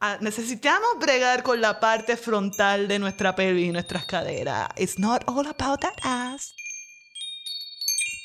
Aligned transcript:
Ah, 0.00 0.18
necesitamos 0.20 0.98
bregar 1.00 1.42
con 1.42 1.60
la 1.60 1.80
parte 1.80 2.16
frontal 2.16 2.88
de 2.88 2.98
nuestra 2.98 3.34
pelvis 3.34 3.68
y 3.68 3.72
nuestras 3.72 4.04
caderas. 4.04 4.68
It's 4.76 4.98
not 4.98 5.22
all 5.26 5.46
about 5.46 5.80
that 5.80 5.94
ass. 6.02 6.54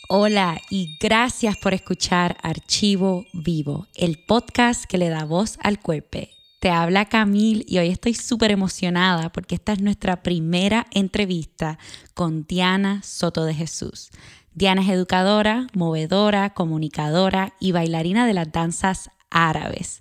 Hola 0.09 0.59
y 0.71 0.97
gracias 0.99 1.55
por 1.57 1.73
escuchar 1.73 2.35
Archivo 2.41 3.25
Vivo, 3.31 3.87
el 3.95 4.17
podcast 4.25 4.85
que 4.85 4.97
le 4.97 5.09
da 5.09 5.23
voz 5.23 5.59
al 5.61 5.79
cuerpo. 5.79 6.19
Te 6.59 6.71
habla 6.71 7.05
Camil 7.05 7.63
y 7.67 7.77
hoy 7.77 7.89
estoy 7.89 8.15
súper 8.15 8.51
emocionada 8.51 9.31
porque 9.31 9.55
esta 9.55 9.71
es 9.71 9.81
nuestra 9.81 10.23
primera 10.23 10.87
entrevista 10.91 11.77
con 12.15 12.43
Diana 12.45 13.01
Soto 13.03 13.45
de 13.45 13.53
Jesús. 13.53 14.09
Diana 14.55 14.81
es 14.81 14.89
educadora, 14.89 15.67
movedora, 15.73 16.49
comunicadora 16.55 17.53
y 17.59 17.71
bailarina 17.71 18.25
de 18.25 18.33
las 18.33 18.51
danzas 18.51 19.11
árabes. 19.29 19.99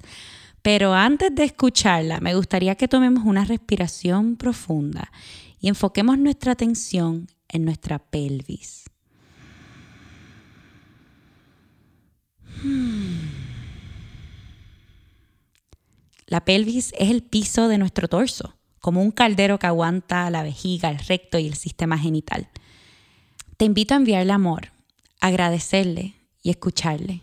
Pero 0.63 0.95
antes 0.95 1.35
de 1.35 1.45
escucharla, 1.45 2.21
me 2.21 2.35
gustaría 2.35 2.75
que 2.75 2.89
tomemos 2.89 3.25
una 3.25 3.45
respiración 3.45 4.37
profunda 4.37 5.11
y 5.61 5.69
enfoquemos 5.69 6.19
nuestra 6.19 6.53
atención 6.53 7.29
en 7.49 7.65
nuestra 7.65 7.99
pelvis. 7.99 8.85
La 16.27 16.45
pelvis 16.45 16.93
es 16.99 17.11
el 17.11 17.23
piso 17.23 17.69
de 17.69 17.79
nuestro 17.79 18.07
torso, 18.09 18.55
como 18.81 19.01
un 19.01 19.13
caldero 19.13 19.59
que 19.59 19.67
aguanta 19.67 20.29
la 20.31 20.43
vejiga, 20.43 20.91
el 20.91 20.99
recto 20.99 21.39
y 21.39 21.47
el 21.47 21.55
sistema 21.55 21.97
genital. 21.97 22.49
Te 23.57 23.65
invito 23.65 23.95
a 23.95 23.97
enviarle 23.97 24.33
amor, 24.33 24.73
agradecerle 25.21 26.15
y 26.43 26.51
escucharle. 26.51 27.23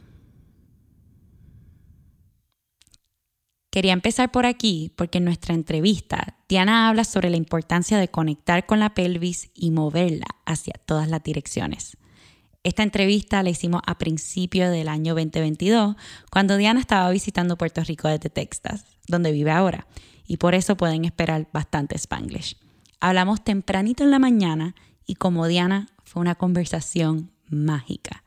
Quería 3.75 3.91
empezar 3.91 4.31
por 4.31 4.45
aquí 4.45 4.93
porque 4.95 5.17
en 5.17 5.25
nuestra 5.25 5.53
entrevista 5.53 6.37
Diana 6.47 6.87
habla 6.87 7.03
sobre 7.03 7.29
la 7.29 7.35
importancia 7.35 7.97
de 7.97 8.07
conectar 8.07 8.65
con 8.65 8.79
la 8.79 8.93
pelvis 8.93 9.51
y 9.53 9.71
moverla 9.71 10.27
hacia 10.45 10.75
todas 10.85 11.09
las 11.09 11.21
direcciones. 11.21 11.97
Esta 12.63 12.83
entrevista 12.83 13.43
la 13.43 13.49
hicimos 13.49 13.81
a 13.85 13.97
principio 13.97 14.71
del 14.71 14.87
año 14.87 15.13
2022, 15.13 15.97
cuando 16.31 16.55
Diana 16.55 16.79
estaba 16.79 17.09
visitando 17.09 17.57
Puerto 17.57 17.83
Rico 17.83 18.07
desde 18.07 18.29
Texas, 18.29 18.85
donde 19.09 19.33
vive 19.33 19.51
ahora, 19.51 19.87
y 20.25 20.37
por 20.37 20.55
eso 20.55 20.77
pueden 20.77 21.03
esperar 21.03 21.49
bastante 21.51 21.97
Spanglish. 21.97 22.55
Hablamos 23.01 23.43
tempranito 23.43 24.05
en 24.05 24.11
la 24.11 24.19
mañana 24.19 24.73
y 25.05 25.15
como 25.15 25.47
Diana 25.47 25.89
fue 26.05 26.21
una 26.21 26.35
conversación 26.35 27.29
mágica. 27.49 28.23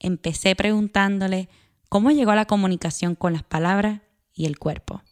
Empecé 0.00 0.56
preguntándole 0.56 1.48
cómo 1.88 2.10
llegó 2.10 2.34
la 2.34 2.46
comunicación 2.46 3.14
con 3.14 3.34
las 3.34 3.44
palabras 3.44 4.00
y 4.34 4.46
el 4.46 4.58
cuerpo. 4.58 5.02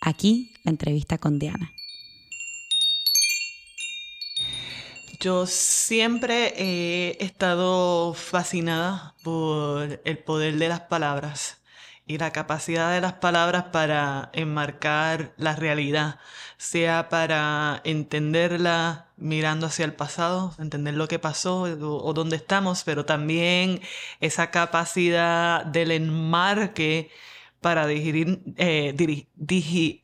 Aquí 0.00 0.52
la 0.64 0.70
entrevista 0.70 1.18
con 1.18 1.38
Diana. 1.38 1.72
Yo 5.20 5.46
siempre 5.46 6.54
he 6.56 7.24
estado 7.24 8.14
fascinada 8.14 9.16
por 9.24 10.00
el 10.04 10.18
poder 10.18 10.58
de 10.58 10.68
las 10.68 10.80
palabras 10.82 11.58
y 12.06 12.18
la 12.18 12.32
capacidad 12.32 12.92
de 12.92 13.00
las 13.00 13.14
palabras 13.14 13.64
para 13.64 14.30
enmarcar 14.32 15.34
la 15.36 15.56
realidad, 15.56 16.20
sea 16.56 17.08
para 17.08 17.82
entenderla 17.84 19.08
mirando 19.16 19.66
hacia 19.66 19.84
el 19.84 19.92
pasado, 19.92 20.54
entender 20.58 20.94
lo 20.94 21.06
que 21.06 21.18
pasó 21.18 21.62
o, 21.62 22.12
dónde 22.14 22.36
estamos, 22.36 22.84
pero 22.84 23.04
también 23.04 23.80
esa 24.20 24.50
capacidad 24.50 25.64
del 25.66 25.90
enmarque 25.90 27.10
para 27.60 27.86
dirigir, 27.86 28.42
eh, 28.56 28.94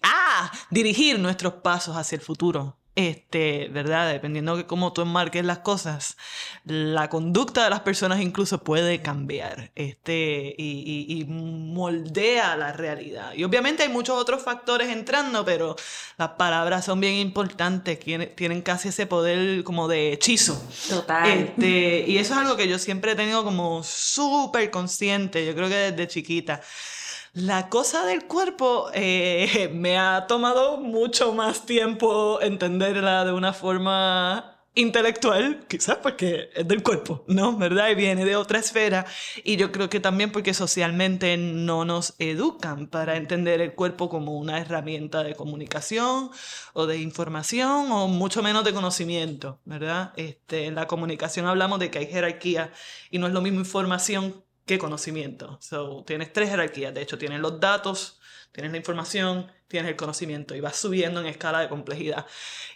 ¡ah! 0.03 0.51
dirigir 0.71 1.19
nuestros 1.19 1.55
pasos 1.55 1.97
hacia 1.97 2.17
el 2.17 2.23
futuro. 2.23 2.77
Este, 2.97 3.67
¿verdad? 3.73 4.13
Dependiendo 4.13 4.57
de 4.57 4.67
cómo 4.67 4.93
tú 4.93 5.03
enmarques 5.03 5.45
las 5.45 5.59
cosas, 5.59 6.17
la 6.65 7.09
conducta 7.09 7.65
de 7.65 7.71
las 7.71 7.81
personas 7.81 8.21
incluso 8.21 8.63
puede 8.63 9.03
cambiar 9.03 9.73
este, 9.75 10.55
y, 10.57 11.07
y, 11.09 11.25
moldea 11.25 12.57
la 12.57 12.73
realidad. 12.73 13.33
Y 13.35 13.43
obviamente 13.43 13.83
hay 13.83 13.89
muchos 13.89 14.17
otros 14.17 14.43
factores 14.43 14.91
entrando, 14.91 15.45
pero 15.45 15.75
las 16.19 16.31
palabras 16.31 16.85
son 16.85 17.01
bien 17.01 17.15
importantes, 17.15 17.99
tienen 17.99 18.63
casi 18.63 18.91
ese 18.91 19.09
poder 19.09 19.65
como 19.65 19.89
de 19.89 20.13
hechizo. 20.13 20.63
Total. 20.89 21.29
Este, 21.29 22.05
y 22.07 22.19
eso 22.19 22.35
es 22.35 22.39
algo 22.39 22.57
que 22.57 22.69
yo 22.69 22.79
siempre 22.79 23.13
he 23.13 23.17
tenido 23.17 23.43
como 23.43 23.83
súper 23.83 24.71
consciente, 24.71 25.45
yo 25.45 25.57
creo 25.57 25.69
que 25.69 25.75
desde 25.75 26.07
chiquita. 26.07 26.61
La 27.35 27.69
cosa 27.69 28.07
del 28.07 28.27
cuerpo 28.27 28.91
eh, 28.95 29.69
me 29.75 29.99
ha 29.99 30.29
tomado 30.29 30.77
mucho 30.77 31.35
más 31.35 31.67
tiempo 31.67 32.41
entenderla 32.41 33.25
de 33.25 33.33
una 33.33 33.53
forma 33.53 34.55
intelectual, 34.77 35.65
quizás 35.69 35.97
porque 35.97 36.51
es 36.55 36.67
del 36.69 36.85
cuerpo, 36.85 37.25
¿no? 37.27 37.57
¿Verdad? 37.57 37.91
Y 37.91 37.97
viene 37.97 38.25
de 38.25 38.37
otra 38.37 38.61
esfera. 38.61 39.05
Y 39.43 39.57
yo 39.57 39.73
creo 39.73 39.91
que 39.91 39.99
también 39.99 40.31
porque 40.31 40.55
socialmente 40.55 41.37
no 41.37 41.85
nos 41.85 42.15
educan 42.21 42.87
para 42.87 43.17
entender 43.17 43.61
el 43.61 43.75
cuerpo 43.75 44.09
como 44.09 44.39
una 44.39 44.61
herramienta 44.61 45.25
de 45.25 45.35
comunicación 45.35 46.31
o 46.73 46.87
de 46.87 46.99
información 46.99 47.91
o 47.91 48.07
mucho 48.07 48.45
menos 48.45 48.65
de 48.65 48.73
conocimiento, 48.73 49.59
¿verdad? 49.65 50.13
Este, 50.17 50.67
en 50.67 50.77
la 50.77 50.87
comunicación 50.87 51.47
hablamos 51.47 51.81
de 51.81 51.91
que 51.91 51.99
hay 51.99 52.07
jerarquía 52.07 52.73
y 53.11 53.19
no 53.19 53.27
es 53.27 53.33
lo 53.33 53.41
mismo 53.41 53.59
información 53.59 54.44
¿Qué 54.67 54.79
conocimiento. 54.79 55.59
So, 55.61 56.05
tienes 56.07 56.33
tres 56.33 56.49
jerarquías. 56.49 56.95
De 56.95 57.03
hecho, 57.03 57.19
tienes 57.19 57.41
los 57.41 57.61
datos, 57.61 58.21
tienes 58.53 58.73
la 58.73 58.79
información, 58.79 59.53
tienes 59.69 59.91
el 59.91 59.97
conocimiento 59.97 60.55
y 60.55 60.61
vas 60.61 60.77
subiendo 60.77 61.21
en 61.21 61.27
escala 61.27 61.61
de 61.61 61.69
complejidad. 61.69 62.27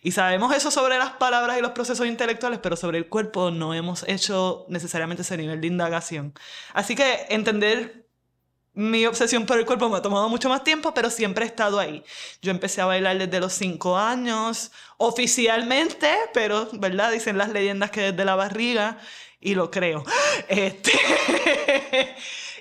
Y 0.02 0.10
sabemos 0.12 0.54
eso 0.54 0.70
sobre 0.70 0.98
las 0.98 1.12
palabras 1.12 1.56
y 1.58 1.62
los 1.62 1.70
procesos 1.70 2.06
intelectuales, 2.06 2.58
pero 2.62 2.76
sobre 2.76 2.98
el 2.98 3.08
cuerpo 3.08 3.50
no 3.50 3.72
hemos 3.72 4.06
hecho 4.06 4.66
necesariamente 4.68 5.22
ese 5.22 5.36
nivel 5.38 5.60
de 5.60 5.68
indagación. 5.68 6.34
Así 6.74 6.94
que 6.94 7.26
entender 7.30 8.08
mi 8.74 9.06
obsesión 9.06 9.44
por 9.46 9.58
el 9.58 9.66
cuerpo 9.66 9.88
me 9.88 9.96
ha 9.96 10.02
tomado 10.02 10.28
mucho 10.28 10.48
más 10.48 10.62
tiempo, 10.62 10.94
pero 10.94 11.10
siempre 11.10 11.44
he 11.44 11.48
estado 11.48 11.80
ahí. 11.80 12.04
Yo 12.42 12.50
empecé 12.50 12.80
a 12.80 12.86
bailar 12.86 13.18
desde 13.18 13.40
los 13.40 13.52
cinco 13.52 13.96
años, 13.96 14.70
oficialmente, 14.98 16.08
pero, 16.32 16.68
¿verdad? 16.74 17.10
Dicen 17.10 17.38
las 17.38 17.48
leyendas 17.48 17.90
que 17.90 18.12
desde 18.12 18.24
la 18.24 18.36
barriga 18.36 18.98
y 19.40 19.54
lo 19.54 19.70
creo. 19.70 20.04
Este, 20.48 20.92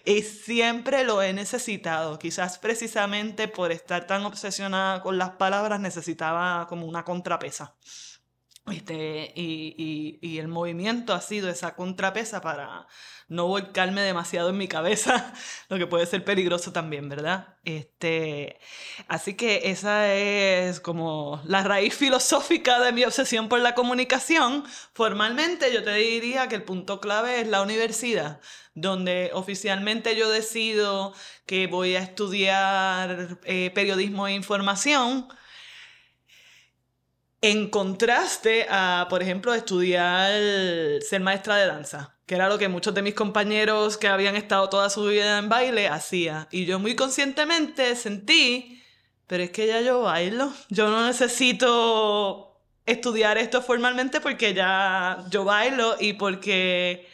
y 0.06 0.22
siempre 0.24 1.04
lo 1.04 1.22
he 1.22 1.32
necesitado. 1.32 2.18
Quizás 2.20 2.58
precisamente 2.58 3.48
por 3.48 3.72
estar 3.72 4.08
tan 4.08 4.26
obsesionada 4.26 5.02
con 5.02 5.18
las 5.18 5.32
palabras 5.32 5.80
necesitaba 5.80 6.68
como 6.68 6.86
una 6.86 7.04
contrapesa. 7.04 7.76
Este, 8.72 9.32
y, 9.36 9.76
y, 9.78 10.20
y 10.22 10.40
el 10.40 10.48
movimiento 10.48 11.14
ha 11.14 11.22
sido 11.22 11.50
esa 11.50 11.76
contrapesa 11.76 12.42
para 12.42 12.88
no 13.30 13.48
volcarme 13.48 14.02
demasiado 14.02 14.50
en 14.50 14.58
mi 14.58 14.68
cabeza, 14.68 15.34
lo 15.70 15.78
que 15.78 15.88
puede 15.88 16.06
ser 16.06 16.24
peligroso 16.24 16.72
también, 16.72 17.10
¿verdad? 17.10 17.56
Este, 17.66 18.60
así 19.08 19.36
que 19.36 19.70
esa 19.72 20.14
es 20.14 20.80
como 20.80 21.42
la 21.46 21.64
raíz 21.64 21.96
filosófica 21.96 22.80
de 22.80 22.94
mi 22.94 23.04
obsesión 23.04 23.50
por 23.50 23.60
la 23.60 23.76
comunicación. 23.76 24.64
Formalmente 24.94 25.74
yo 25.74 25.84
te 25.84 25.94
diría 25.94 26.48
que 26.48 26.56
el 26.56 26.64
punto 26.64 27.02
clave 27.02 27.42
es 27.42 27.48
la 27.48 27.62
universidad, 27.62 28.40
donde 28.76 29.32
oficialmente 29.34 30.16
yo 30.16 30.30
decido 30.30 31.14
que 31.46 31.68
voy 31.68 31.96
a 31.96 32.00
estudiar 32.00 33.40
eh, 33.44 33.72
periodismo 33.74 34.28
e 34.28 34.34
información 34.34 35.28
en 37.52 37.69
contraste 37.69 38.68
a, 38.69 39.08
por 39.09 39.22
ejemplo, 39.22 39.53
estudiar 39.53 40.31
ser 41.02 41.22
maestra 41.22 41.56
de 41.56 41.68
danza, 41.68 42.18
que 42.25 42.35
era 42.35 42.50
lo 42.50 42.58
que 42.58 42.68
muchos 42.68 42.94
de 42.94 43.02
mis 43.02 43.13
compañeros 43.13 43.97
que 43.97 44.09
habían 44.09 44.35
estado 44.35 44.68
toda 44.69 44.90
su 44.90 45.06
vida 45.06 45.38
en 45.38 45.47
baile 45.47 45.88
hacían. 45.88 46.47
Y 46.52 46.66
yo 46.66 46.78
muy 46.80 46.96
conscientemente 46.96 47.96
sentí, 47.96 48.84
pero 49.28 49.44
es 49.44 49.52
que 49.52 49.66
ya 49.66 49.80
yo 49.81 50.01
bailo, 50.01 50.51
yo 50.69 50.89
no 50.89 51.07
necesito 51.07 52.60
estudiar 52.86 53.38
esto 53.38 53.62
formalmente 53.62 54.19
porque 54.19 54.54
ya 54.54 55.24
yo 55.30 55.45
bailo 55.45 55.95
y 56.00 56.13
porque 56.13 57.07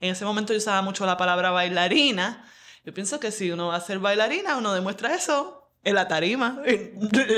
en 0.00 0.10
ese 0.10 0.24
momento 0.24 0.52
yo 0.52 0.58
usaba 0.58 0.82
mucho 0.82 1.06
la 1.06 1.16
palabra 1.16 1.50
bailarina. 1.50 2.44
Yo 2.84 2.92
pienso 2.92 3.20
que 3.20 3.30
si 3.30 3.52
uno 3.52 3.68
va 3.68 3.76
a 3.76 3.80
ser 3.80 4.00
bailarina, 4.00 4.56
uno 4.56 4.72
demuestra 4.72 5.14
eso 5.14 5.65
en 5.86 5.94
la 5.94 6.08
tarima. 6.08 6.60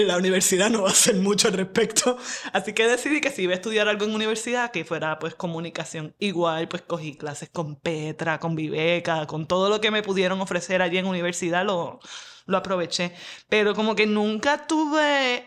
La 0.07 0.17
universidad 0.17 0.71
no 0.71 0.83
va 0.83 0.89
a 0.89 0.93
hacer 0.93 1.15
mucho 1.17 1.49
al 1.49 1.55
respecto. 1.55 2.17
Así 2.55 2.73
que 2.73 2.89
decidí 2.89 3.21
que 3.21 3.31
si 3.31 3.43
iba 3.43 3.53
a 3.53 3.57
estudiar 3.57 3.89
algo 3.89 4.07
en 4.07 4.15
universidad, 4.15 4.71
que 4.71 4.87
fuera 4.87 5.19
pues 5.19 5.35
comunicación. 5.35 6.15
Igual 6.19 6.67
pues 6.67 6.81
cogí 6.83 7.15
clases 7.15 7.51
con 7.51 7.77
Petra, 7.77 8.41
con 8.41 8.57
Viveca, 8.57 9.27
con 9.27 9.47
todo 9.47 9.69
lo 9.69 9.83
que 9.83 9.91
me 9.91 10.03
pudieron 10.03 10.41
ofrecer 10.41 10.81
allí 10.81 10.97
en 10.97 11.07
universidad, 11.07 11.67
lo, 11.67 12.01
lo 12.47 12.57
aproveché. 12.57 13.13
Pero 13.51 13.75
como 13.75 13.95
que 13.95 14.07
nunca 14.07 14.67
tuve 14.67 15.47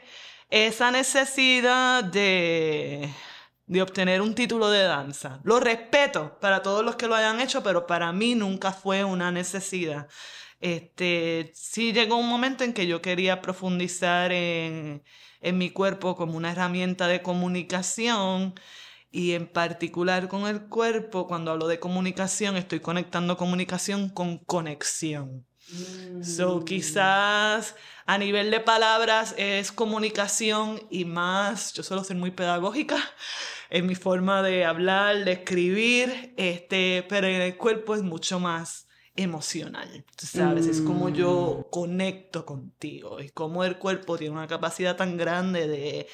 esa 0.52 0.92
necesidad 0.92 2.04
de, 2.04 3.10
de 3.66 3.82
obtener 3.82 4.22
un 4.22 4.36
título 4.36 4.70
de 4.70 4.84
danza. 4.84 5.40
Lo 5.44 5.60
respeto 5.60 6.38
para 6.40 6.62
todos 6.62 6.86
los 6.86 6.98
que 6.98 7.08
lo 7.08 7.16
hayan 7.16 7.42
hecho, 7.42 7.64
pero 7.64 7.88
para 7.88 8.12
mí 8.12 8.36
nunca 8.36 8.72
fue 8.72 9.04
una 9.04 9.32
necesidad. 9.32 10.08
Este, 10.62 11.52
sí 11.56 11.92
llegó 11.92 12.18
un 12.18 12.30
momento 12.30 12.64
en 12.64 12.74
que 12.74 12.88
yo 12.88 13.02
quería 13.02 13.42
profundizar 13.42 14.32
en, 14.32 15.04
en 15.42 15.58
mi 15.58 15.72
cuerpo 15.72 16.16
como 16.16 16.38
una 16.38 16.52
herramienta 16.52 17.08
de 17.08 17.22
comunicación 17.22 18.54
y 19.12 19.34
en 19.34 19.48
particular 19.48 20.28
con 20.30 20.48
el 20.48 20.62
cuerpo, 20.62 21.28
cuando 21.28 21.52
hablo 21.52 21.68
de 21.68 21.80
comunicación, 21.80 22.56
estoy 22.56 22.80
conectando 22.80 23.38
comunicación 23.38 24.10
con 24.10 24.38
conexión. 24.38 25.46
So, 26.22 26.60
mm. 26.60 26.66
quizás 26.66 27.76
a 28.06 28.18
nivel 28.18 28.52
de 28.52 28.60
palabras 28.60 29.34
es 29.38 29.72
comunicación 29.72 30.82
y 30.90 31.06
más, 31.06 31.74
yo 31.74 31.82
suelo 31.84 32.04
ser 32.04 32.18
muy 32.18 32.32
pedagógica 32.32 32.98
en 33.70 33.86
mi 33.88 33.96
forma 33.96 34.44
de 34.44 34.66
hablar, 34.66 35.26
de 35.26 35.32
escribir, 35.34 36.34
este, 36.38 37.06
pero 37.10 37.28
en 37.28 37.42
el 37.42 37.58
cuerpo 37.58 37.96
es 37.96 38.04
mucho 38.04 38.40
más 38.40 38.88
emocional, 39.16 40.06
sabes, 40.18 40.68
es 40.68 40.82
como 40.82 41.10
yo 41.10 41.66
mm. 41.66 41.70
conecto 41.70 42.46
contigo, 42.46 43.20
y 43.20 43.30
como 43.30 43.64
el 43.64 43.78
cuerpo 43.78 44.18
tiene 44.18 44.34
una 44.34 44.48
capacidad 44.48 44.96
tan 44.96 45.18
grande 45.18 45.68
de 45.68 46.08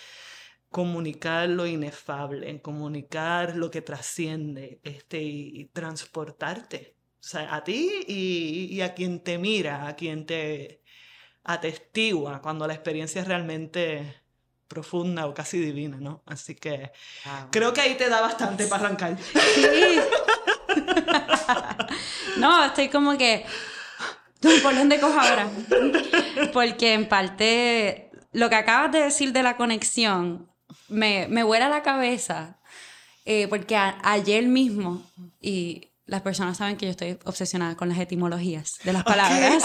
comunicar 0.69 1.49
lo 1.49 1.65
inefable, 1.65 2.49
en 2.49 2.59
comunicar 2.59 3.55
lo 3.55 3.71
que 3.71 3.81
trasciende 3.81 4.79
este, 4.83 5.21
y, 5.21 5.65
transportarte 5.73 6.97
o 7.19 7.29
sea, 7.29 7.55
a 7.55 7.63
ti 7.63 8.05
y, 8.07 8.79
a 8.81 8.93
quien 8.93 9.21
te 9.21 9.37
mira, 9.37 9.87
a 9.87 9.95
quien 9.95 10.25
te 10.25 10.81
atestigua 11.43 12.41
cuando 12.41 12.67
la 12.67 12.73
experiencia 12.73 13.21
es 13.21 13.27
realmente 13.27 14.23
profunda 14.67 15.25
o 15.27 15.33
casi 15.33 15.59
divina, 15.59 15.97
¿no? 15.99 16.23
Así 16.25 16.55
que 16.55 16.91
creo 17.51 17.73
que 17.73 17.81
ahí 17.81 17.95
te 17.95 18.09
da 18.09 18.21
bastante 18.21 18.67
para 18.67 18.85
arrancar. 18.85 19.17
Sí. 19.17 19.99
no, 22.37 22.65
estoy 22.65 22.89
como 22.89 23.17
que... 23.17 23.45
¿Por 24.61 24.75
dónde 24.75 24.99
cojo 24.99 25.19
ahora? 25.19 25.49
Porque 26.53 26.93
en 26.93 27.09
parte 27.09 28.11
lo 28.31 28.49
que 28.49 28.55
acabas 28.55 28.91
de 28.91 28.99
decir 28.99 29.33
de 29.33 29.41
la 29.41 29.57
conexión 29.57 30.47
me, 30.89 31.27
me 31.27 31.43
vuela 31.43 31.69
la 31.69 31.81
cabeza. 31.81 32.57
Eh, 33.25 33.47
porque 33.49 33.75
ayer 33.75 34.47
mismo, 34.47 35.03
y 35.41 35.91
las 36.05 36.21
personas 36.21 36.57
saben 36.57 36.77
que 36.77 36.85
yo 36.85 36.91
estoy 36.91 37.19
obsesionada 37.25 37.75
con 37.75 37.89
las 37.89 37.99
etimologías 37.99 38.77
de 38.85 38.93
las 38.93 39.03
palabras. 39.03 39.63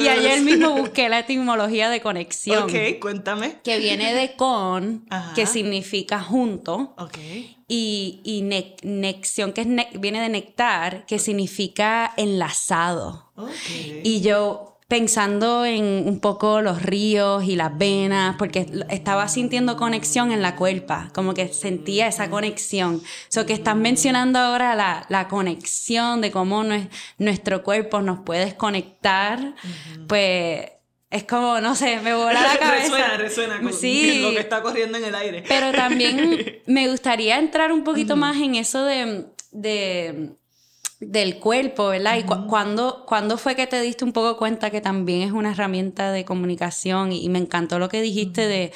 Y 0.00 0.08
ayer 0.08 0.40
mismo 0.42 0.72
busqué 0.72 1.08
la 1.08 1.20
etimología 1.20 1.90
de 1.90 2.00
conexión. 2.00 2.64
Ok, 2.64 3.00
cuéntame. 3.00 3.60
Que 3.62 3.78
viene 3.78 4.14
de 4.14 4.34
con, 4.36 5.06
que 5.34 5.46
significa 5.46 6.20
junto. 6.20 6.94
Ok. 6.98 7.18
Y, 7.68 8.20
y 8.24 8.42
nexión, 8.42 9.52
que 9.52 9.64
viene 9.98 10.20
de 10.20 10.28
nectar, 10.28 11.06
que 11.06 11.18
significa 11.18 12.12
enlazado. 12.16 13.30
Okay. 13.34 14.02
Y 14.04 14.20
yo 14.20 14.71
pensando 14.92 15.64
en 15.64 16.06
un 16.06 16.20
poco 16.20 16.60
los 16.60 16.82
ríos 16.82 17.44
y 17.44 17.56
las 17.56 17.78
venas, 17.78 18.36
porque 18.36 18.66
estaba 18.90 19.26
sintiendo 19.26 19.78
conexión 19.78 20.32
en 20.32 20.42
la 20.42 20.54
cuerpa, 20.54 21.08
como 21.14 21.32
que 21.32 21.48
sentía 21.48 22.08
esa 22.08 22.28
conexión. 22.28 23.00
So 23.30 23.46
que 23.46 23.54
estás 23.54 23.74
mencionando 23.74 24.38
ahora 24.38 24.74
la, 24.74 25.06
la 25.08 25.28
conexión 25.28 26.20
de 26.20 26.30
cómo 26.30 26.62
nuestro 27.16 27.62
cuerpo 27.62 28.02
nos 28.02 28.18
puede 28.20 28.54
conectar, 28.54 29.54
pues 30.08 30.72
es 31.08 31.24
como, 31.24 31.58
no 31.62 31.74
sé, 31.74 31.98
me 32.00 32.14
vuela 32.14 32.42
la 32.42 32.58
cabeza. 32.58 32.82
resuena, 32.82 33.16
resuena 33.16 33.62
con 33.62 33.72
sí, 33.72 34.20
lo 34.20 34.32
que 34.32 34.40
está 34.40 34.60
corriendo 34.60 34.98
en 34.98 35.04
el 35.04 35.14
aire. 35.14 35.42
Pero 35.48 35.72
también 35.72 36.60
me 36.66 36.90
gustaría 36.90 37.38
entrar 37.38 37.72
un 37.72 37.82
poquito 37.82 38.14
más 38.16 38.36
en 38.36 38.56
eso 38.56 38.84
de, 38.84 39.24
de 39.52 40.34
del 41.06 41.38
cuerpo, 41.38 41.88
¿verdad? 41.88 42.18
Y 42.18 42.24
cuando, 42.24 43.04
cuando 43.06 43.36
fue 43.36 43.56
que 43.56 43.66
te 43.66 43.80
diste 43.80 44.04
un 44.04 44.12
poco 44.12 44.36
cuenta 44.36 44.70
que 44.70 44.80
también 44.80 45.22
es 45.22 45.32
una 45.32 45.52
herramienta 45.52 46.12
de 46.12 46.24
comunicación 46.24 47.12
y, 47.12 47.28
me 47.28 47.38
encantó 47.38 47.78
lo 47.78 47.88
que 47.88 48.02
dijiste 48.02 48.46
de, 48.46 48.72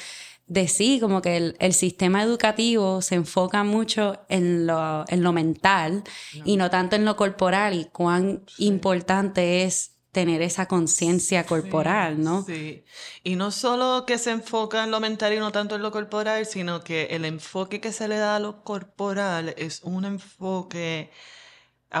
de 0.47 0.67
sí, 0.67 0.99
como 0.99 1.21
que 1.21 1.55
el, 1.57 1.73
sistema 1.73 2.23
educativo 2.23 3.01
se 3.01 3.15
enfoca 3.15 3.63
mucho 3.63 4.19
en 4.29 4.67
lo, 4.67 5.05
en 5.07 5.23
lo 5.23 5.31
mental 5.31 6.03
y 6.43 6.57
no 6.57 6.69
tanto 6.69 6.95
en 6.95 7.05
lo 7.05 7.15
corporal 7.15 7.75
y 7.75 7.85
cuán 7.85 8.43
importante 8.57 9.63
es 9.63 9.93
tener 10.11 10.41
esa 10.41 10.67
conciencia 10.67 11.45
corporal, 11.45 12.23
¿no? 12.23 12.43
Sí. 12.43 12.83
Y 13.23 13.35
no 13.35 13.51
solo 13.51 14.05
que 14.07 14.17
se 14.17 14.31
enfoca 14.31 14.83
en 14.83 14.89
lo 14.89 14.99
mental 14.99 15.33
y 15.33 15.37
no 15.37 15.51
tanto 15.51 15.75
en 15.75 15.83
lo 15.83 15.91
corporal, 15.91 16.45
sino 16.47 16.83
que 16.83 17.05
el 17.11 17.23
enfoque 17.23 17.79
que 17.79 17.91
se 17.91 18.07
le 18.07 18.17
da 18.17 18.37
a 18.37 18.39
lo 18.39 18.63
corporal 18.63 19.53
es 19.57 19.81
un 19.83 20.05
enfoque 20.05 21.11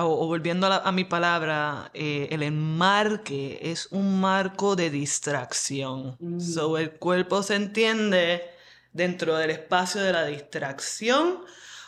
o, 0.05 0.27
volviendo 0.27 0.67
a, 0.67 0.91
mi 0.91 1.03
palabra, 1.03 1.91
eh, 1.93 2.27
el 2.31 2.43
enmarque 2.43 3.59
es 3.61 3.87
un 3.91 4.19
marco 4.19 4.75
de 4.75 4.89
distracción. 4.89 6.17
Mm. 6.19 6.39
So, 6.39 6.77
el 6.77 6.91
cuerpo 6.91 7.43
se 7.43 7.55
entiende 7.55 8.43
dentro 8.93 9.35
del 9.35 9.51
espacio 9.51 10.01
de 10.01 10.13
la 10.13 10.25
distracción 10.25 11.39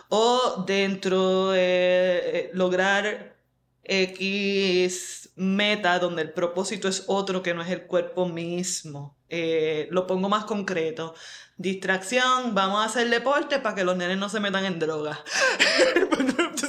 o 0.10 0.64
dentro 0.66 1.52
de 1.52 2.22
eh, 2.24 2.52
lograr 2.54 3.36
X 3.84 5.32
meta 5.36 5.98
donde 6.00 6.22
el 6.22 6.32
propósito 6.32 6.88
es 6.88 7.06
otro 7.08 7.42
que 7.42 7.54
no 7.54 7.62
es 7.62 7.70
el 7.70 7.84
cuerpo 7.84 8.28
mismo. 8.28 9.18
Eh, 9.30 9.88
lo 9.92 10.06
pongo 10.06 10.30
más 10.30 10.46
concreto. 10.46 11.16
Distracción, 11.60 12.56
vamos 12.56 12.82
a 12.82 12.86
hacer 12.86 13.10
deporte 13.10 13.60
para 13.60 13.76
que 13.76 13.84
los 13.84 13.98
nenes 13.98 14.18
no 14.18 14.30
se 14.30 14.40
metan 14.40 14.64
en 14.64 14.80
droga. 14.80 15.20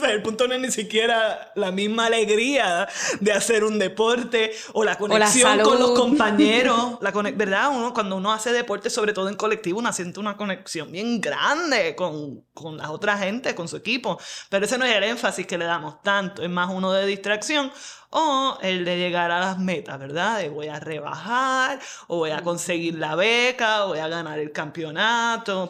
el 0.09 0.23
punto 0.23 0.49
no 0.49 0.55
es 0.55 0.61
ni 0.61 0.71
siquiera 0.73 1.53
la 1.55 1.71
misma 1.71 2.07
alegría 2.07 2.89
de 3.21 3.33
hacer 3.33 3.63
un 3.63 3.79
deporte 3.79 4.53
o 4.73 4.83
la 4.83 4.97
conexión 4.97 5.61
con 5.61 5.79
los 5.79 5.93
compañeros. 5.93 6.99
La 7.01 7.11
¿Verdad? 7.13 7.71
Uno, 7.71 7.95
cuando 7.95 8.17
uno 8.17 8.33
hace 8.33 8.53
deporte, 8.53 8.91
sobre 8.91 9.13
todo 9.13 9.29
en 9.29 9.37
colectivo, 9.37 9.79
uno 9.79 9.93
siente 9.93 10.19
una 10.19 10.37
conexión 10.37 10.91
bien 10.91 11.21
grande 11.21 11.95
con, 11.95 12.43
con 12.53 12.77
la 12.77 12.91
otra 12.91 13.17
gente, 13.17 13.55
con 13.55 13.69
su 13.69 13.77
equipo. 13.77 14.19
Pero 14.49 14.65
ese 14.65 14.77
no 14.79 14.85
es 14.85 14.97
el 14.97 15.05
énfasis 15.05 15.47
que 15.47 15.59
le 15.59 15.67
damos 15.67 16.03
tanto. 16.03 16.43
Es 16.43 16.51
más 16.51 16.71
uno 16.73 16.93
de 16.93 17.07
distracción 17.07 17.71
o 18.11 18.59
el 18.63 18.85
de 18.85 18.99
llegar 18.99 19.31
a 19.31 19.39
las 19.39 19.59
metas, 19.59 19.99
¿verdad? 19.99 20.39
De 20.39 20.49
voy 20.49 20.69
a 20.69 20.81
rebajar, 20.81 21.79
o 22.09 22.19
voy 22.19 22.31
a 22.31 22.43
conseguir 22.43 22.97
la 22.97 23.15
beca, 23.15 23.85
o 23.85 23.89
voy 23.89 23.99
a 23.99 24.09
ganar 24.09 24.39
el 24.39 24.51
campeonato, 24.53 24.80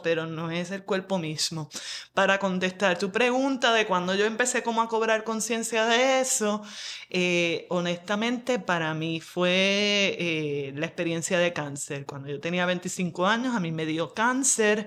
pero 0.02 0.26
no 0.26 0.50
es 0.50 0.70
el 0.70 0.84
cuerpo 0.84 1.18
mismo. 1.18 1.68
Para 2.14 2.38
contestar 2.38 2.98
tu 2.98 3.10
pregunta 3.10 3.72
de 3.72 3.86
cuando 3.86 4.14
yo 4.14 4.26
empecé 4.26 4.62
como 4.62 4.82
a 4.82 4.88
cobrar 4.88 5.24
conciencia 5.24 5.86
de 5.86 6.20
eso, 6.20 6.62
eh, 7.08 7.66
honestamente 7.70 8.58
para 8.58 8.94
mí 8.94 9.20
fue 9.20 10.16
eh, 10.18 10.72
la 10.76 10.86
experiencia 10.86 11.38
de 11.38 11.52
cáncer. 11.52 12.06
Cuando 12.06 12.28
yo 12.28 12.40
tenía 12.40 12.66
25 12.66 13.26
años, 13.26 13.54
a 13.54 13.60
mí 13.60 13.72
me 13.72 13.86
dio 13.86 14.14
cáncer 14.14 14.86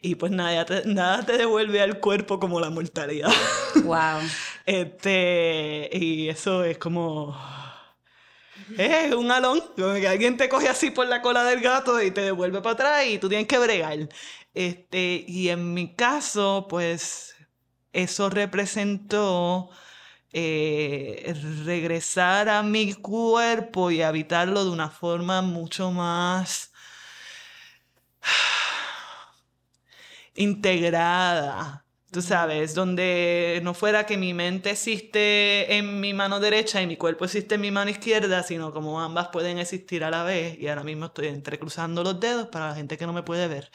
y 0.00 0.14
pues 0.14 0.32
nada 0.32 0.64
te, 0.64 0.82
nada 0.86 1.24
te 1.24 1.36
devuelve 1.36 1.80
al 1.80 2.00
cuerpo 2.00 2.40
como 2.40 2.60
la 2.60 2.70
mortalidad. 2.70 3.32
Wow. 3.84 4.20
este, 4.66 5.90
y 5.92 6.28
eso 6.28 6.64
es 6.64 6.78
como... 6.78 7.36
Es 8.78 9.14
un 9.14 9.30
alón, 9.30 9.62
que 9.76 10.08
alguien 10.08 10.36
te 10.36 10.48
coge 10.48 10.68
así 10.68 10.90
por 10.90 11.06
la 11.06 11.22
cola 11.22 11.44
del 11.44 11.60
gato 11.60 12.00
y 12.02 12.10
te 12.10 12.22
devuelve 12.22 12.60
para 12.60 12.74
atrás 12.74 13.06
y 13.06 13.18
tú 13.18 13.28
tienes 13.28 13.46
que 13.46 13.58
bregar. 13.58 14.08
Este, 14.54 15.24
y 15.26 15.48
en 15.48 15.74
mi 15.74 15.94
caso, 15.94 16.66
pues 16.68 17.36
eso 17.92 18.30
representó 18.30 19.70
eh, 20.32 21.34
regresar 21.64 22.48
a 22.48 22.62
mi 22.62 22.94
cuerpo 22.94 23.90
y 23.90 24.02
habitarlo 24.02 24.64
de 24.64 24.70
una 24.70 24.90
forma 24.90 25.42
mucho 25.42 25.90
más 25.90 26.72
integrada 30.34 31.79
tú 32.10 32.22
sabes, 32.22 32.74
donde 32.74 33.60
no 33.62 33.74
fuera 33.74 34.04
que 34.04 34.16
mi 34.16 34.34
mente 34.34 34.70
existe 34.70 35.76
en 35.76 36.00
mi 36.00 36.12
mano 36.12 36.40
derecha 36.40 36.82
y 36.82 36.86
mi 36.86 36.96
cuerpo 36.96 37.24
existe 37.24 37.54
en 37.54 37.60
mi 37.60 37.70
mano 37.70 37.90
izquierda, 37.90 38.42
sino 38.42 38.72
como 38.72 39.00
ambas 39.00 39.28
pueden 39.28 39.58
existir 39.58 40.02
a 40.04 40.10
la 40.10 40.24
vez. 40.24 40.58
Y 40.58 40.68
ahora 40.68 40.84
mismo 40.84 41.06
estoy 41.06 41.28
entrecruzando 41.28 42.02
los 42.02 42.18
dedos 42.18 42.48
para 42.48 42.68
la 42.68 42.74
gente 42.74 42.98
que 42.98 43.06
no 43.06 43.12
me 43.12 43.22
puede 43.22 43.46
ver. 43.48 43.70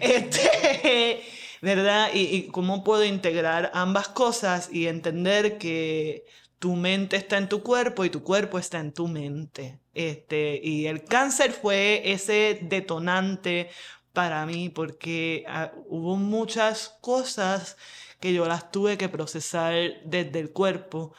Este, 0.00 1.22
¿Verdad? 1.62 2.10
Y, 2.12 2.36
y 2.36 2.46
cómo 2.48 2.84
puedo 2.84 3.04
integrar 3.04 3.70
ambas 3.74 4.08
cosas 4.08 4.68
y 4.72 4.86
entender 4.88 5.58
que 5.58 6.24
tu 6.58 6.74
mente 6.74 7.16
está 7.16 7.38
en 7.38 7.48
tu 7.48 7.62
cuerpo 7.62 8.04
y 8.04 8.10
tu 8.10 8.22
cuerpo 8.22 8.58
está 8.58 8.78
en 8.80 8.92
tu 8.92 9.08
mente. 9.08 9.78
Este, 9.94 10.60
y 10.62 10.86
el 10.86 11.04
cáncer 11.04 11.52
fue 11.52 12.02
ese 12.12 12.58
detonante 12.62 13.70
para 14.16 14.46
mí 14.46 14.70
porque 14.70 15.44
ah, 15.46 15.72
hubo 15.88 16.16
muchas 16.16 16.96
cosas 17.02 17.76
que 18.18 18.32
yo 18.32 18.46
las 18.46 18.72
tuve 18.72 18.96
que 18.96 19.10
procesar 19.10 19.74
desde 20.06 20.40
el 20.40 20.52
cuerpo 20.52 21.12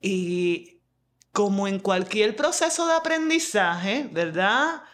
y 0.00 0.78
como 1.32 1.66
en 1.66 1.80
cualquier 1.80 2.36
proceso 2.36 2.86
de 2.86 2.94
aprendizaje, 2.94 4.08
¿verdad? 4.12 4.84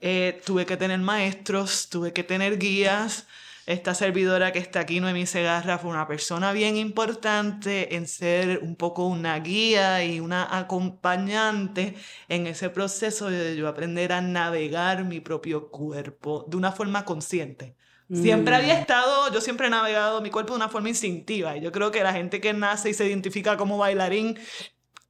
Eh, 0.00 0.40
tuve 0.46 0.64
que 0.64 0.78
tener 0.78 0.98
maestros, 1.00 1.90
tuve 1.90 2.14
que 2.14 2.24
tener 2.24 2.58
guías, 2.58 3.26
esta 3.66 3.94
servidora 3.94 4.52
que 4.52 4.60
está 4.60 4.80
aquí, 4.80 5.00
Noemí 5.00 5.26
Segarra, 5.26 5.78
fue 5.78 5.90
una 5.90 6.06
persona 6.06 6.52
bien 6.52 6.76
importante 6.76 7.96
en 7.96 8.06
ser 8.06 8.60
un 8.62 8.76
poco 8.76 9.06
una 9.06 9.38
guía 9.40 10.04
y 10.04 10.20
una 10.20 10.56
acompañante 10.56 11.96
en 12.28 12.46
ese 12.46 12.70
proceso 12.70 13.28
de 13.28 13.56
yo 13.56 13.66
aprender 13.66 14.12
a 14.12 14.20
navegar 14.20 15.04
mi 15.04 15.18
propio 15.18 15.68
cuerpo 15.68 16.46
de 16.48 16.56
una 16.56 16.70
forma 16.70 17.04
consciente. 17.04 17.74
Siempre 18.08 18.54
había 18.54 18.74
mm. 18.74 18.78
estado, 18.78 19.32
yo 19.32 19.40
siempre 19.40 19.66
he 19.66 19.70
navegado 19.70 20.20
mi 20.20 20.30
cuerpo 20.30 20.52
de 20.52 20.58
una 20.58 20.68
forma 20.68 20.88
instintiva 20.88 21.56
y 21.56 21.60
yo 21.60 21.72
creo 21.72 21.90
que 21.90 22.04
la 22.04 22.12
gente 22.12 22.40
que 22.40 22.52
nace 22.52 22.90
y 22.90 22.94
se 22.94 23.04
identifica 23.04 23.56
como 23.56 23.78
bailarín 23.78 24.38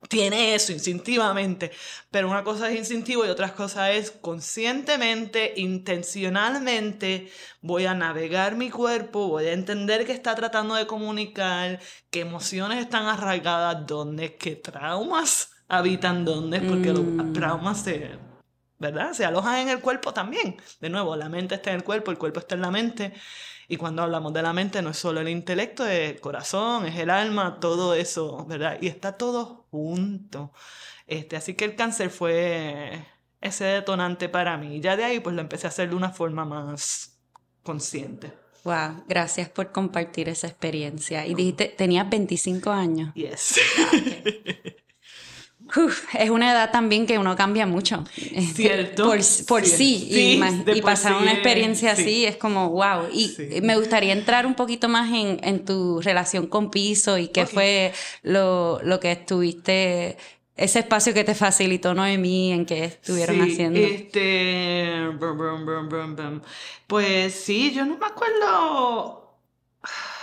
tiene 0.08 0.54
eso 0.54 0.72
instintivamente, 0.72 1.70
pero 2.10 2.28
una 2.28 2.44
cosa 2.44 2.70
es 2.70 2.78
instintivo 2.78 3.25
y 3.25 3.28
otra 3.28 3.52
cosa 3.54 3.92
es 3.92 4.10
conscientemente, 4.10 5.54
intencionalmente, 5.56 7.30
voy 7.60 7.86
a 7.86 7.94
navegar 7.94 8.56
mi 8.56 8.70
cuerpo, 8.70 9.28
voy 9.28 9.46
a 9.46 9.52
entender 9.52 10.06
qué 10.06 10.12
está 10.12 10.34
tratando 10.34 10.75
de 10.75 10.86
comunicar, 10.86 11.80
qué 12.10 12.20
emociones 12.20 12.78
están 12.78 13.06
arraigadas 13.06 13.86
dónde, 13.86 14.36
qué 14.36 14.56
traumas 14.56 15.50
habitan 15.68 16.25
dónde, 16.25 16.60
porque 16.60 16.92
los 16.92 17.04
mm. 17.04 17.32
traumas 17.32 17.82
se, 17.82 18.18
¿verdad? 18.78 19.12
Se 19.12 19.25
alojan 19.25 19.59
en 19.61 19.68
el 19.68 19.80
cuerpo 19.80 20.12
también. 20.12 20.56
De 20.80 20.88
nuevo, 20.90 21.16
la 21.16 21.28
mente 21.28 21.56
está 21.56 21.71
en 21.71 21.76
el 21.76 21.85
cuerpo, 21.85 22.11
el 22.11 22.18
cuerpo 22.18 22.40
está 22.40 22.54
en 22.54 22.62
la 22.62 22.71
mente. 22.71 23.12
Y 23.68 23.76
cuando 23.76 24.02
hablamos 24.02 24.33
de 24.33 24.42
la 24.42 24.52
mente 24.52 24.80
no 24.83 24.90
es 24.90 24.99
solo 24.99 25.21
el 25.21 25.28
intelecto, 25.28 25.87
es 25.87 26.11
el 26.11 26.21
corazón, 26.21 26.87
es 26.87 26.97
el 26.97 27.11
alma, 27.11 27.59
todo 27.61 27.95
eso, 27.95 28.45
¿verdad? 28.47 28.78
Y 28.80 28.87
está 28.87 29.16
todo 29.16 29.66
junto. 29.71 30.52
Este, 31.06 31.37
así 31.37 31.54
que 31.54 31.64
el 31.64 31.75
cáncer 31.75 32.11
fue 32.11 33.04
ese 33.40 33.64
detonante 33.64 34.28
para 34.28 34.56
mí. 34.56 34.76
Y 34.76 34.80
ya 34.80 34.97
de 34.97 35.04
ahí 35.04 35.21
pues 35.21 35.35
lo 35.35 35.42
empecé 35.42 35.66
a 35.66 35.71
hacer 35.71 35.90
de 35.90 35.97
una 35.97 36.11
forma 36.11 36.45
más 36.45 37.18
consciente. 37.62 38.33
Wow, 38.64 39.04
gracias 39.09 39.49
por 39.49 39.71
compartir 39.71 40.28
esa 40.28 40.49
experiencia. 40.49 41.26
Y 41.26 41.35
dijiste, 41.35 41.66
tenías 41.76 42.09
25 42.09 42.71
años. 42.71 43.14
Yes. 43.14 43.61
es 46.18 46.30
una 46.30 46.52
edad 46.52 46.70
también 46.70 47.06
que 47.06 47.18
uno 47.18 47.35
cambia 47.37 47.66
mucho. 47.66 48.04
Cierto. 48.54 49.04
Por, 49.04 49.64
sí. 49.64 50.08
y, 50.11 50.82
pasar 50.82 51.14
una 51.14 51.32
experiencia 51.32 51.92
así 51.92 52.25
es 52.25 52.37
como, 52.37 52.70
wow. 52.70 53.08
Y 53.12 53.61
me 53.62 53.76
gustaría 53.76 54.12
entrar 54.12 54.46
un 54.46 54.54
poquito 54.54 54.88
más 54.88 55.11
en, 55.12 55.64
tu 55.64 56.00
relación 56.00 56.46
con 56.46 56.70
Piso 56.70 57.18
y 57.18 57.28
qué 57.28 57.46
fue 57.46 57.92
lo, 58.23 58.80
que 59.00 59.12
estuviste, 59.12 60.16
ese 60.56 60.78
espacio 60.78 61.12
que 61.12 61.25
te 61.25 61.35
facilitó 61.35 61.94
Noemí 61.94 62.52
en 62.52 62.64
que 62.64 62.85
estuvieron 62.85 63.40
haciendo. 63.40 63.78
Este. 63.80 65.11
Pues 66.87 67.35
sí, 67.35 67.73
yo 67.73 67.85
no 67.85 67.99
me 67.99 68.06
acuerdo. 68.06 69.23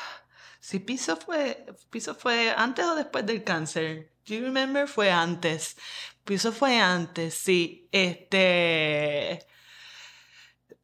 Si 0.59 0.79
Piso 0.79 1.17
fue, 1.17 1.65
Piso 1.89 2.15
fue 2.15 2.51
antes 2.55 2.85
o 2.85 2.95
después 2.95 3.25
del 3.25 3.43
cáncer. 3.43 4.12
Do 4.25 4.35
you 4.35 4.41
remember? 4.41 4.87
Fue 4.87 5.11
antes. 5.11 5.75
Pues 6.23 6.41
eso 6.41 6.53
fue 6.53 6.79
antes, 6.79 7.33
sí. 7.33 7.89
Este. 7.91 9.45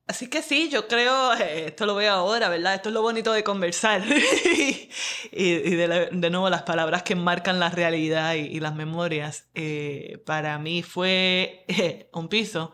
Así 0.09 0.27
que 0.27 0.41
sí, 0.41 0.69
yo 0.69 0.87
creo, 0.87 1.35
eh, 1.35 1.67
esto 1.67 1.85
lo 1.85 1.93
veo 1.93 2.11
ahora, 2.11 2.49
¿verdad? 2.49 2.73
Esto 2.73 2.89
es 2.89 2.93
lo 2.93 3.03
bonito 3.03 3.31
de 3.31 3.43
conversar. 3.43 4.01
y, 5.31 5.75
de, 5.75 6.29
nuevo, 6.31 6.49
las 6.49 6.63
palabras 6.63 7.03
que 7.03 7.15
marcan 7.15 7.59
la 7.59 7.69
realidad 7.69 8.33
y, 8.33 8.59
las 8.59 8.73
memorias. 8.75 9.47
Eh, 9.53 10.21
para 10.25 10.57
mí 10.57 10.81
fue 10.81 11.63
eh, 11.67 12.09
un 12.11 12.27
piso 12.27 12.73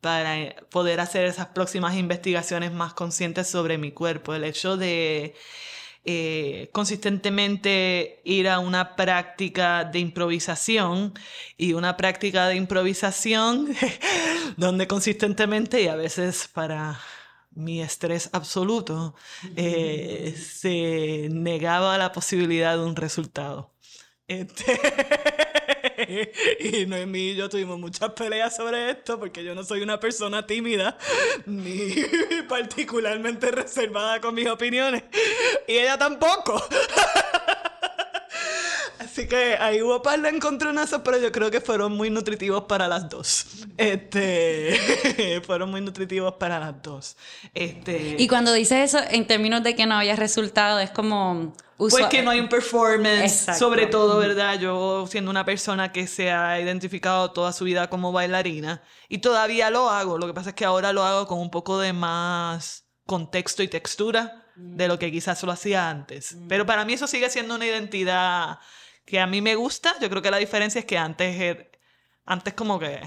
para 0.00 0.54
poder 0.70 1.00
hacer 1.00 1.24
esas 1.24 1.48
próximas 1.48 1.96
investigaciones 1.96 2.72
más 2.72 2.94
conscientes 2.94 3.48
sobre 3.48 3.78
mi 3.78 3.90
cuerpo. 3.90 4.34
El 4.34 4.44
hecho 4.44 4.76
de 4.76 5.34
eh, 6.08 6.70
consistentemente 6.70 8.20
ir 8.22 8.48
a 8.48 8.60
una 8.60 8.94
práctica 8.94 9.82
de 9.82 9.98
improvisación 9.98 11.14
y 11.56 11.72
una 11.72 11.96
práctica 11.96 12.46
de 12.46 12.54
improvisación 12.54 13.74
donde 14.56 14.86
consistentemente 14.86 15.82
y 15.82 15.88
a 15.88 15.96
veces 15.96 16.48
para 16.52 17.00
mi 17.50 17.82
estrés 17.82 18.30
absoluto 18.32 19.16
eh, 19.56 20.36
se 20.40 21.28
negaba 21.32 21.98
la 21.98 22.12
posibilidad 22.12 22.76
de 22.76 22.84
un 22.84 22.94
resultado. 22.94 23.72
Este... 24.28 24.78
y 26.60 26.86
Noemí 26.86 27.30
y 27.30 27.36
yo 27.36 27.48
tuvimos 27.48 27.78
muchas 27.78 28.10
peleas 28.12 28.56
sobre 28.56 28.90
esto 28.90 29.18
porque 29.18 29.42
yo 29.42 29.54
no 29.54 29.64
soy 29.64 29.82
una 29.82 29.98
persona 29.98 30.46
tímida 30.46 30.98
ni 31.46 31.94
particularmente 32.48 33.50
reservada 33.50 34.20
con 34.20 34.34
mis 34.34 34.48
opiniones. 34.48 35.04
Y 35.66 35.74
ella 35.74 35.98
tampoco. 35.98 36.62
Así 39.16 39.26
que 39.26 39.56
ahí 39.58 39.80
hubo 39.80 40.02
par 40.02 40.20
de 40.20 40.28
encontronazos, 40.28 41.00
pero 41.02 41.16
yo 41.16 41.32
creo 41.32 41.50
que 41.50 41.62
fueron 41.62 41.92
muy 41.92 42.10
nutritivos 42.10 42.64
para 42.64 42.86
las 42.86 43.08
dos. 43.08 43.46
Este, 43.78 45.40
fueron 45.46 45.70
muy 45.70 45.80
nutritivos 45.80 46.34
para 46.34 46.60
las 46.60 46.82
dos. 46.82 47.16
Este, 47.54 48.16
y 48.18 48.28
cuando 48.28 48.52
dices 48.52 48.94
eso, 48.94 49.02
en 49.08 49.26
términos 49.26 49.62
de 49.62 49.74
que 49.74 49.86
no 49.86 49.94
había 49.94 50.16
resultado, 50.16 50.80
es 50.80 50.90
como 50.90 51.54
pues 51.78 51.94
que 52.10 52.20
no 52.20 52.30
hay 52.30 52.40
un 52.40 52.50
performance, 52.50 53.46
sobre 53.58 53.86
todo, 53.86 54.18
¿verdad? 54.18 54.60
Yo 54.60 55.06
siendo 55.06 55.30
una 55.30 55.46
persona 55.46 55.92
que 55.92 56.06
se 56.06 56.30
ha 56.30 56.60
identificado 56.60 57.30
toda 57.30 57.54
su 57.54 57.64
vida 57.64 57.88
como 57.88 58.12
bailarina 58.12 58.82
y 59.08 59.18
todavía 59.18 59.70
lo 59.70 59.88
hago, 59.88 60.18
lo 60.18 60.26
que 60.26 60.34
pasa 60.34 60.50
es 60.50 60.54
que 60.54 60.66
ahora 60.66 60.92
lo 60.92 61.04
hago 61.04 61.26
con 61.26 61.38
un 61.38 61.50
poco 61.50 61.78
de 61.78 61.94
más 61.94 62.84
contexto 63.06 63.62
y 63.62 63.68
textura 63.68 64.42
de 64.56 64.88
lo 64.88 64.98
que 64.98 65.10
quizás 65.10 65.42
lo 65.42 65.52
hacía 65.52 65.88
antes. 65.88 66.34
Mm. 66.34 66.48
Pero 66.48 66.66
para 66.66 66.84
mí 66.84 66.92
eso 66.92 67.06
sigue 67.06 67.30
siendo 67.30 67.54
una 67.54 67.64
identidad 67.64 68.58
que 69.06 69.20
a 69.20 69.26
mí 69.26 69.40
me 69.40 69.54
gusta. 69.54 69.94
Yo 70.00 70.10
creo 70.10 70.20
que 70.20 70.30
la 70.30 70.36
diferencia 70.36 70.80
es 70.80 70.84
que 70.84 70.98
antes, 70.98 71.40
er, 71.40 71.70
antes 72.26 72.52
como 72.52 72.78
que 72.78 73.00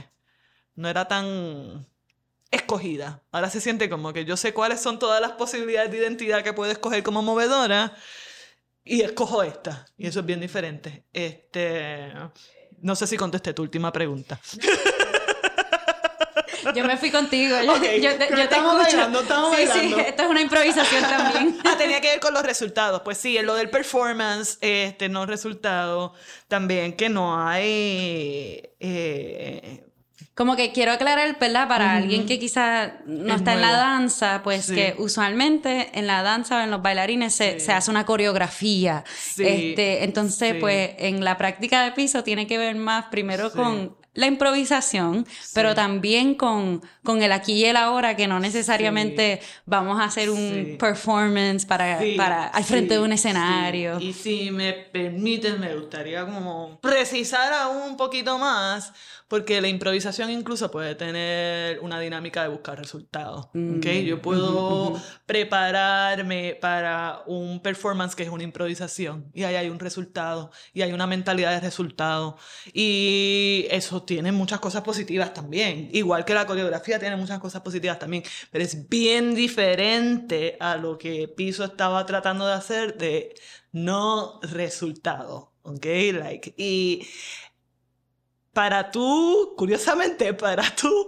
no 0.75 0.89
era 0.89 1.07
tan 1.07 1.87
escogida. 2.49 3.21
Ahora 3.31 3.49
se 3.49 3.61
siente 3.61 3.89
como 3.89 4.11
que 4.13 4.25
yo 4.25 4.35
sé 4.37 4.53
cuáles 4.53 4.81
son 4.81 4.97
todas 4.97 5.21
las 5.21 5.33
posibilidades 5.33 5.91
de 5.91 5.97
identidad 5.97 6.43
que 6.43 6.53
puedo 6.53 6.71
escoger 6.71 7.03
como 7.03 7.21
movedora 7.21 7.95
y 8.83 9.01
escojo 9.01 9.43
esta. 9.43 9.85
Y 9.97 10.07
eso 10.07 10.21
es 10.21 10.25
bien 10.25 10.39
diferente. 10.39 11.03
Este, 11.13 12.11
no 12.81 12.95
sé 12.95 13.05
si 13.05 13.17
contesté 13.17 13.53
tu 13.53 13.61
última 13.61 13.91
pregunta. 13.91 14.39
Yo 16.75 16.85
me 16.85 16.97
fui 16.97 17.11
contigo. 17.11 17.55
Yo, 17.61 17.75
yo, 17.75 18.17
te, 18.17 18.41
estamos 18.41 18.77
Bailando, 18.77 19.21
estamos 19.21 19.55
sí, 19.55 19.65
bailando. 19.65 19.97
sí, 19.97 20.03
esto 20.07 20.23
es 20.23 20.29
una 20.29 20.41
improvisación 20.41 21.03
también. 21.03 21.57
ah, 21.65 21.75
tenía 21.77 22.01
que 22.01 22.09
ver 22.09 22.19
con 22.19 22.33
los 22.33 22.43
resultados. 22.43 23.01
Pues 23.03 23.17
sí, 23.17 23.37
lo 23.41 23.55
del 23.55 23.69
performance, 23.69 24.57
este, 24.61 25.09
no 25.09 25.25
resultado, 25.25 26.13
también 26.47 26.93
que 26.93 27.09
no 27.09 27.41
hay 27.47 28.61
eh, 28.79 29.89
como 30.39 30.55
que 30.55 30.71
quiero 30.71 30.93
aclarar, 30.93 31.37
¿verdad? 31.37 31.67
Para 31.67 31.97
alguien 31.97 32.25
que 32.25 32.39
quizá 32.39 33.01
no 33.05 33.35
está 33.35 33.55
en 33.55 33.59
la 33.59 33.73
danza, 33.73 34.39
pues 34.41 34.71
que 34.71 34.95
usualmente 34.97 35.89
en 35.93 36.07
la 36.07 36.23
danza 36.23 36.59
o 36.59 36.61
en 36.61 36.71
los 36.71 36.81
bailarines 36.81 37.35
se, 37.35 37.59
se 37.59 37.73
hace 37.73 37.91
una 37.91 38.05
coreografía. 38.05 39.03
Este, 39.37 40.05
entonces, 40.05 40.55
pues 40.57 40.91
en 40.97 41.25
la 41.25 41.37
práctica 41.37 41.83
de 41.83 41.91
piso 41.91 42.23
tiene 42.23 42.47
que 42.47 42.57
ver 42.57 42.73
más 42.75 43.07
primero 43.07 43.51
con 43.51 43.97
la 44.13 44.27
improvisación, 44.27 45.25
pero 45.53 45.75
también 45.75 46.35
con, 46.35 46.81
con 47.03 47.21
el 47.21 47.31
aquí 47.31 47.53
y 47.53 47.65
el 47.65 47.77
ahora, 47.77 48.15
que 48.15 48.27
no 48.27 48.39
necesariamente 48.39 49.41
vamos 49.65 49.99
a 49.99 50.05
hacer 50.05 50.29
un 50.29 50.77
performance 50.79 51.65
para, 51.65 51.99
para 52.17 52.47
al 52.47 52.63
frente 52.63 52.95
de 52.95 52.99
un 52.99 53.13
escenario. 53.13 53.99
Y 53.99 54.13
si 54.13 54.51
me 54.51 54.73
permiten, 54.73 55.59
me 55.59 55.75
gustaría 55.75 56.25
como 56.25 56.79
precisar 56.81 57.53
aún 57.53 57.91
un 57.91 57.97
poquito 57.97 58.37
más 58.37 58.93
porque 59.29 59.61
la 59.61 59.67
improvisación 59.67 60.31
incluso 60.31 60.71
puede 60.71 60.95
tener 60.95 61.79
una 61.81 61.99
dinámica 61.99 62.41
de 62.41 62.49
buscar 62.49 62.79
resultados. 62.79 63.45
¿okay? 63.77 64.03
Mm, 64.03 64.05
Yo 64.07 64.21
puedo 64.21 64.99
prepararme 65.27 66.57
para 66.59 67.21
un 67.27 67.61
performance 67.61 68.15
que 68.15 68.23
es 68.23 68.29
una 68.29 68.43
improvisación 68.43 69.29
y 69.33 69.43
ahí 69.43 69.55
hay 69.55 69.69
un 69.69 69.77
resultado 69.77 70.51
y 70.73 70.81
hay 70.81 70.93
una 70.93 71.05
mentalidad 71.05 71.51
de 71.51 71.59
resultado. 71.59 72.37
Y 72.73 73.67
eso 73.69 74.01
tiene 74.01 74.31
muchas 74.31 74.59
cosas 74.59 74.81
positivas 74.81 75.31
también. 75.31 75.89
Igual 75.93 76.25
que 76.25 76.33
la 76.33 76.47
coreografía 76.47 76.97
tiene 76.97 77.15
muchas 77.15 77.37
cosas 77.37 77.61
positivas 77.61 77.99
también. 77.99 78.23
Pero 78.51 78.63
es 78.63 78.89
bien 78.89 79.35
diferente 79.35 80.57
a 80.59 80.75
lo 80.75 80.97
que 80.97 81.27
Piso 81.27 81.63
estaba 81.63 82.03
tratando 82.07 82.47
de 82.47 82.53
hacer 82.53 82.97
de 82.97 83.35
no 83.71 84.39
resultado. 84.41 85.53
¿Ok? 85.61 85.85
Like, 86.13 86.55
y 86.57 87.07
para 88.59 88.91
tú, 88.91 89.53
curiosamente, 89.55 90.33
para 90.33 90.63
tú 90.75 91.07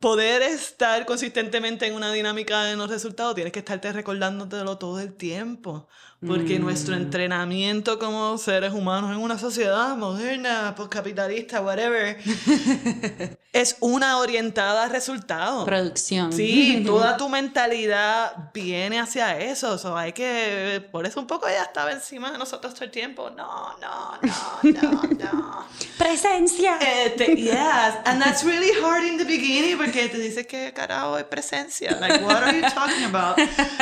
poder 0.00 0.42
estar 0.42 1.06
consistentemente 1.06 1.86
en 1.86 1.94
una 1.94 2.12
dinámica 2.12 2.64
de 2.64 2.74
no 2.74 2.88
resultados, 2.88 3.36
tienes 3.36 3.52
que 3.52 3.60
estarte 3.60 3.92
recordándotelo 3.92 4.78
todo 4.78 4.98
el 4.98 5.14
tiempo. 5.14 5.86
Porque 6.24 6.60
nuestro 6.60 6.94
entrenamiento 6.94 7.98
como 7.98 8.38
seres 8.38 8.72
humanos 8.72 9.10
en 9.10 9.16
una 9.16 9.38
sociedad 9.38 9.96
moderna, 9.96 10.72
postcapitalista, 10.76 11.60
whatever, 11.60 12.16
es 13.52 13.76
una 13.80 14.18
orientada 14.18 14.84
a 14.84 14.88
resultados. 14.88 15.64
Producción. 15.64 16.32
Sí, 16.32 16.82
toda 16.86 17.16
tu 17.16 17.28
mentalidad 17.28 18.52
viene 18.54 19.00
hacia 19.00 19.36
eso. 19.40 19.76
So, 19.78 19.96
hay 19.96 20.12
que. 20.12 20.86
Por 20.92 21.06
eso 21.06 21.18
un 21.18 21.26
poco 21.26 21.48
ella 21.48 21.64
estaba 21.64 21.90
encima 21.90 22.30
de 22.30 22.38
nosotros 22.38 22.72
todo 22.72 22.84
el 22.84 22.92
tiempo. 22.92 23.30
No, 23.30 23.74
no, 23.80 24.18
no, 24.22 24.80
no, 24.80 25.02
no. 25.02 25.66
Presencia. 25.98 26.78
Este, 26.78 27.34
yes, 27.34 27.96
and 28.04 28.22
that's 28.22 28.44
really 28.44 28.70
hard 28.80 29.04
in 29.04 29.18
the 29.18 29.24
beginning 29.24 29.76
porque 29.76 30.08
te 30.08 30.18
dice 30.18 30.46
que 30.46 30.72
carajo 30.72 31.18
es 31.18 31.24
presencia. 31.24 31.98
Like, 32.00 32.24
what 32.24 32.42
are 32.42 32.56
you 32.56 32.62
talking 32.68 33.04
about? 33.04 33.38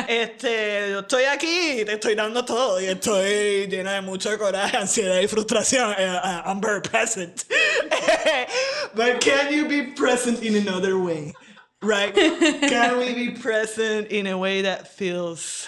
Este, 0.08 0.90
yo 0.90 1.00
estoy 1.00 1.24
aquí, 1.24 1.84
te 1.84 1.92
estoy 1.94 2.14
dando 2.14 2.29
todo 2.44 2.80
y 2.80 2.86
estoy 2.86 3.66
llena 3.66 3.94
de 3.94 4.00
mucho 4.00 4.36
coraje, 4.38 4.76
ansiedad 4.78 5.20
y 5.20 5.26
frustración. 5.26 5.90
Uh, 5.90 6.20
uh, 6.22 6.42
I'm 6.46 6.60
very 6.60 6.80
present. 6.80 7.44
But 8.94 9.20
can 9.20 9.52
you 9.52 9.68
be 9.68 9.92
present 9.92 10.42
in 10.42 10.56
another 10.56 10.98
way? 10.98 11.34
Right? 11.82 12.14
Can 12.14 12.98
we 12.98 13.14
be 13.14 13.30
present 13.30 14.08
in 14.10 14.26
a 14.26 14.36
way 14.36 14.62
that 14.62 14.88
feels 14.88 15.66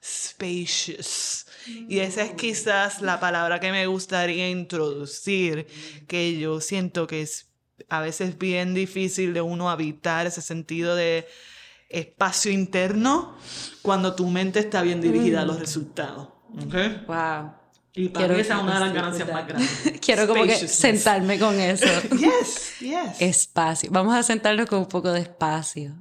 spacious? 0.00 1.46
Y 1.88 2.00
esa 2.00 2.22
es 2.22 2.32
quizás 2.32 3.02
la 3.02 3.20
palabra 3.20 3.60
que 3.60 3.70
me 3.70 3.86
gustaría 3.86 4.48
introducir, 4.50 5.66
que 6.08 6.38
yo 6.38 6.60
siento 6.60 7.06
que 7.06 7.22
es 7.22 7.46
a 7.88 8.00
veces 8.00 8.36
bien 8.38 8.74
difícil 8.74 9.32
de 9.32 9.40
uno 9.40 9.70
habitar 9.70 10.26
ese 10.26 10.42
sentido 10.42 10.96
de 10.96 11.26
espacio 11.92 12.50
interno 12.50 13.36
cuando 13.82 14.14
tu 14.14 14.26
mente 14.28 14.60
está 14.60 14.82
bien 14.82 15.00
dirigida 15.00 15.42
a 15.42 15.44
los 15.44 15.58
resultados. 15.58 16.28
¿Ok? 16.54 17.06
Wow. 17.06 17.52
Y 17.94 18.08
para 18.08 18.28
mí 18.28 18.40
esa 18.40 18.56
es 18.56 18.62
una 18.62 18.74
de 18.74 18.80
las 18.80 18.94
ganancias 18.94 19.30
más 19.30 19.46
grandes. 19.46 20.00
Quiero 20.00 20.26
como 20.26 20.44
que 20.44 20.68
sentarme 20.68 21.38
con 21.38 21.58
eso. 21.60 21.86
Yes, 22.18 22.78
yes. 22.80 23.20
Espacio. 23.20 23.90
Vamos 23.92 24.14
a 24.14 24.22
sentarnos 24.22 24.66
con 24.66 24.80
un 24.80 24.88
poco 24.88 25.12
de 25.12 25.20
espacio. 25.20 25.94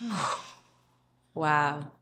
Wow. 1.32 1.92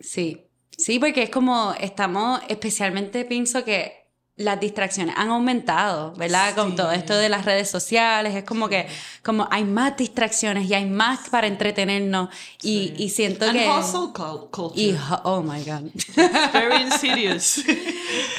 Sí. 0.00 0.48
Sí, 0.70 0.98
porque 0.98 1.24
es 1.24 1.30
como 1.30 1.74
estamos, 1.78 2.40
especialmente 2.48 3.26
pienso 3.26 3.62
que 3.62 4.03
las 4.36 4.58
distracciones 4.58 5.14
han 5.16 5.28
aumentado, 5.28 6.12
¿verdad? 6.16 6.54
Con 6.56 6.70
Sí. 6.70 6.76
todo 6.76 6.90
esto 6.90 7.16
de 7.16 7.28
las 7.28 7.44
redes 7.44 7.70
sociales, 7.70 8.34
es 8.34 8.42
como 8.42 8.68
que 8.68 8.88
como 9.22 9.46
hay 9.50 9.62
más 9.64 9.96
distracciones 9.96 10.68
y 10.68 10.74
hay 10.74 10.86
más 10.86 11.28
para 11.28 11.46
entretenernos 11.46 12.30
y, 12.60 12.94
y 12.96 13.10
siento 13.10 13.44
And 13.44 13.54
que... 13.58 13.68
hustle 13.68 14.12
cul- 14.12 14.50
culture. 14.50 14.82
Y, 14.82 14.96
oh 15.22 15.40
my 15.40 15.62
God. 15.62 15.90
Very 16.52 16.82
insidious. 16.82 17.62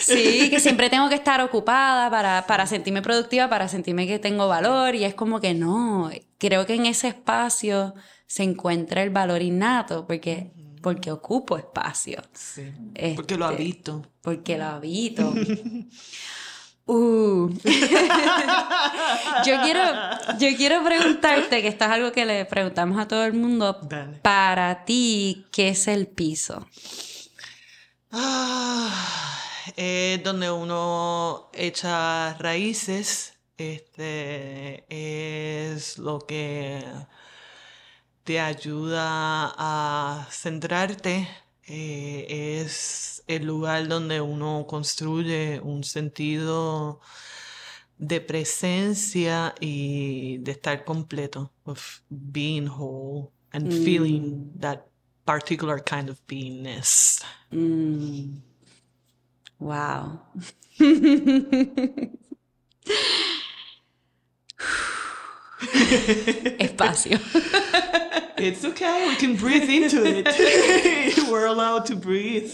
Sí, 0.01 0.49
que 0.49 0.59
siempre 0.59 0.89
tengo 0.89 1.09
que 1.09 1.15
estar 1.15 1.41
ocupada 1.41 2.09
para, 2.09 2.45
para 2.45 2.67
sentirme 2.67 3.01
productiva, 3.01 3.49
para 3.49 3.67
sentirme 3.67 4.05
que 4.07 4.19
tengo 4.19 4.47
valor. 4.47 4.95
Y 4.95 5.03
es 5.03 5.15
como 5.15 5.39
que 5.39 5.53
no, 5.53 6.11
creo 6.37 6.65
que 6.65 6.75
en 6.75 6.85
ese 6.85 7.07
espacio 7.09 7.93
se 8.27 8.43
encuentra 8.43 9.01
el 9.03 9.09
valor 9.09 9.41
innato, 9.41 10.05
porque, 10.07 10.51
porque 10.85 11.09
ocupo 11.11 11.57
espacio, 11.57 12.21
Sí. 12.33 12.71
Porque 13.15 13.35
lo 13.37 13.45
Este, 13.49 13.55
habito. 13.63 14.05
porque 14.21 14.55
lo 14.57 14.65
habito. 14.65 15.33
Uh. 16.87 17.49
yo, 19.43 19.61
quiero, 19.63 19.81
yo 20.37 20.55
quiero 20.55 20.83
preguntarte, 20.83 21.63
que 21.63 21.67
esto 21.69 21.85
es 21.85 21.89
algo 21.89 22.11
que 22.11 22.25
le 22.27 22.45
preguntamos 22.45 22.99
a 22.99 23.07
todo 23.07 23.25
el 23.25 23.33
mundo, 23.33 23.79
Dale. 23.89 24.19
para 24.19 24.85
ti, 24.85 25.47
¿qué 25.51 25.69
es 25.69 25.87
el 25.87 26.05
piso? 26.05 26.67
Ah, 28.11 28.93
es 29.75 30.23
donde 30.23 30.51
uno 30.51 31.49
echa 31.53 32.35
raíces. 32.35 33.33
Este 33.57 34.85
es 34.89 35.97
lo 35.97 36.19
que 36.19 36.83
te 38.25 38.39
ayuda 38.39 39.53
a 39.55 40.27
centrarte. 40.31 41.27
eh, 41.67 42.59
es 42.61 43.23
el 43.27 43.45
lugar 43.45 43.87
donde 43.87 44.21
uno 44.21 44.65
construye 44.67 45.59
un 45.61 45.83
sentido 45.83 46.99
de 47.97 48.21
presencia 48.21 49.55
y 49.59 50.37
de 50.39 50.51
estar 50.51 50.83
completo, 50.85 51.51
of 51.63 52.01
being 52.09 52.67
whole 52.67 53.31
and 53.51 53.71
feeling 53.71 54.51
that 54.59 54.85
particular 55.23 55.79
kind 55.83 56.09
of 56.09 56.19
beingness. 56.27 57.23
Mm. 57.51 58.41
Wow. 59.59 60.21
Espacio. 66.59 67.19
It's 68.37 68.65
okay, 68.65 69.07
we 69.07 69.15
can 69.15 69.37
breathe 69.37 69.69
into 69.69 70.03
it. 70.05 70.27
We're 71.31 71.45
allowed 71.45 71.85
to 71.85 71.95
breathe. 71.95 72.53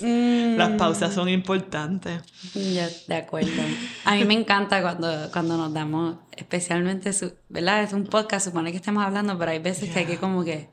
Las 0.58 0.78
pausas 0.78 1.13
son 1.13 1.28
importantes. 1.28 2.21
Ya, 2.54 2.88
de 3.08 3.15
acuerdo. 3.15 3.63
A 4.06 4.15
mí 4.15 4.24
me 4.26 4.36
encanta 4.36 4.82
cuando, 4.82 5.32
cuando 5.32 5.58
nos 5.58 5.74
damos, 5.74 6.17
especialmente, 6.38 7.13
su, 7.13 7.34
¿verdad? 7.50 7.84
Es 7.84 7.93
un 7.93 8.06
podcast, 8.06 8.45
supone 8.45 8.71
que 8.71 8.78
estamos 8.78 9.04
hablando, 9.04 9.38
pero 9.39 9.52
hay 9.52 9.60
veces 9.60 9.89
que 9.89 10.00
hay 10.00 10.06
que 10.06 10.17
como 10.17 10.43
que... 10.43 10.69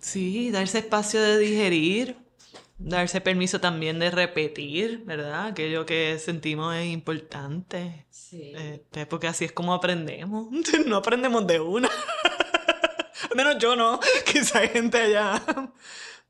Sí, 0.00 0.50
darse 0.50 0.78
espacio 0.78 1.20
de 1.22 1.38
digerir, 1.38 2.16
darse 2.84 3.20
permiso 3.20 3.60
también 3.60 3.98
de 3.98 4.10
repetir, 4.10 5.04
¿verdad? 5.04 5.46
Aquello 5.46 5.86
que 5.86 6.18
sentimos 6.18 6.74
es 6.76 6.86
importante. 6.86 8.06
Sí. 8.10 8.52
Este, 8.54 9.06
porque 9.06 9.26
así 9.26 9.44
es 9.44 9.52
como 9.52 9.74
aprendemos. 9.74 10.48
No 10.86 10.96
aprendemos 10.96 11.46
de 11.46 11.60
una. 11.60 11.88
Al 13.30 13.36
menos 13.36 13.58
yo 13.58 13.74
no. 13.74 13.98
Quizá 14.26 14.60
hay 14.60 14.68
gente 14.68 14.98
allá. 14.98 15.42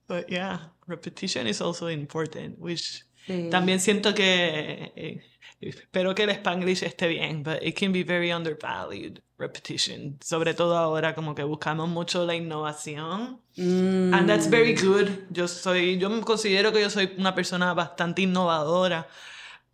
But 0.06 0.28
yeah, 0.28 0.72
repetition 0.86 1.46
is 1.46 1.60
also 1.60 1.88
important, 1.88 2.58
which 2.58 3.04
Sí. 3.26 3.48
también 3.50 3.80
siento 3.80 4.14
que 4.14 4.92
eh, 4.96 5.22
espero 5.60 6.14
que 6.14 6.24
el 6.24 6.30
Spanglish 6.30 6.82
esté 6.82 7.08
bien, 7.08 7.42
but 7.42 7.62
it 7.62 7.78
can 7.78 7.92
be 7.92 8.02
very 8.04 8.32
undervalued 8.32 9.20
repetition, 9.38 10.18
sobre 10.22 10.54
todo 10.54 10.76
ahora 10.76 11.14
como 11.14 11.34
que 11.34 11.42
buscamos 11.42 11.88
mucho 11.88 12.24
la 12.24 12.34
innovación. 12.34 13.40
Mm, 13.56 14.14
And 14.14 14.28
that's 14.28 14.48
very 14.48 14.74
good. 14.74 15.08
Yo 15.30 15.48
soy, 15.48 15.98
yo 15.98 16.08
me 16.10 16.20
considero 16.22 16.72
que 16.72 16.80
yo 16.80 16.90
soy 16.90 17.12
una 17.18 17.34
persona 17.34 17.72
bastante 17.74 18.22
innovadora, 18.22 19.08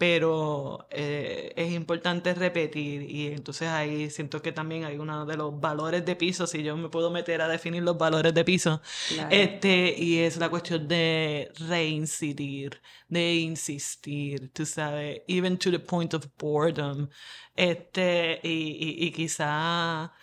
pero 0.00 0.86
eh, 0.90 1.52
es 1.56 1.72
importante 1.72 2.32
repetir 2.32 3.02
y 3.02 3.26
entonces 3.26 3.68
ahí 3.68 4.08
siento 4.08 4.40
que 4.40 4.50
también 4.50 4.86
hay 4.86 4.96
uno 4.96 5.26
de 5.26 5.36
los 5.36 5.60
valores 5.60 6.06
de 6.06 6.16
piso, 6.16 6.46
si 6.46 6.62
yo 6.62 6.74
me 6.74 6.88
puedo 6.88 7.10
meter 7.10 7.42
a 7.42 7.48
definir 7.48 7.82
los 7.82 7.98
valores 7.98 8.32
de 8.32 8.42
piso, 8.42 8.80
Claro. 9.08 9.28
este, 9.30 9.94
y 9.98 10.20
es 10.20 10.38
la 10.38 10.48
cuestión 10.48 10.88
de 10.88 11.52
reincidir, 11.68 12.80
de 13.08 13.34
insistir, 13.34 14.50
tú 14.54 14.64
sabes, 14.64 15.20
even 15.28 15.58
to 15.58 15.70
the 15.70 15.78
point 15.78 16.14
of 16.14 16.24
boredom, 16.38 17.10
este, 17.54 18.40
y, 18.42 18.48
y, 18.48 19.06
y 19.06 19.12
quizá 19.12 20.14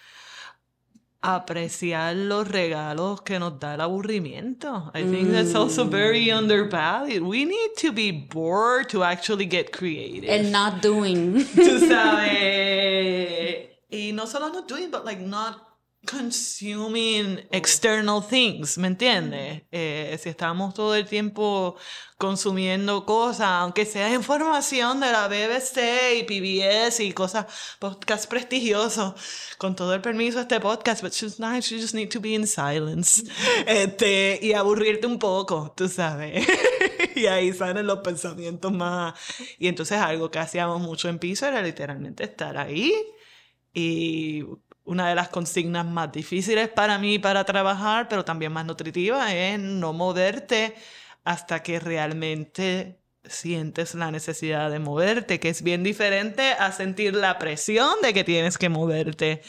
apreciar 1.21 2.15
los 2.15 2.47
regalos 2.47 3.21
que 3.21 3.39
nos 3.39 3.59
da 3.59 3.73
el 3.73 3.81
aburrimiento. 3.81 4.91
I 4.93 5.03
think 5.03 5.31
that's 5.31 5.55
also 5.55 5.85
very 5.85 6.29
undervalued. 6.31 7.23
We 7.23 7.45
need 7.45 7.71
to 7.81 7.91
be 7.91 8.11
bored 8.11 8.89
to 8.89 9.03
actually 9.03 9.45
get 9.47 9.71
creative. 9.71 10.29
el 10.29 10.51
not 10.51 10.81
doing. 10.81 11.43
Tú 11.55 11.79
sabes. 11.89 13.67
Y 13.89 14.11
no 14.13 14.25
solo 14.25 14.49
not 14.49 14.67
doing, 14.67 14.91
but 14.91 15.05
like 15.05 15.19
not 15.19 15.66
consuming 16.09 17.45
external 17.51 18.25
things, 18.25 18.77
¿me 18.77 18.87
entiendes? 18.87 19.63
Eh, 19.71 20.17
si 20.21 20.29
estamos 20.29 20.73
todo 20.73 20.95
el 20.95 21.05
tiempo 21.05 21.75
consumiendo 22.17 23.05
cosas, 23.05 23.47
aunque 23.47 23.85
sea 23.85 24.11
información 24.13 24.99
de 24.99 25.11
la 25.11 25.27
BBC 25.27 26.17
y 26.17 26.23
PBS 26.23 27.01
y 27.01 27.11
cosas, 27.11 27.45
podcasts 27.79 28.25
prestigiosos, 28.25 29.13
con 29.57 29.75
todo 29.75 29.93
el 29.93 30.01
permiso 30.01 30.37
de 30.37 30.43
este 30.43 30.59
podcast, 30.59 31.03
but 31.03 31.13
just 31.13 31.39
nice, 31.39 31.69
you 31.69 31.79
just 31.79 31.93
need 31.93 32.09
to 32.09 32.19
be 32.19 32.33
in 32.33 32.47
silence. 32.47 33.23
Este, 33.67 34.39
y 34.41 34.53
aburrirte 34.53 35.07
un 35.07 35.19
poco, 35.19 35.73
tú 35.75 35.89
sabes. 35.89 36.47
y 37.15 37.27
ahí 37.27 37.53
salen 37.53 37.85
los 37.85 37.99
pensamientos 37.99 38.71
más. 38.71 39.13
Y 39.59 39.67
entonces 39.67 39.97
algo 39.97 40.31
que 40.31 40.39
hacíamos 40.39 40.81
mucho 40.81 41.09
en 41.09 41.19
piso 41.19 41.45
era 41.45 41.61
literalmente 41.61 42.23
estar 42.23 42.57
ahí 42.57 42.93
y 43.73 44.43
una 44.87 45.09
de 45.09 45.15
las 45.15 45.29
consignas 45.29 45.85
más 45.85 46.11
difíciles 46.11 46.69
para 46.69 46.97
mí 46.97 47.19
para 47.19 47.43
trabajar, 47.43 48.07
pero 48.09 48.25
también 48.25 48.51
más 48.51 48.65
nutritiva, 48.65 49.33
es 49.33 49.59
no 49.59 49.93
moverte 49.93 50.75
hasta 51.23 51.61
que 51.61 51.79
realmente 51.79 52.99
sientes 53.23 53.93
la 53.93 54.09
necesidad 54.11 54.71
de 54.71 54.79
moverte, 54.79 55.39
que 55.39 55.49
es 55.49 55.61
bien 55.61 55.83
diferente 55.83 56.51
a 56.53 56.71
sentir 56.71 57.13
la 57.13 57.37
presión 57.37 57.89
de 58.01 58.13
que 58.13 58.23
tienes 58.23 58.57
que 58.57 58.69
moverte. 58.69 59.41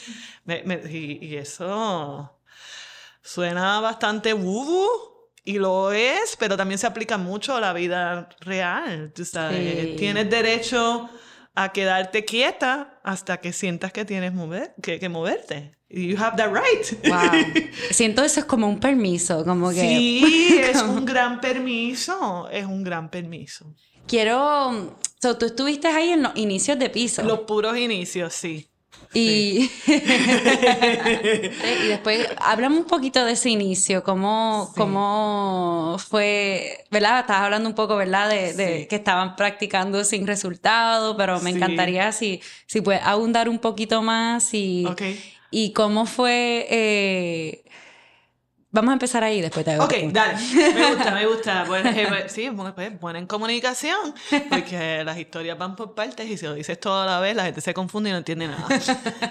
Me- 0.43 0.61
me- 0.63 0.81
y, 0.91 1.19
y 1.25 1.37
eso 1.37 2.37
suena 3.21 3.79
bastante 3.79 4.33
wubu 4.33 4.87
Y 5.45 5.57
lo 5.57 5.91
es, 5.93 6.35
pero 6.37 6.57
también 6.57 6.77
se 6.77 6.85
aplica 6.87 7.17
mucho 7.17 7.55
a 7.55 7.61
la 7.61 7.71
vida 7.73 8.27
real, 8.41 9.11
tú 9.15 9.23
sabes. 9.25 9.95
Tienes 9.95 10.29
derecho 10.29 11.09
a 11.61 11.73
quedarte 11.73 12.23
quieta 12.23 13.01
hasta 13.03 13.41
que 13.41 13.51
sientas 13.51 13.91
que 13.91 14.05
tienes 14.05 14.33
mover, 14.33 14.73
que, 14.81 14.97
que 14.97 15.09
moverte. 15.09 15.75
You 15.89 16.15
have 16.17 16.37
that 16.37 16.53
right. 16.53 17.05
Wow. 17.05 17.63
Siento 17.91 18.23
eso 18.23 18.39
es 18.39 18.45
como 18.45 18.69
un 18.69 18.79
permiso, 18.79 19.43
como 19.43 19.69
que... 19.71 19.81
Sí, 19.81 20.57
es 20.63 20.81
un 20.81 21.03
gran 21.03 21.41
permiso, 21.41 22.47
es 22.49 22.65
un 22.65 22.83
gran 22.83 23.09
permiso. 23.09 23.75
Quiero... 24.07 24.97
So, 25.21 25.37
tú 25.37 25.47
estuviste 25.47 25.89
ahí 25.89 26.11
en 26.11 26.23
los 26.23 26.31
inicios 26.37 26.79
de 26.79 26.89
piso. 26.89 27.23
Los 27.23 27.39
puros 27.39 27.77
inicios, 27.77 28.33
sí. 28.33 28.68
Y, 29.13 29.71
y 29.87 29.99
después, 31.87 32.27
háblame 32.37 32.77
un 32.77 32.85
poquito 32.85 33.25
de 33.25 33.31
ese 33.31 33.49
inicio, 33.49 34.03
cómo, 34.03 34.71
cómo 34.77 35.97
fue, 35.97 36.85
¿verdad? 36.91 37.21
Estabas 37.21 37.43
hablando 37.43 37.69
un 37.69 37.75
poco, 37.75 37.95
¿verdad? 37.95 38.29
De, 38.29 38.87
que 38.87 38.95
estaban 38.95 39.35
practicando 39.35 40.03
sin 40.03 40.27
resultado, 40.27 41.17
pero 41.17 41.39
me 41.41 41.49
encantaría 41.49 42.11
si, 42.11 42.41
si 42.67 42.81
puedes 42.81 43.01
abundar 43.01 43.49
un 43.49 43.57
poquito 43.57 44.03
más 44.03 44.53
y, 44.53 44.87
y 45.49 45.73
cómo 45.73 46.05
fue 46.05 46.67
eh, 46.69 47.63
Vamos 48.71 48.91
a 48.91 48.93
empezar 48.93 49.23
ahí, 49.23 49.41
después 49.41 49.65
te 49.65 49.71
hago. 49.71 49.85
Ok, 49.85 49.93
dale. 50.11 50.37
Me 50.53 50.93
gusta, 50.93 51.11
me 51.11 51.25
gusta. 51.25 51.63
Pues, 51.65 51.85
eh, 51.85 52.05
pues, 52.07 52.31
sí, 52.31 52.51
pues, 52.75 52.99
buena 52.99 53.17
en 53.17 53.25
comunicación, 53.25 54.13
porque 54.49 55.03
las 55.03 55.17
historias 55.17 55.57
van 55.57 55.75
por 55.75 55.95
partes 55.95 56.29
y 56.29 56.37
si 56.37 56.45
lo 56.45 56.53
dices 56.53 56.79
todo 56.79 57.01
a 57.01 57.05
la 57.05 57.19
vez, 57.19 57.35
la 57.35 57.45
gente 57.45 57.61
se 57.61 57.73
confunde 57.73 58.09
y 58.09 58.13
no 58.13 58.19
entiende 58.19 58.47
nada. 58.47 58.67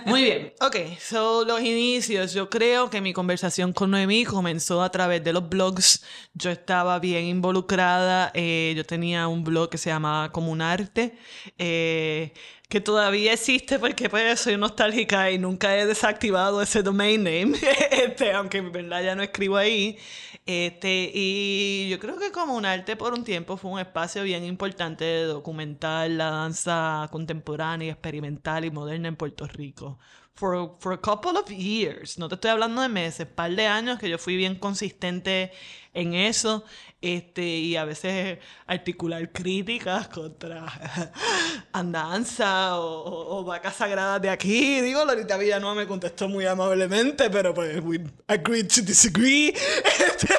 Muy 0.07 0.24
bien. 0.24 0.55
Ok, 0.61 0.77
son 1.01 1.46
los 1.46 1.61
inicios. 1.61 2.33
Yo 2.33 2.51
creo 2.51 2.90
que 2.90 3.01
mi 3.01 3.12
conversación 3.12 3.72
con 3.72 3.92
Noemí 3.92 4.24
comenzó 4.24 4.83
a 4.83 4.90
través 4.90 5.22
de 5.22 5.33
los 5.33 5.48
blogs. 5.48 6.05
Yo 6.35 6.51
estaba 6.51 6.98
bien 6.98 7.24
involucrada. 7.24 8.33
Eh, 8.35 8.74
yo 8.77 8.85
tenía 8.85 9.29
un 9.29 9.44
blog 9.44 9.70
que 9.70 9.79
se 9.79 9.90
llamaba 9.90 10.33
Comunarte. 10.33 11.16
Eh, 11.59 12.33
que 12.68 12.81
todavía 12.83 13.33
existe 13.33 13.78
porque 13.78 14.11
pues 14.11 14.40
soy 14.40 14.57
nostálgica 14.59 15.31
y 15.31 15.38
nunca 15.38 15.76
he 15.76 15.87
desactivado 15.87 16.61
ese 16.61 16.83
domain 16.83 17.24
name, 17.24 17.59
este, 17.90 18.33
aunque 18.33 18.59
en 18.59 18.72
verdad 18.72 19.02
ya 19.02 19.14
no 19.14 19.22
escribo 19.22 19.57
ahí. 19.57 19.98
Este, 20.44 21.11
y 21.14 21.88
yo 21.90 21.98
creo 21.98 22.18
que 22.18 22.31
como 22.33 22.57
un 22.57 22.64
arte 22.66 22.96
por 22.96 23.12
un 23.14 23.24
tiempo 23.24 23.57
fue 23.57 23.70
un 23.70 23.81
espacio 23.81 24.22
bien 24.22 24.44
importante 24.44 25.04
de 25.04 25.24
documentar 25.24 26.11
la 26.11 26.31
danza 26.31 27.09
contemporánea, 27.11 27.92
experimental 27.92 28.64
y 28.64 28.70
moderna 28.70 29.09
en 29.09 29.16
Puerto 29.16 29.46
Rico. 29.46 29.98
For, 30.38 30.77
for 30.79 30.92
a 30.92 30.96
couple 30.96 31.37
of 31.37 31.51
years, 31.51 32.16
no 32.16 32.29
te 32.29 32.37
estoy 32.37 32.53
hablando 32.53 32.81
de 32.81 32.88
meses, 32.88 33.27
par 33.27 33.51
de 33.51 33.66
años 33.66 33.98
que 33.98 34.09
yo 34.09 34.18
fui 34.18 34.37
bien 34.37 34.55
consistente 34.55 35.51
en 35.94 36.14
eso 36.14 36.64
este, 37.01 37.42
y 37.42 37.77
a 37.77 37.85
veces 37.85 38.38
articular 38.66 39.31
críticas 39.33 40.09
contra 40.09 40.66
andanza 41.72 42.79
o, 42.79 43.44
vacas 43.44 43.77
sagradas 43.77 44.20
de 44.20 44.31
aquí. 44.31 44.81
Digo, 44.81 45.05
Lorita 45.05 45.37
Villanueva 45.37 45.74
me 45.74 45.87
contestó 45.87 46.29
muy 46.29 46.46
amablemente, 46.46 47.31
pero 47.31 47.55
pues 47.55 47.81
we 47.83 48.01
agreed 48.27 48.68
to 48.68 48.83
disagree. 48.83 49.55
Este, 49.98 50.35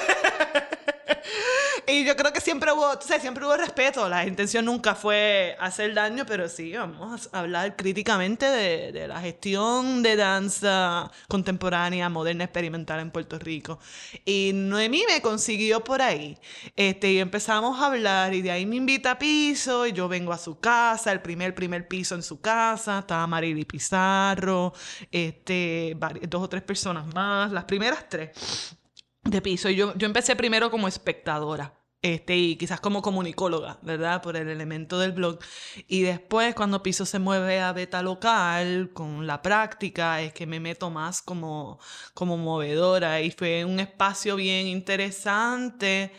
y 1.89 2.05
yo 2.05 2.15
creo 2.15 2.31
que 2.31 2.41
siempre 2.41 2.71
hubo, 2.71 2.91
o 2.91 3.01
sea, 3.01 3.19
siempre 3.19 3.45
hubo 3.45 3.55
respeto. 3.57 4.07
La 4.07 4.25
intención 4.25 4.65
nunca 4.65 4.95
fue 4.95 5.55
hacer 5.59 5.93
daño, 5.93 6.25
pero 6.25 6.47
sí, 6.47 6.73
vamos 6.73 7.29
a 7.31 7.39
hablar 7.39 7.75
críticamente 7.75 8.45
de, 8.45 8.91
de 8.91 9.07
la 9.07 9.19
gestión 9.19 10.03
de 10.03 10.15
danza 10.15 11.11
contemporánea, 11.27 12.09
moderna, 12.09 12.43
experimental 12.43 12.99
en 12.99 13.11
Puerto 13.11 13.39
Rico. 13.39 13.79
Y 14.23 14.51
Noemí 14.53 15.03
me 15.07 15.21
consiguió 15.21 15.83
por 15.83 16.01
ahí. 16.01 16.37
Este, 16.75 17.11
y 17.13 17.19
empezamos 17.19 17.79
a 17.81 17.87
hablar 17.87 18.33
y 18.33 18.41
de 18.41 18.51
ahí 18.51 18.65
me 18.65 18.75
invita 18.75 19.11
a 19.11 19.19
piso 19.19 19.87
y 19.87 19.93
yo 19.93 20.07
vengo 20.07 20.31
a 20.31 20.37
su 20.37 20.59
casa, 20.59 21.11
el 21.11 21.21
primer, 21.21 21.55
primer 21.55 21.87
piso 21.87 22.15
en 22.15 22.23
su 22.23 22.39
casa, 22.39 22.99
estaba 22.99 23.25
Marily 23.25 23.65
Pizarro, 23.65 24.73
este, 25.11 25.97
dos 26.27 26.43
o 26.43 26.49
tres 26.49 26.61
personas 26.61 27.11
más, 27.13 27.51
las 27.51 27.65
primeras 27.65 28.07
tres 28.07 28.75
de 29.23 29.41
piso. 29.41 29.69
Yo, 29.69 29.95
yo 29.95 30.05
empecé 30.05 30.35
primero 30.35 30.69
como 30.71 30.87
espectadora 30.87 31.78
este, 32.01 32.37
y 32.37 32.55
quizás 32.55 32.79
como 32.79 33.01
comunicóloga, 33.01 33.77
¿verdad? 33.81 34.21
Por 34.21 34.37
el 34.37 34.47
elemento 34.47 34.99
del 34.99 35.11
blog. 35.11 35.39
Y 35.87 36.01
después, 36.03 36.55
cuando 36.55 36.81
Piso 36.81 37.05
se 37.05 37.19
mueve 37.19 37.59
a 37.59 37.73
beta 37.73 38.01
local, 38.01 38.91
con 38.93 39.27
la 39.27 39.41
práctica, 39.41 40.21
es 40.21 40.33
que 40.33 40.47
me 40.47 40.59
meto 40.61 40.89
más 40.89 41.21
como, 41.21 41.79
como 42.13 42.37
movedora. 42.37 43.21
Y 43.21 43.31
fue 43.31 43.65
un 43.65 43.79
espacio 43.81 44.35
bien 44.37 44.67
interesante 44.67 46.13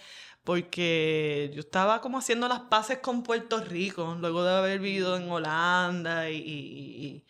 porque 0.45 1.51
yo 1.55 1.61
estaba 1.61 2.01
como 2.01 2.19
haciendo 2.19 2.49
las 2.49 2.61
paces 2.63 2.99
con 2.99 3.23
Puerto 3.23 3.61
Rico, 3.63 4.17
luego 4.21 4.43
de 4.45 4.51
haber 4.57 4.81
vivido 4.81 5.17
en 5.17 5.31
Holanda 5.31 6.31
y, 6.31 6.37
y 6.37 7.25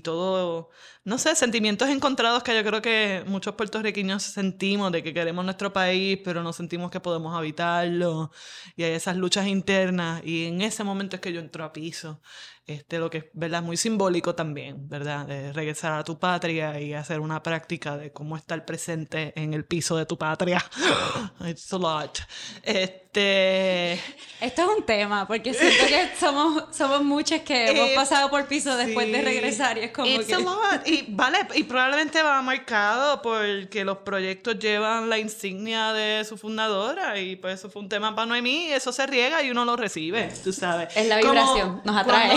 todo, 0.00 0.70
no 1.04 1.18
sé, 1.18 1.34
sentimientos 1.36 1.88
encontrados 1.88 2.42
que 2.42 2.54
yo 2.54 2.64
creo 2.64 2.82
que 2.82 3.24
muchos 3.26 3.54
puertorriqueños 3.54 4.22
sentimos 4.22 4.92
de 4.92 5.02
que 5.02 5.14
queremos 5.14 5.44
nuestro 5.44 5.72
país, 5.72 6.18
pero 6.24 6.42
no 6.42 6.52
sentimos 6.52 6.90
que 6.90 7.00
podemos 7.00 7.36
habitarlo, 7.36 8.30
y 8.76 8.84
hay 8.84 8.92
esas 8.92 9.16
luchas 9.16 9.46
internas, 9.46 10.22
y 10.24 10.46
en 10.46 10.60
ese 10.62 10.84
momento 10.84 11.16
es 11.16 11.22
que 11.22 11.32
yo 11.32 11.40
entro 11.40 11.64
a 11.64 11.72
piso, 11.72 12.20
este, 12.66 12.98
lo 12.98 13.10
que 13.10 13.18
es 13.18 13.24
¿verdad? 13.34 13.62
muy 13.62 13.76
simbólico 13.76 14.34
también, 14.34 14.88
¿verdad? 14.88 15.26
De 15.26 15.52
regresar 15.52 15.92
a 15.92 16.04
tu 16.04 16.18
patria 16.18 16.80
y 16.80 16.94
hacer 16.94 17.20
una 17.20 17.42
práctica 17.42 17.96
de 17.98 18.12
cómo 18.12 18.36
estar 18.36 18.64
presente 18.64 19.32
en 19.40 19.52
el 19.54 19.64
piso 19.66 19.96
de 19.96 20.06
tu 20.06 20.16
patria. 20.16 20.64
It's 21.46 21.72
a 21.72 21.78
lot. 21.78 22.18
Este... 22.62 23.03
Esto 23.20 24.62
es 24.62 24.68
un 24.78 24.84
tema, 24.84 25.26
porque 25.26 25.54
siento 25.54 25.86
que 25.86 26.10
somos, 26.18 26.64
somos 26.76 27.02
muchas 27.02 27.40
que 27.40 27.70
hemos 27.70 27.90
pasado 27.90 28.28
por 28.28 28.46
piso 28.46 28.76
después 28.76 29.10
de 29.10 29.22
regresar 29.22 29.78
y 29.78 29.82
es 29.84 29.90
como 29.90 30.06
It's 30.06 30.26
que... 30.26 30.34
a 30.34 30.38
lot. 30.38 30.86
Y, 30.86 31.06
vale, 31.08 31.38
y 31.54 31.62
probablemente 31.62 32.22
va 32.22 32.42
marcado 32.42 33.22
porque 33.22 33.84
los 33.84 33.98
proyectos 33.98 34.58
llevan 34.58 35.08
la 35.08 35.18
insignia 35.18 35.92
de 35.92 36.24
su 36.24 36.36
fundadora 36.36 37.18
y 37.18 37.36
pues 37.36 37.60
eso 37.60 37.70
fue 37.70 37.82
un 37.82 37.88
tema 37.88 38.14
para 38.14 38.26
Noemí 38.26 38.66
y 38.66 38.72
eso 38.72 38.92
se 38.92 39.06
riega 39.06 39.42
y 39.42 39.50
uno 39.50 39.64
lo 39.64 39.76
recibe, 39.76 40.30
tú 40.42 40.52
sabes. 40.52 40.94
Es 40.96 41.06
la 41.08 41.18
vibración, 41.18 41.80
nos 41.84 41.96
atrae 41.96 42.34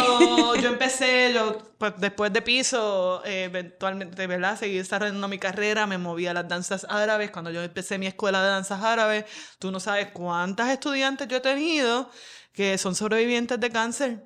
yo 0.62 0.70
empecé, 0.70 1.32
yo 1.34 1.58
pues, 1.78 1.94
después 1.98 2.34
de 2.34 2.42
piso, 2.42 3.22
eh, 3.26 3.46
eventualmente, 3.46 4.26
¿verdad? 4.28 4.58
Seguí 4.58 4.78
desarrollando 4.78 5.28
mi 5.28 5.38
carrera, 5.38 5.86
me 5.86 5.98
moví 5.98 6.26
a 6.28 6.34
las 6.34 6.48
danzas 6.48 6.86
árabes. 6.90 7.32
Cuando 7.32 7.52
yo 7.52 7.62
empecé 7.62 7.98
mi 7.98 8.08
escuela 8.08 8.42
de 8.42 8.50
danzas 8.50 8.84
árabes, 8.84 9.26
tú 9.60 9.72
no 9.72 9.80
sabes 9.80 10.08
cuántas 10.14 10.67
estudiantes 10.70 11.28
yo 11.28 11.38
he 11.38 11.42
tenido 11.42 12.10
que 12.54 12.78
son 12.78 12.96
sobrevivientes 12.96 13.60
de 13.60 13.70
cáncer. 13.70 14.24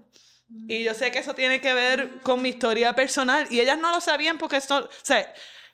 Y 0.68 0.84
yo 0.84 0.94
sé 0.94 1.12
que 1.12 1.20
eso 1.20 1.34
tiene 1.34 1.62
que 1.62 1.74
ver 1.74 2.20
con 2.24 2.42
mi 2.42 2.50
historia 2.50 2.94
personal. 2.94 3.48
Y 3.50 3.60
ellas 3.60 3.78
no 3.80 3.92
lo 3.92 4.02
sabían 4.02 4.38
porque 4.38 4.58
esto, 4.58 4.80
o 4.80 4.90
sea, 5.02 5.34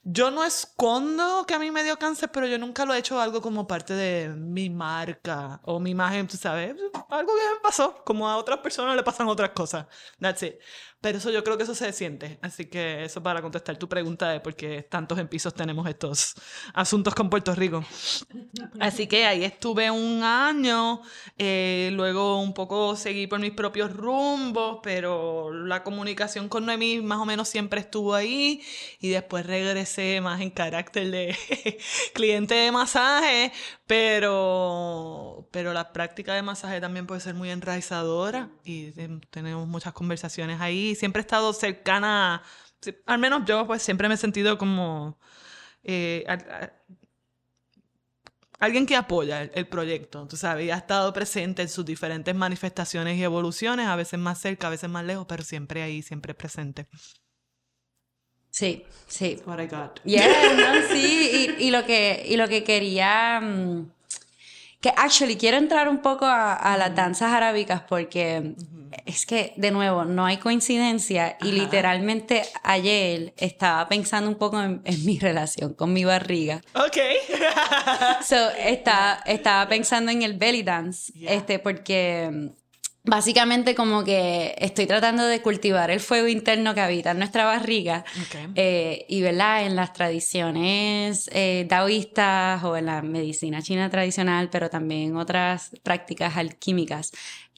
yo 0.10 0.32
no 0.32 0.46
escondo 0.46 1.46
que 1.46 1.54
a 1.54 1.60
mí 1.60 1.70
me 1.70 1.84
dio 1.84 2.00
cáncer, 2.00 2.30
pero 2.32 2.48
yo 2.48 2.58
nunca 2.58 2.86
lo 2.86 2.94
he 2.94 3.00
hecho 3.00 3.20
algo 3.20 3.42
como 3.42 3.68
parte 3.68 3.94
de 3.94 4.30
mi 4.30 4.70
marca 4.70 5.60
o 5.64 5.80
mi 5.80 5.92
imagen, 5.92 6.28
tú 6.28 6.38
sabes. 6.38 6.76
Algo 7.10 7.34
que 7.36 7.56
me 7.56 7.60
pasó, 7.62 8.04
como 8.06 8.30
a 8.30 8.38
otras 8.38 8.60
personas 8.60 8.96
le 8.96 9.04
pasan 9.04 9.28
otras 9.28 9.50
cosas. 9.50 9.86
That's 10.20 10.44
it. 10.44 10.56
Pero 11.00 11.20
eso 11.20 11.30
yo 11.30 11.44
creo 11.44 11.58
que 11.58 11.64
eso 11.64 11.76
se 11.76 11.94
siente. 11.94 12.40
Así 12.42 12.66
que 12.66 13.06
eso 13.06 13.22
para 13.22 13.42
contestar 13.42 13.78
tu 13.78 13.88
pregunta 13.88 14.30
de 14.30 14.40
por 14.40 14.56
qué 14.56 14.82
tantos 14.82 15.20
en 15.20 15.28
pisos 15.28 15.54
tenemos 15.54 15.88
estos 15.88 16.34
asuntos 16.74 17.14
con 17.14 17.30
Puerto 17.30 17.54
Rico. 17.54 17.86
Así 18.80 19.06
que 19.06 19.26
ahí 19.26 19.44
estuve 19.44 19.92
un 19.92 20.24
año, 20.24 21.02
eh, 21.38 21.92
luego 21.94 22.42
un 22.42 22.54
poco 22.54 22.96
seguí 22.96 23.28
por 23.28 23.40
mis 23.40 23.52
propios 23.52 23.94
rumbos, 23.96 24.80
pero 24.82 25.54
la 25.54 25.84
comunicación 25.84 26.50
con 26.50 26.66
Noemí 26.66 27.02
más 27.02 27.20
o 27.20 27.26
menos 27.26 27.48
siempre 27.48 27.80
estuvo 27.80 28.16
ahí 28.16 28.62
y 29.00 29.10
después 29.10 29.46
regresé 29.46 30.20
más 30.22 30.42
en 30.42 30.50
carácter 30.50 31.12
de 31.12 31.38
cliente 32.14 32.56
de 32.56 32.72
masaje, 32.72 33.52
pero, 33.86 35.48
pero 35.52 35.74
la 35.74 35.94
práctica 35.94 36.34
de 36.34 36.42
masaje 36.42 36.82
también 36.82 37.06
puede 37.06 37.22
ser 37.22 37.36
muy 37.36 37.52
enraizadora 37.52 38.50
y 38.64 38.92
tenemos 39.30 39.68
muchas 39.68 39.94
conversaciones 39.94 40.60
ahí. 40.60 40.87
Siempre 40.95 41.21
he 41.21 41.23
estado 41.23 41.54
cercana, 41.54 42.43
al 43.06 43.19
menos 43.19 43.43
yo 43.45 43.65
pues 43.67 43.82
siempre 43.82 44.08
me 44.08 44.15
he 44.15 44.17
sentido 44.17 44.58
como 44.58 45.17
eh, 45.84 46.26
alguien 48.60 48.86
que 48.86 48.95
apoya 48.95 49.43
el, 49.43 49.67
proyecto, 49.67 50.28
tú 50.28 50.38
sabes, 50.38 50.65
y 50.65 50.71
ha 50.71 50.78
estado 50.78 51.13
presente 51.13 51.62
en 51.62 51.69
sus 51.69 51.86
diferentes 51.86 52.34
manifestaciones 52.36 53.17
y 53.17 53.23
evoluciones, 53.23 53.88
a 53.88 53.95
veces 53.95 54.19
más 54.19 54.39
cerca, 54.39 54.67
a 54.67 54.71
veces 54.71 54.89
más 54.89 55.06
lejos, 55.06 55.26
pero 55.28 55.43
siempre 55.43 55.84
ahí, 55.84 56.02
siempre 56.02 56.34
presente. 56.34 56.88
Sí, 58.50 58.86
sí. 59.08 59.39
What 59.45 59.60
I 59.60 59.67
got. 59.67 60.00
Yeah, 60.04 60.88
sí, 60.91 61.56
y, 61.60 61.69
lo 61.69 61.86
que, 61.86 62.26
y 62.28 62.38
lo 62.38 62.47
que 62.47 62.63
quería, 62.63 63.39
mm, 63.39 63.91
Que 64.80 64.90
actually 64.96 65.38
quiero 65.38 65.58
entrar 65.58 65.90
un 65.90 66.00
poco 66.02 66.26
a, 66.26 66.76
las 66.78 66.96
danzas 66.96 67.34
arábicas 67.34 67.82
porque 67.82 68.56
es 69.06 69.26
que, 69.26 69.54
de 69.58 69.72
nuevo, 69.72 70.06
no 70.06 70.26
hay 70.26 70.38
coincidencia 70.38 71.38
y 71.42 71.52
literalmente 71.52 72.44
ayer 72.63 73.34
estaba 73.38 73.88
pensando 73.90 74.30
un 74.30 74.36
poco 74.36 74.62
en, 74.62 74.82
mi 75.06 75.18
relación 75.20 75.74
con 75.74 75.94
mi 75.94 76.06
barriga. 76.06 76.62
Ok. 76.76 76.98
so, 78.24 78.50
estaba, 78.60 79.22
estaba 79.26 79.68
pensando 79.68 80.12
en 80.12 80.22
el 80.22 80.34
belly 80.34 80.63
dance, 80.63 81.12
este, 81.22 81.60
porque 81.60 82.52
básicamente 83.08 83.74
como 83.74 84.04
que 84.04 84.54
estoy 84.60 84.86
tratando 84.86 85.26
de 85.26 85.41
cultivar 85.41 85.89
el 85.89 86.00
fuego 86.00 86.28
interno 86.28 86.76
que 86.76 86.82
habita 86.82 87.12
en 87.12 87.20
nuestra 87.20 87.46
barriga 87.46 88.04
eh, 88.54 89.06
y 89.08 89.22
¿verdad? 89.22 89.65
en 89.65 89.76
las 89.76 89.93
tradiciones 89.93 91.30
eh, 91.34 91.65
taoístas 91.70 92.63
o 92.63 92.76
en 92.78 92.86
la 92.86 93.02
medicina 93.02 93.62
china 93.62 93.89
tradicional, 93.89 94.50
pero 94.52 94.70
también 94.70 95.15
otras 95.15 95.72
prácticas 95.84 96.38
alquímicas. 96.38 97.12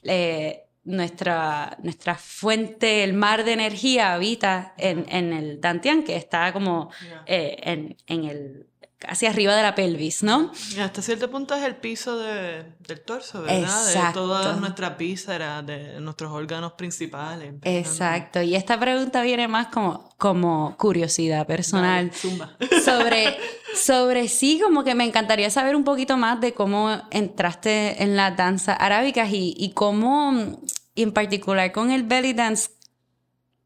Eh, 0.04 0.62
nuestra, 0.84 1.76
nuestra 1.82 2.14
fuente, 2.14 3.04
el 3.04 3.12
mar 3.12 3.44
de 3.44 3.52
energía 3.52 4.14
habita 4.14 4.72
en, 4.78 5.04
en 5.10 5.32
el 5.32 5.60
Dantian, 5.60 6.04
que 6.04 6.16
está 6.16 6.52
como 6.52 6.90
en, 7.26 7.96
en 8.06 8.24
el 8.24 8.69
hacia 9.06 9.30
arriba 9.30 9.54
de 9.56 9.62
la 9.62 9.74
pelvis, 9.74 10.22
¿no? 10.22 10.52
Y 10.74 10.80
hasta 10.80 11.02
cierto 11.02 11.30
punto 11.30 11.54
es 11.54 11.62
el 11.64 11.76
piso 11.76 12.18
de, 12.18 12.64
del 12.86 13.00
torso, 13.00 13.42
¿verdad? 13.42 13.62
Exacto. 13.62 14.28
De 14.28 14.44
toda 14.44 14.56
nuestra 14.56 14.90
vísceras, 14.90 15.64
de 15.64 16.00
nuestros 16.00 16.30
órganos 16.32 16.72
principales. 16.72 17.54
Exacto. 17.62 18.42
Y 18.42 18.54
esta 18.54 18.78
pregunta 18.78 19.22
viene 19.22 19.48
más 19.48 19.68
como, 19.68 20.10
como 20.18 20.76
curiosidad 20.76 21.46
personal. 21.46 22.12
sobre, 22.84 23.38
sobre 23.74 24.28
sí, 24.28 24.60
como 24.62 24.84
que 24.84 24.94
me 24.94 25.04
encantaría 25.04 25.50
saber 25.50 25.76
un 25.76 25.84
poquito 25.84 26.16
más 26.16 26.40
de 26.40 26.52
cómo 26.52 26.90
entraste 27.10 28.02
en 28.02 28.16
las 28.16 28.36
danzas 28.36 28.76
arábicas 28.80 29.30
y, 29.30 29.54
y 29.56 29.72
cómo, 29.72 30.60
en 30.94 31.12
particular 31.12 31.72
con 31.72 31.90
el 31.90 32.02
belly 32.02 32.34
dance, 32.34 32.70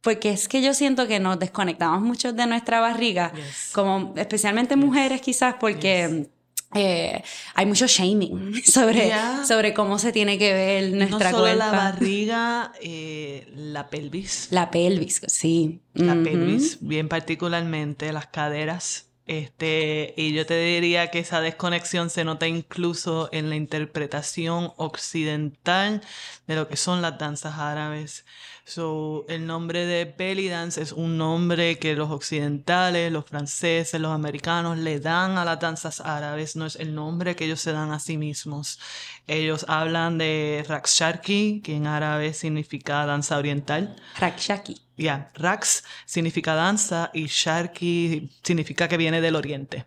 porque 0.05 0.31
es 0.31 0.49
que 0.49 0.63
yo 0.63 0.75
siento 0.75 1.09
que 1.09 1.19
nos 1.19 1.39
desconectamos 1.39 2.03
mucho 2.03 2.33
de 2.35 2.47
nuestra 2.47 2.79
barriga, 2.79 3.33
como 3.73 4.13
especialmente 4.17 4.77
mujeres 4.77 5.21
quizás, 5.21 5.57
porque... 5.59 6.29
Eh, 6.77 7.23
hay 7.55 7.67
mucho 7.67 7.87
shaming 7.87 8.61
sobre, 8.65 9.13
sobre 9.47 9.73
cómo 9.73 9.97
se 10.01 10.11
tiene 10.11 10.39
que 10.39 10.53
ver 10.53 10.93
nuestra 10.93 11.31
no 11.31 11.39
solo 11.39 11.55
la 11.55 11.71
barriga, 11.71 12.73
eh, 12.83 13.47
la 13.55 13.89
pelvis. 13.89 14.49
La 14.51 14.73
pelvis, 14.73 15.21
sí. 15.29 15.83
La 15.93 16.15
pelvis, 16.15 16.79
bien 16.81 17.09
particularmente 17.09 18.13
las 18.13 18.27
caderas. 18.27 19.07
Este, 19.27 20.15
y 20.17 20.35
yo 20.35 20.45
te 20.47 20.59
diría 20.59 21.13
que 21.13 21.21
esa 21.21 21.41
desconexión 21.41 22.11
se 22.11 22.25
nota 22.25 22.47
incluso 22.47 23.31
en 23.33 23.49
la 23.49 23.57
interpretación 23.57 24.73
occidental 24.77 26.03
de 26.49 26.57
lo 26.57 26.69
que 26.69 26.77
son 26.77 27.03
las 27.03 27.19
danzas 27.19 27.59
árabes. 27.59 28.25
So, 28.67 29.27
el 29.29 29.47
nombre 29.47 29.85
de 29.85 30.07
belly 30.07 30.49
dance 30.49 30.81
es 30.81 30.93
un 30.93 31.19
nombre 31.19 31.79
que 31.79 31.95
los 31.95 32.11
occidentales, 32.11 33.13
los 33.13 33.27
franceses, 33.27 34.01
los 34.01 34.13
americanos 34.13 34.79
le 34.79 35.01
dan 35.01 35.37
a 35.37 35.45
las 35.45 35.61
danzas 35.61 36.01
árabes, 36.01 36.57
no 36.57 36.65
es 36.65 36.77
el 36.77 36.95
nombre 36.95 37.37
que 37.37 37.45
ellos 37.45 37.61
se 37.61 37.73
dan 37.73 37.93
a 37.93 38.01
sí 38.01 38.17
mismos. 38.17 38.81
Ellos 39.27 39.67
hablan 39.69 40.17
de 40.17 40.65
Rakshaki, 40.67 41.61
que 41.63 41.77
en 41.77 41.87
árabe 41.87 42.33
significa 42.33 43.05
danza 43.05 43.37
oriental. 43.37 43.97
Rakshaki. 44.19 44.81
Ya, 44.97 45.31
Raks 45.35 45.85
significa 46.07 46.55
danza 46.55 47.11
y 47.13 47.27
Sharki 47.27 48.31
significa 48.43 48.89
que 48.89 48.97
viene 48.97 49.21
del 49.21 49.37
oriente. 49.37 49.87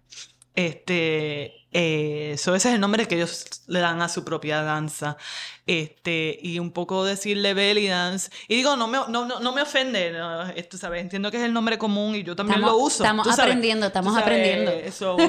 Este, 0.53 1.57
eh, 1.71 2.32
ese 2.34 2.56
es 2.56 2.65
el 2.65 2.80
nombre 2.80 3.08
que 3.08 3.15
ellos 3.15 3.45
le 3.67 3.80
dan 3.80 4.01
a 4.01 4.10
su 4.10 4.23
propia 4.23 4.62
danza. 4.62 5.17
Este, 5.65 6.39
y 6.41 6.60
un 6.60 6.71
poco 6.71 7.03
decirle 7.03 7.53
belly 7.53 7.88
dance. 7.88 8.32
Y 8.47 8.56
digo, 8.56 8.77
no 8.77 8.88
me, 8.88 8.99
no, 9.10 9.25
no, 9.25 9.51
me 9.51 9.62
ofende, 9.62 10.15
esto, 10.56 10.77
¿sabes? 10.77 11.01
Entiendo 11.01 11.30
que 11.30 11.38
es 11.38 11.43
el 11.43 11.51
nombre 11.51 11.77
común 11.77 12.15
y 12.15 12.23
yo 12.23 12.38
también 12.38 12.62
lo 12.62 12.77
uso. 12.77 13.03
Estamos 13.03 13.27
aprendiendo, 13.38 13.88
estamos 13.88 14.17
aprendiendo. 14.17 14.71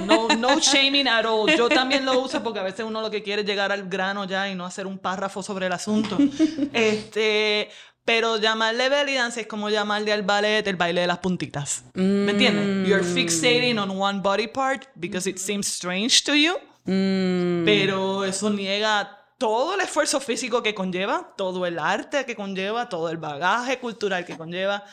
no, 0.06 0.28
no 0.28 0.60
shaming 0.60 1.08
at 1.08 1.24
all. 1.26 1.50
Yo 1.56 1.68
también 1.68 2.04
lo 2.04 2.20
uso 2.20 2.40
porque 2.40 2.60
a 2.60 2.62
veces 2.62 2.86
uno 2.86 3.00
lo 3.00 3.10
que 3.10 3.24
quiere 3.24 3.42
es 3.42 3.48
llegar 3.48 3.72
al 3.72 3.88
grano 3.88 4.24
ya 4.26 4.48
y 4.48 4.54
no 4.54 4.64
hacer 4.64 4.86
un 4.86 4.98
párrafo 4.98 5.42
sobre 5.42 5.66
el 5.66 5.72
asunto. 5.72 6.16
este, 6.72 7.68
pero 8.08 8.38
llamarle 8.38 8.88
belly 8.88 9.16
dance 9.16 9.42
es 9.42 9.46
como 9.46 9.68
llamarle 9.68 10.14
al 10.14 10.22
ballet 10.22 10.66
el 10.66 10.76
baile 10.76 11.02
de 11.02 11.06
las 11.06 11.18
puntitas. 11.18 11.84
¿Me 11.92 12.32
entiendes? 12.32 12.66
Mm. 12.66 12.86
You're 12.86 13.04
fixating 13.04 13.78
on 13.78 13.90
one 13.90 14.22
body 14.22 14.46
part 14.46 14.86
because 14.94 15.28
it 15.28 15.36
seems 15.36 15.66
strange 15.66 16.24
to 16.24 16.34
you. 16.34 16.54
Mm. 16.86 17.66
Pero 17.66 18.24
eso 18.24 18.48
niega 18.48 19.26
todo 19.36 19.74
el 19.74 19.82
esfuerzo 19.82 20.20
físico 20.20 20.62
que 20.62 20.74
conlleva, 20.74 21.34
todo 21.36 21.66
el 21.66 21.78
arte 21.78 22.24
que 22.24 22.34
conlleva, 22.34 22.88
todo 22.88 23.10
el 23.10 23.18
bagaje 23.18 23.78
cultural 23.78 24.24
que 24.24 24.38
conlleva. 24.38 24.86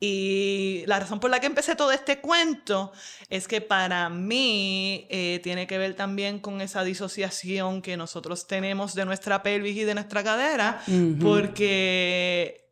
Y 0.00 0.84
la 0.86 1.00
razón 1.00 1.18
por 1.18 1.28
la 1.30 1.40
que 1.40 1.46
empecé 1.46 1.74
todo 1.74 1.90
este 1.90 2.20
cuento 2.20 2.92
es 3.28 3.48
que 3.48 3.60
para 3.60 4.08
mí 4.08 5.06
eh, 5.10 5.40
tiene 5.42 5.66
que 5.66 5.76
ver 5.76 5.94
también 5.94 6.38
con 6.38 6.60
esa 6.60 6.84
disociación 6.84 7.82
que 7.82 7.96
nosotros 7.96 8.46
tenemos 8.46 8.94
de 8.94 9.04
nuestra 9.04 9.42
pelvis 9.42 9.76
y 9.76 9.84
de 9.84 9.94
nuestra 9.94 10.22
cadera, 10.22 10.82
porque 11.20 12.68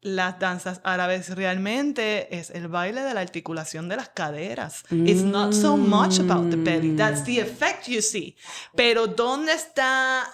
las 0.00 0.38
danzas 0.38 0.80
árabes 0.84 1.34
realmente 1.34 2.38
es 2.38 2.50
el 2.50 2.68
baile 2.68 3.02
de 3.02 3.14
la 3.14 3.20
articulación 3.20 3.88
de 3.88 3.96
las 3.96 4.10
caderas. 4.10 4.84
It's 4.90 5.22
not 5.22 5.52
so 5.52 5.76
much 5.76 6.20
about 6.20 6.50
the 6.50 6.56
belly. 6.56 6.94
That's 6.94 7.24
the 7.24 7.40
effect 7.40 7.88
you 7.88 8.00
see. 8.00 8.36
Pero 8.76 9.08
¿dónde 9.08 9.52
está? 9.52 10.24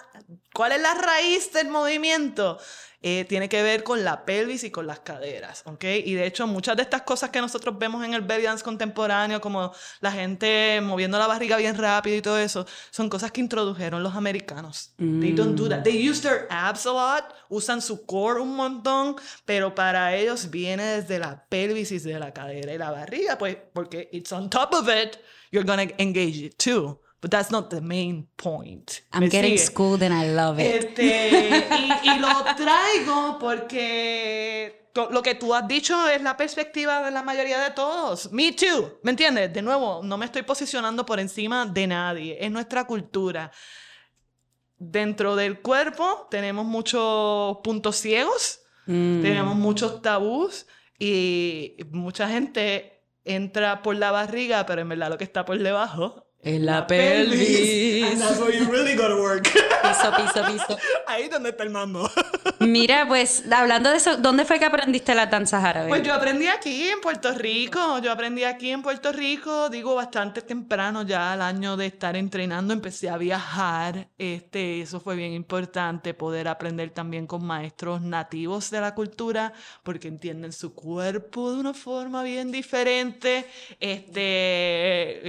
¿Cuál 0.53 0.73
es 0.73 0.81
la 0.81 0.93
raíz 0.93 1.51
del 1.51 1.69
movimiento? 1.69 2.59
Eh, 3.01 3.25
tiene 3.27 3.49
que 3.49 3.61
ver 3.61 3.83
con 3.83 4.03
la 4.03 4.25
pelvis 4.25 4.63
y 4.63 4.71
con 4.71 4.87
las 4.87 4.99
caderas, 4.99 5.63
¿ok? 5.65 5.83
Y 6.05 6.13
de 6.13 6.25
hecho, 6.25 6.47
muchas 6.47 6.75
de 6.75 6.83
estas 6.83 7.03
cosas 7.03 7.29
que 7.29 7.39
nosotros 7.39 7.77
vemos 7.77 8.03
en 8.03 8.13
el 8.13 8.21
belly 8.21 8.43
dance 8.43 8.63
contemporáneo, 8.63 9.39
como 9.41 9.73
la 10.01 10.11
gente 10.11 10.79
moviendo 10.81 11.19
la 11.19 11.27
barriga 11.27 11.57
bien 11.57 11.77
rápido 11.77 12.15
y 12.17 12.21
todo 12.21 12.39
eso, 12.39 12.65
son 12.89 13.09
cosas 13.09 13.31
que 13.31 13.41
introdujeron 13.41 14.01
los 14.01 14.15
americanos. 14.15 14.93
They 14.97 15.33
don't 15.33 15.55
do 15.55 15.69
that. 15.69 15.83
They 15.83 16.09
use 16.09 16.21
their 16.21 16.47
abs 16.49 16.85
a 16.85 16.91
lot, 16.91 17.25
usan 17.49 17.81
su 17.81 18.05
core 18.05 18.39
un 18.41 18.55
montón, 18.55 19.15
pero 19.45 19.75
para 19.75 20.15
ellos 20.15 20.49
viene 20.49 20.83
desde 20.83 21.19
la 21.19 21.45
pelvis 21.47 21.91
y 21.91 21.95
desde 21.95 22.19
la 22.19 22.33
cadera 22.33 22.73
y 22.73 22.77
la 22.77 22.91
barriga, 22.91 23.37
pues, 23.37 23.57
porque 23.73 24.09
it's 24.11 24.31
on 24.31 24.49
top 24.49 24.73
of 24.73 24.89
it, 24.89 25.17
you're 25.51 25.65
gonna 25.65 25.91
engage 25.97 26.37
it 26.37 26.57
too. 26.57 26.99
But 27.21 27.31
that's 27.31 27.49
not 27.49 27.69
the 27.69 27.81
main 27.81 28.27
point. 28.37 29.01
I'm 29.11 29.29
getting 29.29 29.57
schooled 29.57 30.03
and 30.03 30.13
I 30.13 30.31
love 30.31 30.59
it. 30.59 30.83
Este, 30.83 31.29
y, 32.03 32.19
lo 32.19 32.29
traigo 32.55 33.39
porque 33.39 34.89
lo 35.09 35.23
que 35.23 35.33
tú 35.33 35.53
has 35.53 35.67
dicho 35.67 36.07
es 36.07 36.21
la 36.21 36.37
perspectiva 36.37 37.03
de 37.03 37.11
la 37.11 37.23
mayoría 37.23 37.59
de 37.61 37.71
todos. 37.71 38.31
Me 38.31 38.51
too. 38.51 38.99
¿Me 39.01 39.11
entiendes? 39.11 39.51
De 39.51 39.61
nuevo, 39.61 40.01
no 40.03 40.17
me 40.17 40.25
estoy 40.25 40.43
posicionando 40.43 41.05
por 41.05 41.19
encima 41.19 41.65
de 41.65 41.87
nadie. 41.87 42.37
Es 42.39 42.51
nuestra 42.51 42.85
cultura. 42.85 43.51
Dentro 44.77 45.35
del 45.35 45.61
cuerpo 45.61 46.27
tenemos 46.29 46.65
muchos 46.65 47.57
puntos 47.63 47.95
ciegos, 47.95 48.59
mm. 48.85 49.21
tenemos 49.21 49.55
muchos 49.55 50.01
tabús 50.01 50.67
y 50.99 51.77
mucha 51.91 52.27
gente 52.27 53.01
entra 53.23 53.81
por 53.81 53.95
la 53.95 54.11
barriga, 54.11 54.65
pero 54.65 54.81
en 54.81 54.89
verdad 54.89 55.09
lo 55.09 55.17
que 55.17 55.23
está 55.23 55.45
por 55.45 55.57
debajo 55.57 56.24
en 56.45 56.63
la, 56.63 56.85
pelvis. 56.85 58.03
And 58.03 58.21
that's 58.21 58.39
where 58.39 58.55
you 58.55 58.69
really 58.71 58.95
gotta 58.95 59.15
work. 59.15 59.45
Piso, 59.45 60.11
piso, 60.15 60.45
piso. 60.45 60.77
Ahí 61.07 61.27
donde 61.27 61.49
está 61.49 61.63
el 61.63 61.71
mambo. 61.71 62.07
Mira, 62.59 63.07
pues, 63.07 63.43
hablando 63.51 63.89
de 63.89 63.97
eso, 63.97 64.17
¿dónde 64.17 64.45
fue 64.45 64.59
que 64.59 64.65
aprendiste 64.65 65.15
la 65.15 65.25
danza 65.25 65.57
árabe? 65.67 65.89
Pues 65.89 66.03
yo 66.03 66.13
aprendí 66.13 66.45
aquí 66.45 66.87
en 66.87 67.01
Puerto 67.01 67.33
Rico. 67.33 67.97
Yo 67.97 68.11
aprendí 68.11 68.43
aquí 68.43 68.69
en 68.69 68.83
Puerto 68.83 69.11
Rico, 69.11 69.69
digo, 69.69 69.95
bastante 69.95 70.43
temprano 70.43 71.01
ya 71.01 71.33
al 71.33 71.41
año 71.41 71.77
de 71.77 71.87
estar 71.87 72.15
entrenando, 72.15 72.73
empecé 72.73 73.09
a 73.09 73.17
viajar. 73.17 74.09
Este, 74.19 74.81
eso 74.81 74.99
fue 74.99 75.15
bien 75.15 75.33
importante, 75.33 76.13
poder 76.13 76.47
aprender 76.47 76.91
también 76.91 77.25
con 77.25 77.43
maestros 77.43 78.01
nativos 78.01 78.69
de 78.69 78.81
la 78.81 78.93
cultura, 78.93 79.51
porque 79.81 80.09
entienden 80.09 80.53
su 80.53 80.75
cuerpo 80.75 81.51
de 81.51 81.59
una 81.59 81.73
forma 81.73 82.21
bien 82.21 82.51
diferente. 82.51 83.47
Este, 83.79 84.21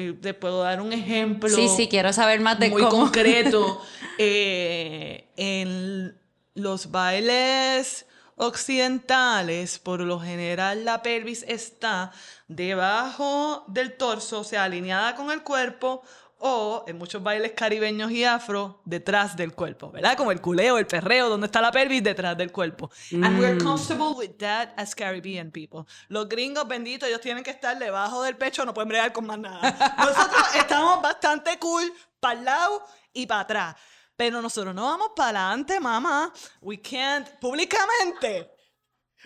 eh, 0.09 0.18
te 0.20 0.35
puedo 0.35 0.62
dar 0.62 0.83
un 0.83 0.92
ejemplo 0.92 1.06
ejemplo. 1.07 1.49
Sí, 1.49 1.69
sí, 1.69 1.88
quiero 1.88 2.12
saber 2.12 2.40
más 2.40 2.59
de 2.59 2.71
muy 2.71 2.83
concreto. 2.85 3.83
Eh, 4.19 5.31
en 5.37 6.19
los 6.55 6.90
bailes 6.90 8.07
occidentales, 8.37 9.79
por 9.79 10.01
lo 10.01 10.19
general 10.19 10.87
la 10.87 11.03
pelvis 11.03 11.45
está 11.47 12.12
debajo 12.49 13.64
del 13.69 13.95
torso, 13.95 14.40
o 14.40 14.45
sea, 14.45 14.64
alineada 14.64 15.14
con 15.16 15.31
el 15.31 15.42
cuerpo 15.42 16.03
o 16.38 16.85
en 16.87 16.99
muchos 16.99 17.22
bailes 17.22 17.53
caribeños 17.53 18.11
y 18.11 18.25
afro, 18.25 18.81
detrás 18.85 19.37
del 19.37 19.55
cuerpo, 19.55 19.90
¿verdad? 19.90 20.16
Como 20.16 20.31
el 20.33 20.40
culeo, 20.40 20.79
el 20.79 20.87
perreo, 20.87 21.29
donde 21.29 21.46
está 21.46 21.61
la 21.61 21.72
pelvis, 21.72 22.03
detrás 22.03 22.37
del 22.37 22.53
cuerpo. 22.53 22.90
And 23.12 23.38
we're 23.38 23.55
mm. 23.55 23.64
comfortable 23.64 24.14
with 24.16 24.37
that 24.38 24.75
as 24.77 24.94
Caribbean 24.94 25.51
people. 25.51 25.85
Los 26.09 26.29
gringos 26.29 26.68
benditos, 26.68 27.09
ellos 27.09 27.20
tienen 27.20 27.42
que 27.42 27.51
estar 27.51 27.79
debajo 27.79 28.22
del 28.22 28.37
pecho, 28.37 28.64
no 28.64 28.75
pueden 28.75 28.88
bregar 28.88 29.12
con 29.12 29.27
más 29.27 29.38
nada. 29.38 29.94
Nosotros 29.99 30.42
estamos 30.57 31.01
bastante 31.01 31.59
cool 31.59 31.92
para 32.20 32.38
el 32.38 32.44
lado 32.44 32.85
y 33.12 33.27
para 33.27 33.40
atrás. 33.40 33.77
Pero 34.16 34.40
nosotros 34.40 34.75
no 34.75 34.85
vamos 34.85 35.11
para 35.14 35.49
adelante, 35.49 35.79
mamá. 35.79 36.33
We 36.62 36.81
can't, 36.81 37.29
públicamente. 37.38 38.56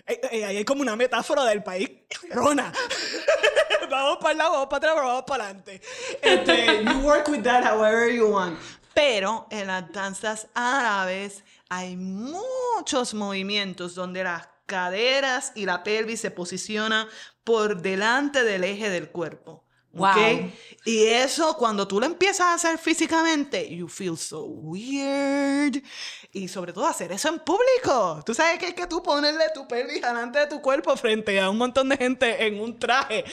Eh, 0.05 0.21
eh, 0.31 0.45
Ahí 0.45 0.57
hay 0.57 0.65
como 0.65 0.81
una 0.81 0.95
metáfora 0.95 1.43
del 1.45 1.63
país. 1.63 1.89
Rona. 2.29 2.71
vamos 3.89 4.17
para 4.17 4.31
el 4.31 4.37
lado, 4.37 4.51
vamos 4.51 4.67
para 4.67 4.77
atrás, 4.91 4.95
vamos 4.95 5.23
para 5.27 5.43
adelante. 5.45 5.81
Este, 6.21 6.83
you 6.83 6.99
work 6.99 7.27
with 7.29 7.43
that 7.43 7.63
however 7.63 8.11
you 8.11 8.27
want. 8.27 8.57
Pero 8.93 9.47
en 9.51 9.67
las 9.67 9.91
danzas 9.91 10.47
árabes 10.53 11.43
hay 11.69 11.95
muchos 11.95 13.13
movimientos 13.13 13.95
donde 13.95 14.23
las 14.23 14.49
caderas 14.65 15.51
y 15.55 15.65
la 15.65 15.83
pelvis 15.83 16.21
se 16.21 16.31
posicionan 16.31 17.07
por 17.43 17.81
delante 17.81 18.43
del 18.43 18.63
eje 18.63 18.89
del 18.89 19.09
cuerpo. 19.09 19.63
Wow. 19.93 20.51
Y 20.85 21.05
eso, 21.05 21.55
cuando 21.57 21.87
tú 21.87 21.99
lo 21.99 22.05
empiezas 22.05 22.47
a 22.47 22.53
hacer 22.53 22.77
físicamente, 22.77 23.69
you 23.75 23.87
feel 23.87 24.17
so 24.17 24.45
weird. 24.45 25.83
Y 26.31 26.47
sobre 26.47 26.71
todo 26.71 26.87
hacer 26.87 27.11
eso 27.11 27.27
en 27.29 27.39
público. 27.39 28.21
Tú 28.25 28.33
sabes 28.33 28.57
que 28.57 28.67
es 28.67 28.73
que 28.73 28.87
tú 28.87 29.03
ponerle 29.03 29.45
tu 29.53 29.67
pelvis 29.67 30.01
delante 30.01 30.39
de 30.39 30.47
tu 30.47 30.61
cuerpo 30.61 30.95
frente 30.95 31.39
a 31.39 31.49
un 31.49 31.57
montón 31.57 31.89
de 31.89 31.97
gente 31.97 32.45
en 32.45 32.59
un 32.59 32.79
traje. 32.79 33.25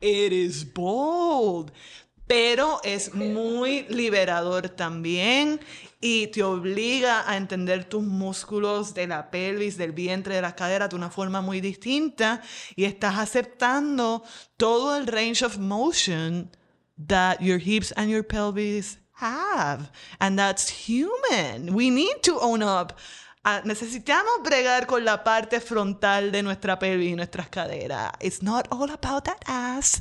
It 0.00 0.32
is 0.32 0.70
bold. 0.70 1.72
Pero 2.32 2.80
es 2.82 3.14
muy 3.14 3.82
liberador 3.90 4.70
también 4.70 5.60
y 6.00 6.28
te 6.28 6.42
obliga 6.42 7.30
a 7.30 7.36
entender 7.36 7.84
tus 7.84 8.02
músculos 8.02 8.94
de 8.94 9.06
la 9.06 9.30
pelvis, 9.30 9.76
del 9.76 9.92
vientre, 9.92 10.36
de 10.36 10.40
las 10.40 10.54
caderas 10.54 10.88
de 10.88 10.96
una 10.96 11.10
forma 11.10 11.42
muy 11.42 11.60
distinta 11.60 12.40
y 12.74 12.84
estás 12.84 13.18
aceptando 13.18 14.24
todo 14.56 14.96
el 14.96 15.08
range 15.08 15.44
of 15.44 15.58
motion 15.58 16.50
that 17.06 17.38
your 17.40 17.60
hips 17.60 17.92
and 17.98 18.08
your 18.08 18.26
pelvis 18.26 18.98
have. 19.20 19.90
And 20.18 20.38
that's 20.38 20.88
human. 20.88 21.74
We 21.74 21.90
need 21.90 22.22
to 22.22 22.38
own 22.40 22.62
up. 22.62 22.94
Ah, 23.44 23.60
necesitamos 23.64 24.34
bregar 24.44 24.86
con 24.86 25.04
la 25.04 25.24
parte 25.24 25.60
frontal 25.60 26.30
de 26.30 26.44
nuestra 26.44 26.78
pelvis 26.78 27.10
y 27.10 27.16
nuestras 27.16 27.48
caderas. 27.48 28.12
It's 28.20 28.40
not 28.40 28.68
all 28.70 28.88
about 28.88 29.24
that 29.24 29.40
ass. 29.46 30.00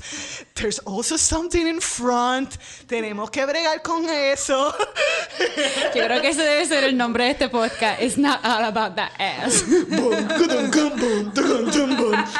There's 0.54 0.80
also 0.86 1.17
something 1.17 1.65
in 1.65 1.82
front. 1.82 2.58
Tenemos 2.86 3.32
que 3.32 3.43
bregar 3.47 3.82
con 3.82 4.08
eso. 4.08 4.69
Yo 5.95 6.06
creo 6.06 6.21
que 6.21 6.30
ese 6.30 6.43
debe 6.43 6.67
ser 6.67 6.84
el 6.84 6.95
nombre 6.95 7.23
de 7.23 7.32
este 7.32 7.49
podcast. 7.49 7.99
It's 7.99 8.15
not 8.15 8.45
all 8.45 8.63
about 8.63 8.95
that 8.97 9.13
ass. 9.17 9.63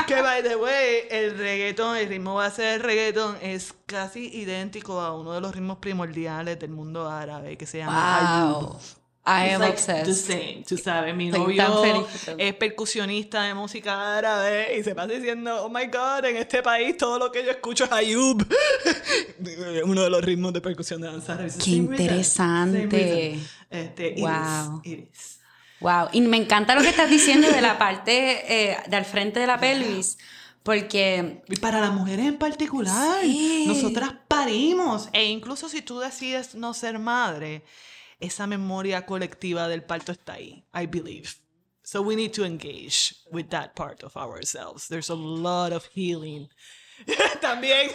Que 0.06 0.22
by 0.22 0.44
the 0.44 0.56
way, 0.56 1.08
el 1.10 1.36
reggaetón, 1.36 1.98
el 1.98 2.10
ritmo 2.10 2.36
base 2.36 2.62
del 2.62 2.80
reggaetón 2.80 3.40
es 3.42 3.74
casi 3.88 4.28
idéntico 4.38 5.02
a 5.02 5.20
uno 5.20 5.34
de 5.34 5.42
los 5.42 5.52
ritmos 5.56 5.80
primordiales 5.80 6.60
del 6.60 6.70
mundo 6.70 7.10
árabe 7.10 7.58
que 7.58 7.66
se 7.66 7.80
llama 7.80 8.46
Ayub. 8.46 9.01
Wow. 9.24 9.34
I 9.34 9.50
am 9.50 9.62
like 9.62 9.76
the 9.78 10.00
obsessed. 10.02 10.28
same, 10.32 10.64
tú 10.68 10.78
sabes, 10.78 11.16
mi 11.16 11.30
Estoy 11.30 11.56
novio 11.56 12.08
es 12.40 12.54
percusionista 12.56 13.44
de 13.44 13.54
música 13.54 14.18
árabe 14.18 14.76
y 14.80 14.84
se 14.84 14.96
pasa 14.96 15.14
diciendo, 15.14 15.64
oh 15.66 15.70
my 15.70 15.86
god, 15.86 16.26
en 16.26 16.38
este 16.38 16.64
país 16.64 16.98
todo 16.98 17.20
lo 17.20 17.32
que 17.32 17.44
yo 17.46 17.52
escucho 17.52 17.84
es 17.84 17.92
Ayub. 17.92 18.44
Uno 19.86 20.02
de 20.04 20.10
los 20.10 20.24
ritmos 20.24 20.54
de 20.54 20.62
percusión 20.62 21.02
de 21.02 21.08
danza 21.08 21.34
árabe. 21.34 21.52
The 21.52 21.64
Qué 21.64 21.70
interesante. 21.72 23.40
Este, 23.70 24.08
it 24.10 24.18
is, 24.18 24.24
Wow. 24.24 24.82
it 24.84 25.10
is. 25.14 25.40
Wow, 25.80 26.10
y 26.12 26.22
me 26.22 26.38
encanta 26.38 26.76
lo 26.76 26.82
que 26.82 26.90
estás 26.90 27.10
diciendo 27.10 27.48
de 27.50 27.62
la 27.62 27.78
parte 27.80 28.72
eh, 28.72 28.78
del 28.88 29.04
frente 29.06 29.40
de 29.40 29.48
la 29.48 29.60
pelvis, 29.60 30.18
porque 30.62 31.42
para 31.60 31.80
las 31.80 31.92
mujeres 31.92 32.26
en 32.28 32.38
particular, 32.38 33.22
Sí. 33.22 33.66
nosotras 33.68 34.14
parimos. 34.28 35.10
E 35.14 35.26
incluso 35.26 35.70
si 35.70 35.82
tú 35.82 36.00
decides 36.00 36.54
no 36.54 36.74
ser 36.76 37.00
madre, 37.00 37.64
esa 38.22 38.48
memoria 38.48 39.06
colectiva 39.06 39.68
del 39.68 39.84
parto 39.84 40.12
está 40.12 40.34
ahí, 40.34 40.64
I 40.74 40.86
believe. 40.88 41.30
So 41.84 42.02
we 42.02 42.16
need 42.16 42.32
to 42.34 42.46
engage 42.46 43.16
with 43.32 43.48
that 43.50 43.74
part 43.76 44.04
of 44.04 44.16
ourselves. 44.16 44.88
There's 44.88 45.10
a 45.10 45.16
lot 45.16 45.74
of 45.74 45.86
healing. 45.94 46.48
También. 47.42 47.90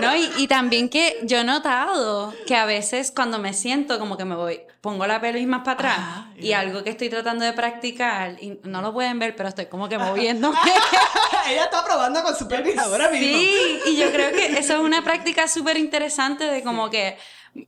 No, 0.00 0.16
y, 0.16 0.28
y 0.36 0.48
también 0.48 0.88
que 0.88 1.20
yo 1.22 1.38
he 1.38 1.44
notado 1.44 2.34
que 2.46 2.56
a 2.56 2.64
veces 2.64 3.12
cuando 3.14 3.38
me 3.38 3.52
siento 3.52 4.00
como 4.00 4.16
que 4.16 4.24
me 4.24 4.34
voy, 4.34 4.60
pongo 4.80 5.06
la 5.06 5.20
pelvis 5.20 5.46
más 5.46 5.60
para 5.62 5.72
atrás 5.74 5.96
Ah, 6.00 6.26
y 6.36 6.46
yeah. 6.48 6.58
algo 6.60 6.82
que 6.82 6.90
estoy 6.90 7.08
tratando 7.08 7.44
de 7.44 7.52
practicar, 7.52 8.36
y 8.42 8.58
no 8.64 8.82
lo 8.82 8.92
pueden 8.92 9.20
ver, 9.20 9.36
pero 9.36 9.48
estoy 9.50 9.66
como 9.66 9.88
que 9.88 9.98
moviendo. 9.98 10.52
Ella 11.48 11.64
está 11.64 11.84
probando 11.84 12.20
con 12.24 12.34
su 12.34 12.48
pelvis 12.48 12.76
ahora 12.78 13.10
mismo. 13.10 13.38
sí, 13.38 13.80
y 13.86 13.96
yo 13.96 14.10
creo 14.10 14.32
que 14.32 14.58
eso 14.58 14.72
es 14.74 14.80
una 14.80 15.04
práctica 15.04 15.46
súper 15.46 15.76
interesante 15.76 16.44
de 16.44 16.64
como 16.64 16.90
que 16.90 17.16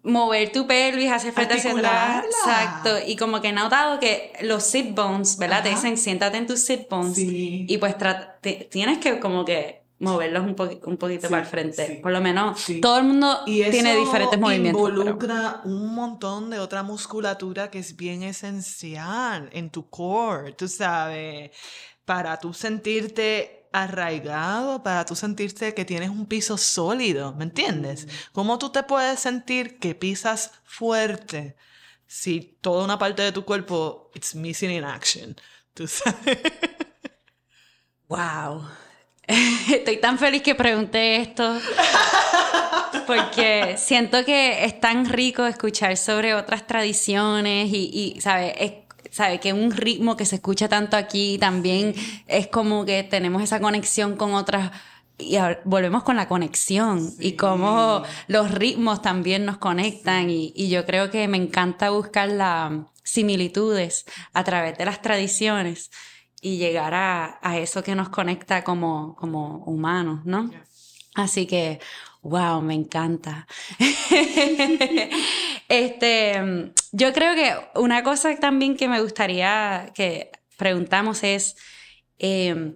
mover 0.02 0.50
tu 0.52 0.66
pelvis 0.66 1.10
hacia 1.12 1.28
el 1.28 1.34
frente 1.34 1.54
hacia 1.54 1.72
atrás. 1.72 2.24
Exacto. 2.24 2.90
Y 3.06 3.16
como 3.16 3.40
que 3.40 3.48
he 3.48 3.52
notado 3.52 4.00
que 4.00 4.32
los 4.42 4.64
sit 4.64 4.94
bones, 4.94 5.36
¿verdad? 5.38 5.62
Te 5.62 5.70
dicen 5.70 5.96
siéntate 5.98 6.38
en 6.38 6.46
tus 6.46 6.60
sit 6.60 6.88
bones 6.88 7.14
Sí. 7.16 7.66
y 7.68 7.78
pues 7.78 7.94
tienes 8.70 8.98
que 8.98 9.20
como 9.20 9.44
que 9.44 9.82
moverlos 10.00 10.44
un, 10.44 10.56
poqui- 10.56 10.80
un 10.84 10.96
poquito 10.96 11.28
Sí, 11.28 11.30
para 11.30 11.42
el 11.42 11.48
frente. 11.48 11.86
sí. 11.86 11.94
Por 12.02 12.12
lo 12.12 12.20
menos 12.20 12.60
Sí. 12.60 12.80
todo 12.80 12.98
el 12.98 13.04
mundo 13.04 13.40
Y 13.46 13.62
eso 13.62 13.70
tiene 13.70 13.94
diferentes 13.96 14.38
movimientos. 14.38 14.82
pero- 14.82 15.00
involucra 15.00 15.60
un 15.64 15.94
montón 15.94 16.50
de 16.50 16.58
otra 16.58 16.82
musculatura 16.82 17.70
que 17.70 17.78
es 17.78 17.94
bien 17.96 18.22
esencial 18.22 19.48
en 19.52 19.70
tu 19.70 19.88
core, 19.88 20.52
tú 20.52 20.66
sabes, 20.68 21.50
para 22.04 22.38
tú 22.38 22.52
sentirte 22.52 23.63
arraigado, 23.74 24.84
para 24.84 25.04
tú 25.04 25.16
sentirte 25.16 25.74
que 25.74 25.84
tienes 25.84 26.08
un 26.08 26.26
piso 26.26 26.56
sólido, 26.56 27.34
¿me 27.34 27.42
entiendes? 27.42 28.06
¿Cómo 28.30 28.56
tú 28.56 28.70
te 28.70 28.84
puedes 28.84 29.18
sentir 29.18 29.80
que 29.80 29.96
pisas 29.96 30.52
fuerte 30.62 31.56
si 32.06 32.56
toda 32.60 32.84
una 32.84 32.98
parte 32.98 33.22
de 33.22 33.32
tu 33.32 33.44
cuerpo 33.44 34.12
it's 34.14 34.36
missing 34.36 34.70
in 34.70 34.84
action? 34.84 35.36
Tú 35.74 35.88
sabes. 35.88 36.38
Wow. 38.06 38.68
Estoy 39.26 39.96
tan 39.96 40.18
feliz 40.20 40.42
que 40.42 40.54
pregunté 40.54 41.16
esto. 41.16 41.58
Porque 43.08 43.74
siento 43.76 44.24
que 44.24 44.64
es 44.64 44.78
tan 44.78 45.06
rico 45.06 45.46
escuchar 45.46 45.96
sobre 45.96 46.34
otras 46.34 46.64
tradiciones 46.66 47.70
y, 47.72 48.14
y 48.14 48.20
¿sabes? 48.20 48.54
Es, 48.56 48.72
¿sabe? 49.14 49.38
Que 49.38 49.52
un 49.52 49.70
ritmo 49.70 50.16
que 50.16 50.26
se 50.26 50.36
escucha 50.36 50.68
tanto 50.68 50.96
aquí 50.96 51.38
también 51.38 51.94
es 52.26 52.48
como 52.48 52.84
que 52.84 53.04
tenemos 53.04 53.42
esa 53.42 53.60
conexión 53.60 54.16
con 54.16 54.34
otras. 54.34 54.72
Y 55.18 55.36
ahora 55.36 55.60
volvemos 55.64 56.02
con 56.02 56.16
la 56.16 56.26
conexión 56.26 57.14
y 57.20 57.34
cómo 57.34 58.02
los 58.26 58.50
ritmos 58.50 59.02
también 59.02 59.44
nos 59.44 59.58
conectan. 59.58 60.30
Y, 60.30 60.52
y 60.56 60.68
yo 60.68 60.84
creo 60.84 61.12
que 61.12 61.28
me 61.28 61.36
encanta 61.36 61.90
buscar 61.90 62.28
las 62.28 62.72
similitudes 63.04 64.04
a 64.32 64.42
través 64.42 64.76
de 64.78 64.84
las 64.84 65.00
tradiciones 65.00 65.92
y 66.42 66.56
llegar 66.58 66.94
a, 66.94 67.38
a 67.40 67.58
eso 67.58 67.84
que 67.84 67.94
nos 67.94 68.08
conecta 68.08 68.64
como, 68.64 69.14
como 69.14 69.58
humanos, 69.58 70.24
¿no? 70.24 70.50
Así 71.14 71.46
que, 71.46 71.78
wow, 72.24 72.60
me 72.62 72.74
encanta. 72.74 73.46
este, 75.68 76.72
yo 76.92 77.12
creo 77.12 77.34
que 77.34 77.54
una 77.78 78.02
cosa 78.02 78.34
también 78.36 78.76
que 78.76 78.88
me 78.88 79.00
gustaría 79.00 79.92
que 79.94 80.32
preguntamos 80.56 81.22
es, 81.22 81.56
eh, 82.18 82.74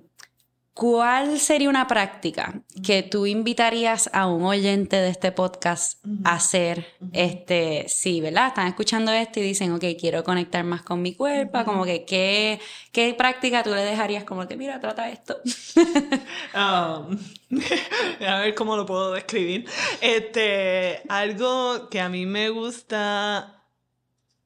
¿cuál 0.79 1.41
sería 1.41 1.69
una 1.69 1.89
práctica 1.89 2.63
que 2.87 3.03
tú 3.03 3.27
invitarías 3.27 4.09
a 4.13 4.29
un 4.29 4.45
oyente 4.45 4.95
de 4.95 5.09
este 5.09 5.33
podcast 5.33 6.01
a 6.23 6.35
hacer? 6.35 6.87
Este, 7.13 7.87
sí, 7.89 8.21
¿verdad? 8.21 8.47
Están 8.47 8.69
escuchando 8.69 9.11
esto 9.11 9.41
y 9.41 9.43
dicen, 9.43 9.73
ok, 9.73 9.83
quiero 9.99 10.23
conectar 10.23 10.63
más 10.63 10.83
con 10.83 11.03
mi 11.03 11.17
cuerpo, 11.17 11.65
como 11.65 11.85
que, 11.85 12.05
¿qué, 12.05 12.61
¿qué 12.93 13.13
práctica 13.15 13.65
tú 13.65 13.71
le 13.71 13.83
dejarías? 13.83 14.23
Como 14.23 14.47
que, 14.47 14.57
mira, 14.57 14.79
trata 14.79 15.11
esto. 15.11 15.39
Um, 16.55 17.19
a 18.27 18.41
ver 18.41 18.55
cómo 18.55 18.77
lo 18.77 18.87
puedo 18.87 19.13
describir. 19.13 19.67
Este, 20.01 21.03
algo 21.09 21.89
que 21.89 22.01
a 22.01 22.09
mí 22.09 22.25
me 22.25 22.49
gusta 22.49 23.65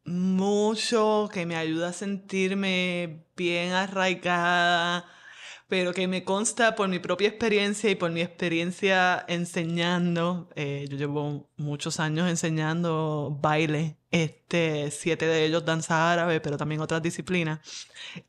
mucho, 0.05 1.29
que 1.33 1.47
me 1.47 1.57
ayuda 1.57 1.89
a 1.89 1.93
sentirme 1.93 3.25
bien 3.37 3.73
arraigada, 3.73 5.12
pero 5.73 5.95
que 5.95 6.07
me 6.07 6.23
consta 6.23 6.75
por 6.75 6.87
mi 6.89 6.99
propia 6.99 7.29
experiencia 7.29 7.89
y 7.89 7.95
por 7.95 8.11
mi 8.11 8.21
experiencia 8.21 9.25
enseñando. 9.27 10.51
eh, 10.55 10.85
yo 10.91 10.99
llevo 10.99 11.49
muchos 11.57 11.99
años 11.99 12.29
enseñando 12.29 13.39
baile, 13.41 13.97
este, 14.11 14.91
siete 14.91 15.25
de 15.25 15.47
ellos 15.47 15.65
danza 15.65 16.13
árabe, 16.13 16.41
pero 16.43 16.59
también 16.59 16.83
otras 16.83 17.01
disciplinas. 17.01 17.61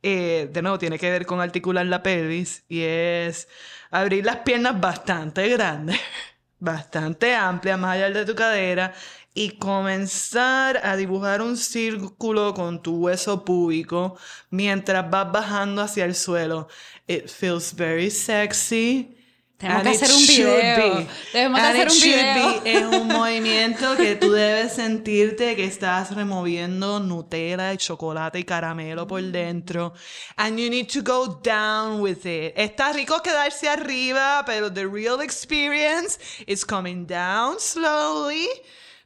Eh, 0.01 0.49
de 0.53 0.61
nuevo, 0.61 0.79
tiene 0.79 0.97
que 0.97 1.09
ver 1.09 1.25
con 1.25 1.41
articular 1.41 1.85
la 1.85 2.01
pelvis 2.01 2.63
y 2.69 2.83
es 2.83 3.49
abrir 3.91 4.23
las 4.23 4.37
piernas 4.37 4.79
bastante 4.79 5.49
grandes, 5.49 5.99
bastante 6.59 7.35
amplias, 7.35 7.77
más 7.77 7.95
allá 7.97 8.09
de 8.09 8.25
tu 8.25 8.35
cadera, 8.35 8.93
y 9.33 9.57
comenzar 9.57 10.79
a 10.83 10.95
dibujar 10.95 11.41
un 11.41 11.57
círculo 11.57 12.53
con 12.53 12.81
tu 12.81 12.97
hueso 12.97 13.43
púbico 13.43 14.17
mientras 14.49 15.09
vas 15.09 15.31
bajando 15.31 15.81
hacia 15.81 16.05
el 16.05 16.15
suelo. 16.15 16.67
It 17.07 17.27
feels 17.29 17.73
very 17.73 18.11
sexy. 18.11 19.17
Tenemos 19.57 19.83
que 19.83 19.89
hacer 19.89 20.11
un 20.11 20.27
video. 20.27 21.07
Debemos 21.31 21.59
hacer 21.61 21.87
un 21.87 22.01
video. 22.01 22.61
Es 22.65 22.83
un 22.83 23.07
movimiento 23.07 23.95
que 23.95 24.15
tú 24.15 24.33
debes 24.33 24.73
sentirte 24.73 25.55
que 25.55 25.63
estás 25.63 26.13
removiendo 26.13 26.99
Nutella 26.99 27.73
y 27.73 27.77
chocolate 27.77 28.39
y 28.39 28.43
caramelo 28.43 29.07
por 29.07 29.21
dentro. 29.23 29.93
And 30.35 30.59
you 30.59 30.69
need 30.69 30.89
to 30.89 31.01
go 31.01 31.39
down 31.41 32.01
with 32.01 32.25
it. 32.25 32.53
Está 32.57 32.91
rico 32.91 33.21
quedarse 33.23 33.69
arriba, 33.69 34.43
pero 34.45 34.71
the 34.71 34.85
real 34.85 35.21
experience 35.21 36.19
is 36.45 36.65
coming 36.65 37.07
down 37.07 37.57
slowly 37.57 38.49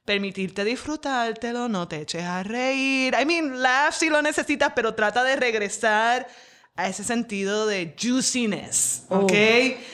permitirte 0.08 0.64
disfrutártelo, 0.64 1.68
no 1.68 1.90
te 1.90 2.00
eches 2.00 2.24
a 2.24 2.42
reír. 2.42 3.14
I 3.22 3.26
mean, 3.26 3.62
laugh 3.62 3.94
si 3.94 4.10
lo 4.10 4.22
necesitas, 4.22 4.72
pero 4.74 4.96
trata 4.96 5.22
de 5.22 5.36
regresar 5.36 6.26
a 6.78 6.88
ese 6.88 7.04
sentido 7.04 7.68
de 7.68 7.94
juiciness, 8.02 9.04
¿ok? 9.10 9.34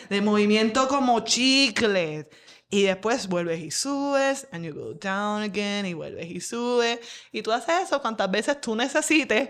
De 0.09 0.21
movimiento 0.21 0.87
como 0.87 1.21
chicle. 1.21 2.29
Y 2.69 2.83
después 2.83 3.27
vuelves 3.27 3.59
y 3.59 3.71
subes, 3.71 4.47
and 4.51 4.63
you 4.63 4.73
go 4.75 4.93
down 4.93 5.41
again, 5.41 5.87
y 5.87 5.95
vuelves 5.95 6.29
y 6.29 6.39
subes. 6.39 6.99
Y 7.31 7.41
tú 7.41 7.51
haces 7.51 7.87
eso 7.87 7.99
cuantas 7.99 8.29
veces 8.29 8.61
tú 8.61 8.75
necesites 8.75 9.49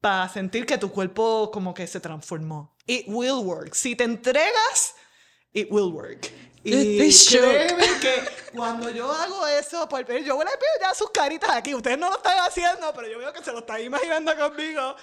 para 0.00 0.28
sentir 0.28 0.66
que 0.66 0.78
tu 0.78 0.92
cuerpo 0.92 1.50
como 1.52 1.74
que 1.74 1.88
se 1.88 1.98
transformó. 1.98 2.76
It 2.86 3.06
will 3.08 3.44
work. 3.44 3.74
Si 3.74 3.96
te 3.96 4.04
entregas, 4.04 4.94
it 5.52 5.66
will 5.68 5.92
work. 5.92 6.30
Y 6.62 6.98
créeme 7.28 7.86
que 8.00 8.28
cuando 8.54 8.90
yo 8.90 9.10
hago 9.10 9.46
eso, 9.46 9.88
pues, 9.88 10.06
yo 10.06 10.38
le 10.38 10.44
pido 10.44 10.72
ya 10.80 10.94
sus 10.94 11.10
caritas 11.10 11.50
aquí. 11.50 11.74
Ustedes 11.74 11.98
no 11.98 12.10
lo 12.10 12.16
están 12.16 12.38
haciendo, 12.38 12.92
pero 12.94 13.08
yo 13.08 13.18
veo 13.18 13.32
que 13.32 13.42
se 13.42 13.52
lo 13.52 13.60
están 13.60 13.82
imaginando 13.82 14.36
conmigo. 14.36 14.96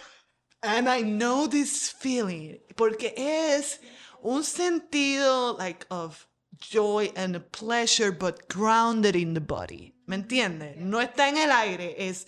And 0.61 0.87
I 0.87 1.03
know 1.03 1.47
this 1.47 1.95
feeling 1.99 2.59
porque 2.75 3.13
es 3.15 3.79
un 4.21 4.43
sentido 4.43 5.55
like 5.57 5.85
of 5.89 6.27
joy 6.59 7.11
and 7.15 7.39
pleasure 7.51 8.11
but 8.11 8.47
grounded 8.49 9.15
in 9.15 9.33
the 9.33 9.39
body. 9.39 9.93
¿Me 10.07 10.15
entiendes? 10.15 10.77
No 10.77 10.99
está 10.99 11.29
en 11.29 11.37
el 11.37 11.51
aire, 11.51 11.95
es 11.97 12.27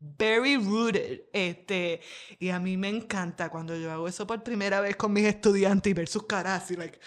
very 0.00 0.56
rooted. 0.56 1.22
Este, 1.32 2.00
y 2.38 2.48
a 2.50 2.58
mí 2.58 2.76
me 2.76 2.88
encanta 2.88 3.50
cuando 3.50 3.76
yo 3.76 3.90
hago 3.90 4.08
eso 4.08 4.26
por 4.26 4.42
primera 4.42 4.80
vez 4.80 4.96
con 4.96 5.12
mis 5.12 5.26
estudiantes 5.26 5.90
y 5.90 5.94
ver 5.94 6.08
sus 6.08 6.26
caras 6.26 6.70
y 6.70 6.76
like 6.76 6.98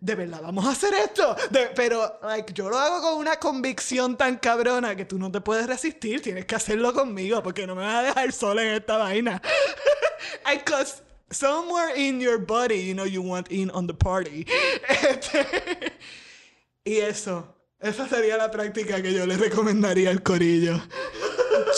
de 0.00 0.14
verdad, 0.14 0.40
vamos 0.42 0.64
a 0.64 0.70
hacer 0.70 0.94
esto. 0.94 1.36
pero, 1.76 2.18
like, 2.22 2.52
yo 2.54 2.70
lo 2.70 2.78
hago 2.78 3.02
con 3.02 3.18
una 3.18 3.36
convicción 3.36 4.16
tan 4.16 4.38
cabrona 4.38 4.96
que 4.96 5.04
tú 5.04 5.18
no 5.18 5.30
te 5.30 5.40
puedes 5.40 5.66
resistir. 5.66 6.22
Tienes 6.22 6.46
que 6.46 6.54
hacerlo 6.54 6.94
conmigo 6.94 7.42
porque 7.42 7.66
no 7.66 7.74
me 7.74 7.82
vas 7.82 7.96
a 7.96 8.02
dejar 8.04 8.32
sola 8.32 8.62
en 8.62 8.74
esta 8.74 8.96
vaina. 8.96 9.42
Because 10.50 11.02
somewhere 11.30 11.94
in 11.94 12.18
your 12.18 12.38
body, 12.38 12.86
you 12.86 12.94
know, 12.94 13.04
you 13.04 13.22
want 13.22 13.50
in 13.50 13.70
on 13.72 13.86
the 13.86 13.94
party. 13.94 14.46
Este, 14.88 15.92
y 16.84 16.96
eso. 16.96 17.54
Esa 17.78 18.06
sería 18.08 18.36
la 18.36 18.50
práctica 18.50 19.00
que 19.02 19.12
yo 19.12 19.26
le 19.26 19.36
recomendaría 19.36 20.10
al 20.10 20.22
corillo. 20.22 20.80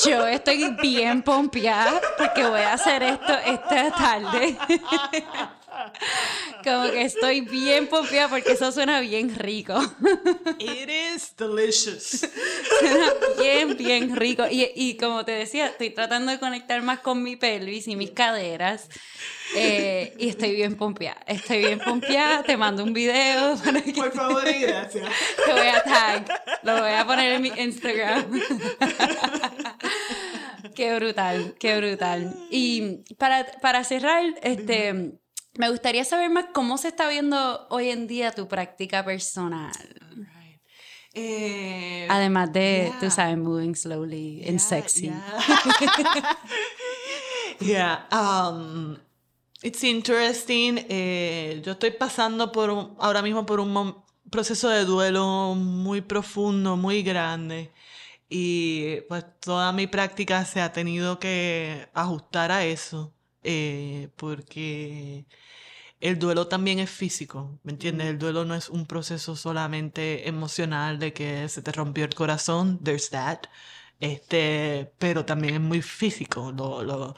Yo 0.04 0.26
estoy 0.26 0.74
bien 0.80 1.22
pompeada 1.22 2.00
porque 2.18 2.44
voy 2.44 2.60
a 2.60 2.72
hacer 2.74 3.02
esto 3.02 3.32
esta 3.44 3.90
tarde. 3.92 4.58
Como 6.64 6.90
que 6.90 7.02
estoy 7.02 7.40
bien 7.40 7.88
pompeada 7.88 8.28
porque 8.28 8.52
eso 8.52 8.70
suena 8.72 9.00
bien 9.00 9.34
rico. 9.34 9.80
It 10.58 10.88
is 10.88 11.34
delicious. 11.36 12.28
Suena 12.78 13.12
bien, 13.38 13.76
bien 13.76 14.16
rico. 14.16 14.44
Y, 14.50 14.70
y 14.74 14.96
como 14.96 15.24
te 15.24 15.32
decía, 15.32 15.66
estoy 15.66 15.90
tratando 15.90 16.30
de 16.32 16.38
conectar 16.38 16.82
más 16.82 17.00
con 17.00 17.22
mi 17.22 17.36
pelvis 17.36 17.88
y 17.88 17.96
mis 17.96 18.10
caderas. 18.10 18.88
Eh, 19.54 20.14
y 20.18 20.28
estoy 20.28 20.54
bien 20.54 20.76
pompeada. 20.76 21.20
Estoy 21.26 21.58
bien 21.58 21.78
pompeada. 21.78 22.42
Te 22.42 22.56
mando 22.56 22.84
un 22.84 22.92
video. 22.92 23.56
Por 23.96 24.12
favor 24.12 24.48
y 24.48 24.60
gracias. 24.60 25.08
Te 25.44 25.52
voy 25.52 25.68
a 25.68 25.82
tag. 25.82 26.42
Lo 26.62 26.80
voy 26.80 26.92
a 26.92 27.06
poner 27.06 27.32
en 27.32 27.42
mi 27.42 27.52
Instagram. 27.56 28.40
qué 30.74 30.94
brutal, 30.94 31.54
qué 31.58 31.76
brutal. 31.76 32.34
Y 32.50 33.02
para, 33.16 33.46
para 33.60 33.84
cerrar, 33.84 34.24
este 34.42 35.12
me 35.58 35.70
gustaría 35.70 36.04
saber 36.04 36.30
más 36.30 36.46
cómo 36.52 36.78
se 36.78 36.88
está 36.88 37.08
viendo 37.08 37.66
hoy 37.70 37.90
en 37.90 38.06
día 38.06 38.32
tu 38.32 38.48
práctica 38.48 39.04
personal. 39.04 39.72
Eh, 41.14 42.06
Además 42.08 42.52
de, 42.52 42.92
tú 42.98 43.10
sabes, 43.10 43.36
moving 43.36 43.74
slowly 43.74 44.44
and 44.48 44.58
sexy. 44.58 45.12
Yeah. 47.60 48.06
Um, 48.10 48.96
it's 49.62 49.84
interesting. 49.84 50.84
Eh, 50.88 51.62
yo 51.64 51.72
estoy 51.72 51.92
pasando 51.92 52.50
por 52.50 52.94
ahora 52.98 53.22
mismo 53.22 53.46
por 53.46 53.60
un 53.60 54.02
proceso 54.30 54.68
de 54.68 54.84
duelo 54.84 55.54
muy 55.54 56.00
profundo, 56.00 56.76
muy 56.76 57.02
grande. 57.02 57.72
Y 58.28 59.02
pues 59.02 59.24
toda 59.40 59.72
mi 59.72 59.86
práctica 59.86 60.44
se 60.44 60.60
ha 60.60 60.72
tenido 60.72 61.18
que 61.18 61.88
ajustar 61.94 62.50
a 62.50 62.64
eso. 62.64 63.12
Eh, 63.44 64.10
porque 64.16 65.26
el 66.00 66.18
duelo 66.18 66.48
también 66.48 66.78
es 66.80 66.90
físico, 66.90 67.58
¿me 67.64 67.72
entiendes? 67.72 68.08
El 68.08 68.18
duelo 68.18 68.44
no 68.44 68.54
es 68.54 68.68
un 68.68 68.86
proceso 68.86 69.36
solamente 69.36 70.28
emocional 70.28 70.98
de 70.98 71.12
que 71.12 71.48
se 71.48 71.62
te 71.62 71.72
rompió 71.72 72.04
el 72.04 72.14
corazón, 72.14 72.82
there's 72.84 73.10
that, 73.10 73.40
este, 74.00 74.92
pero 74.98 75.24
también 75.24 75.54
es 75.54 75.60
muy 75.60 75.82
físico. 75.82 76.52
Lo, 76.52 76.82
lo, 76.82 77.14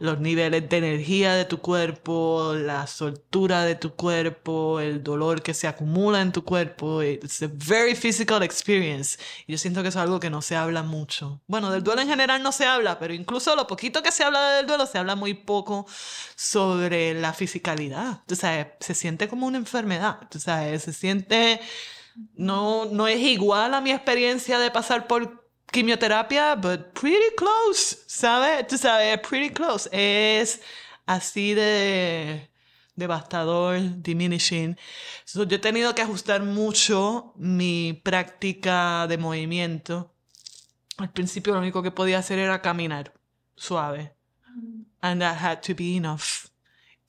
los 0.00 0.18
niveles 0.18 0.66
de 0.66 0.78
energía 0.78 1.34
de 1.34 1.44
tu 1.44 1.58
cuerpo, 1.60 2.54
la 2.56 2.86
soltura 2.86 3.64
de 3.64 3.74
tu 3.74 3.94
cuerpo, 3.94 4.80
el 4.80 5.04
dolor 5.04 5.42
que 5.42 5.52
se 5.52 5.68
acumula 5.68 6.22
en 6.22 6.32
tu 6.32 6.42
cuerpo. 6.42 7.02
It's 7.02 7.42
a 7.42 7.50
very 7.52 7.94
physical 7.94 8.42
experience. 8.42 9.18
Y 9.46 9.52
yo 9.52 9.58
siento 9.58 9.82
que 9.82 9.90
eso 9.90 9.98
es 9.98 10.02
algo 10.02 10.18
que 10.18 10.30
no 10.30 10.40
se 10.40 10.56
habla 10.56 10.82
mucho. 10.82 11.42
Bueno, 11.46 11.70
del 11.70 11.84
duelo 11.84 12.00
en 12.00 12.08
general 12.08 12.42
no 12.42 12.50
se 12.50 12.64
habla, 12.64 12.98
pero 12.98 13.12
incluso 13.12 13.54
lo 13.54 13.66
poquito 13.66 14.02
que 14.02 14.10
se 14.10 14.24
habla 14.24 14.52
del 14.52 14.66
duelo 14.66 14.86
se 14.86 14.96
habla 14.96 15.16
muy 15.16 15.34
poco 15.34 15.86
sobre 16.34 17.12
la 17.12 17.34
fisicalidad. 17.34 18.22
Tú 18.26 18.36
sabes, 18.36 18.68
se 18.80 18.94
siente 18.94 19.28
como 19.28 19.46
una 19.46 19.58
enfermedad. 19.58 20.20
Tú 20.30 20.40
sabes, 20.40 20.82
se 20.82 20.94
siente... 20.94 21.60
No, 22.34 22.86
no 22.86 23.06
es 23.06 23.20
igual 23.20 23.72
a 23.72 23.80
mi 23.80 23.92
experiencia 23.92 24.58
de 24.58 24.70
pasar 24.70 25.06
por 25.06 25.39
quimioterapia, 25.72 26.56
but 26.56 26.92
pretty 26.92 27.34
close, 27.36 27.98
¿sabes? 28.06 28.66
Tú 28.66 28.76
sabes, 28.76 29.18
pretty 29.20 29.50
close. 29.50 29.88
Es 29.92 30.60
así 31.06 31.54
de 31.54 32.48
devastador, 32.96 33.80
diminishing. 34.02 34.76
yo 35.34 35.42
he 35.42 35.58
tenido 35.58 35.94
que 35.94 36.02
ajustar 36.02 36.42
mucho 36.42 37.32
mi 37.36 37.94
práctica 37.94 39.06
de 39.06 39.18
movimiento. 39.18 40.12
Al 40.98 41.10
principio 41.10 41.54
lo 41.54 41.60
único 41.60 41.82
que 41.82 41.90
podía 41.90 42.18
hacer 42.18 42.38
era 42.38 42.60
caminar 42.60 43.12
suave. 43.56 44.12
And 45.00 45.20
that 45.22 45.38
had 45.40 45.60
to 45.62 45.74
be 45.74 45.96
enough. 45.96 46.50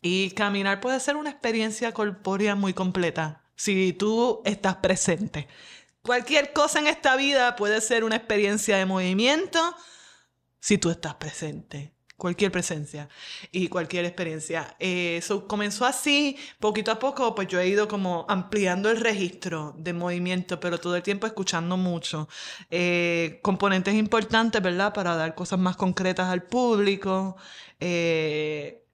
Y 0.01 0.31
caminar 0.31 0.79
puede 0.79 0.99
ser 0.99 1.15
una 1.15 1.29
experiencia 1.29 1.91
corpórea 1.91 2.55
muy 2.55 2.73
completa 2.73 3.43
si 3.55 3.93
tú 3.93 4.41
estás 4.45 4.77
presente. 4.77 5.47
Cualquier 6.03 6.51
cosa 6.51 6.79
en 6.79 6.87
esta 6.87 7.15
vida 7.15 7.55
puede 7.55 7.79
ser 7.79 8.03
una 8.03 8.15
experiencia 8.15 8.77
de 8.77 8.85
movimiento 8.85 9.59
si 10.59 10.77
tú 10.77 10.89
estás 10.89 11.15
presente. 11.15 11.93
Cualquier 12.17 12.51
presencia 12.51 13.09
y 13.51 13.67
cualquier 13.67 14.05
experiencia. 14.05 14.75
Eso 14.77 15.35
eh, 15.37 15.47
comenzó 15.47 15.85
así, 15.85 16.37
poquito 16.59 16.91
a 16.91 16.99
poco, 16.99 17.33
pues 17.33 17.47
yo 17.47 17.59
he 17.59 17.67
ido 17.67 17.87
como 17.87 18.27
ampliando 18.29 18.91
el 18.91 18.99
registro 18.99 19.73
de 19.77 19.93
movimiento, 19.93 20.59
pero 20.59 20.79
todo 20.79 20.95
el 20.95 21.01
tiempo 21.01 21.25
escuchando 21.25 21.77
mucho. 21.77 22.29
Eh, 22.69 23.39
componentes 23.41 23.95
importantes, 23.95 24.61
¿verdad? 24.61 24.93
Para 24.93 25.15
dar 25.15 25.33
cosas 25.33 25.57
más 25.57 25.75
concretas 25.77 26.29
al 26.29 26.43
público. 26.43 27.37
Eh, 27.79 28.85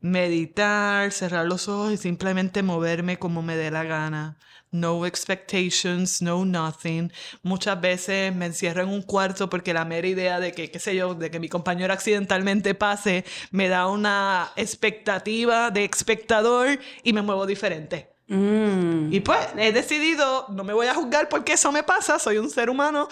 meditar, 0.00 1.10
cerrar 1.10 1.46
los 1.46 1.68
ojos 1.68 1.92
y 1.92 1.96
simplemente 1.96 2.62
moverme 2.62 3.18
como 3.18 3.42
me 3.42 3.56
dé 3.56 3.72
la 3.72 3.82
gana 3.82 4.38
no 4.70 5.06
expectations, 5.06 6.22
no 6.22 6.44
nothing. 6.44 7.12
Muchas 7.42 7.80
veces 7.80 8.34
me 8.34 8.46
encierro 8.46 8.82
en 8.82 8.88
un 8.88 9.02
cuarto 9.02 9.48
porque 9.48 9.72
la 9.72 9.84
mera 9.84 10.06
idea 10.06 10.40
de 10.40 10.52
que, 10.52 10.70
qué 10.70 10.78
sé 10.78 10.94
yo, 10.96 11.14
de 11.14 11.30
que 11.30 11.40
mi 11.40 11.48
compañero 11.48 11.92
accidentalmente 11.92 12.74
pase, 12.74 13.24
me 13.50 13.68
da 13.68 13.86
una 13.86 14.52
expectativa 14.56 15.70
de 15.70 15.84
espectador 15.84 16.78
y 17.02 17.12
me 17.12 17.22
muevo 17.22 17.46
diferente. 17.46 18.16
Mm. 18.28 19.12
Y 19.12 19.20
pues 19.20 19.38
he 19.56 19.70
decidido, 19.70 20.46
no 20.48 20.64
me 20.64 20.72
voy 20.72 20.88
a 20.88 20.94
juzgar 20.94 21.28
porque 21.28 21.52
eso 21.52 21.70
me 21.70 21.84
pasa, 21.84 22.18
soy 22.18 22.38
un 22.38 22.50
ser 22.50 22.68
humano. 22.68 23.08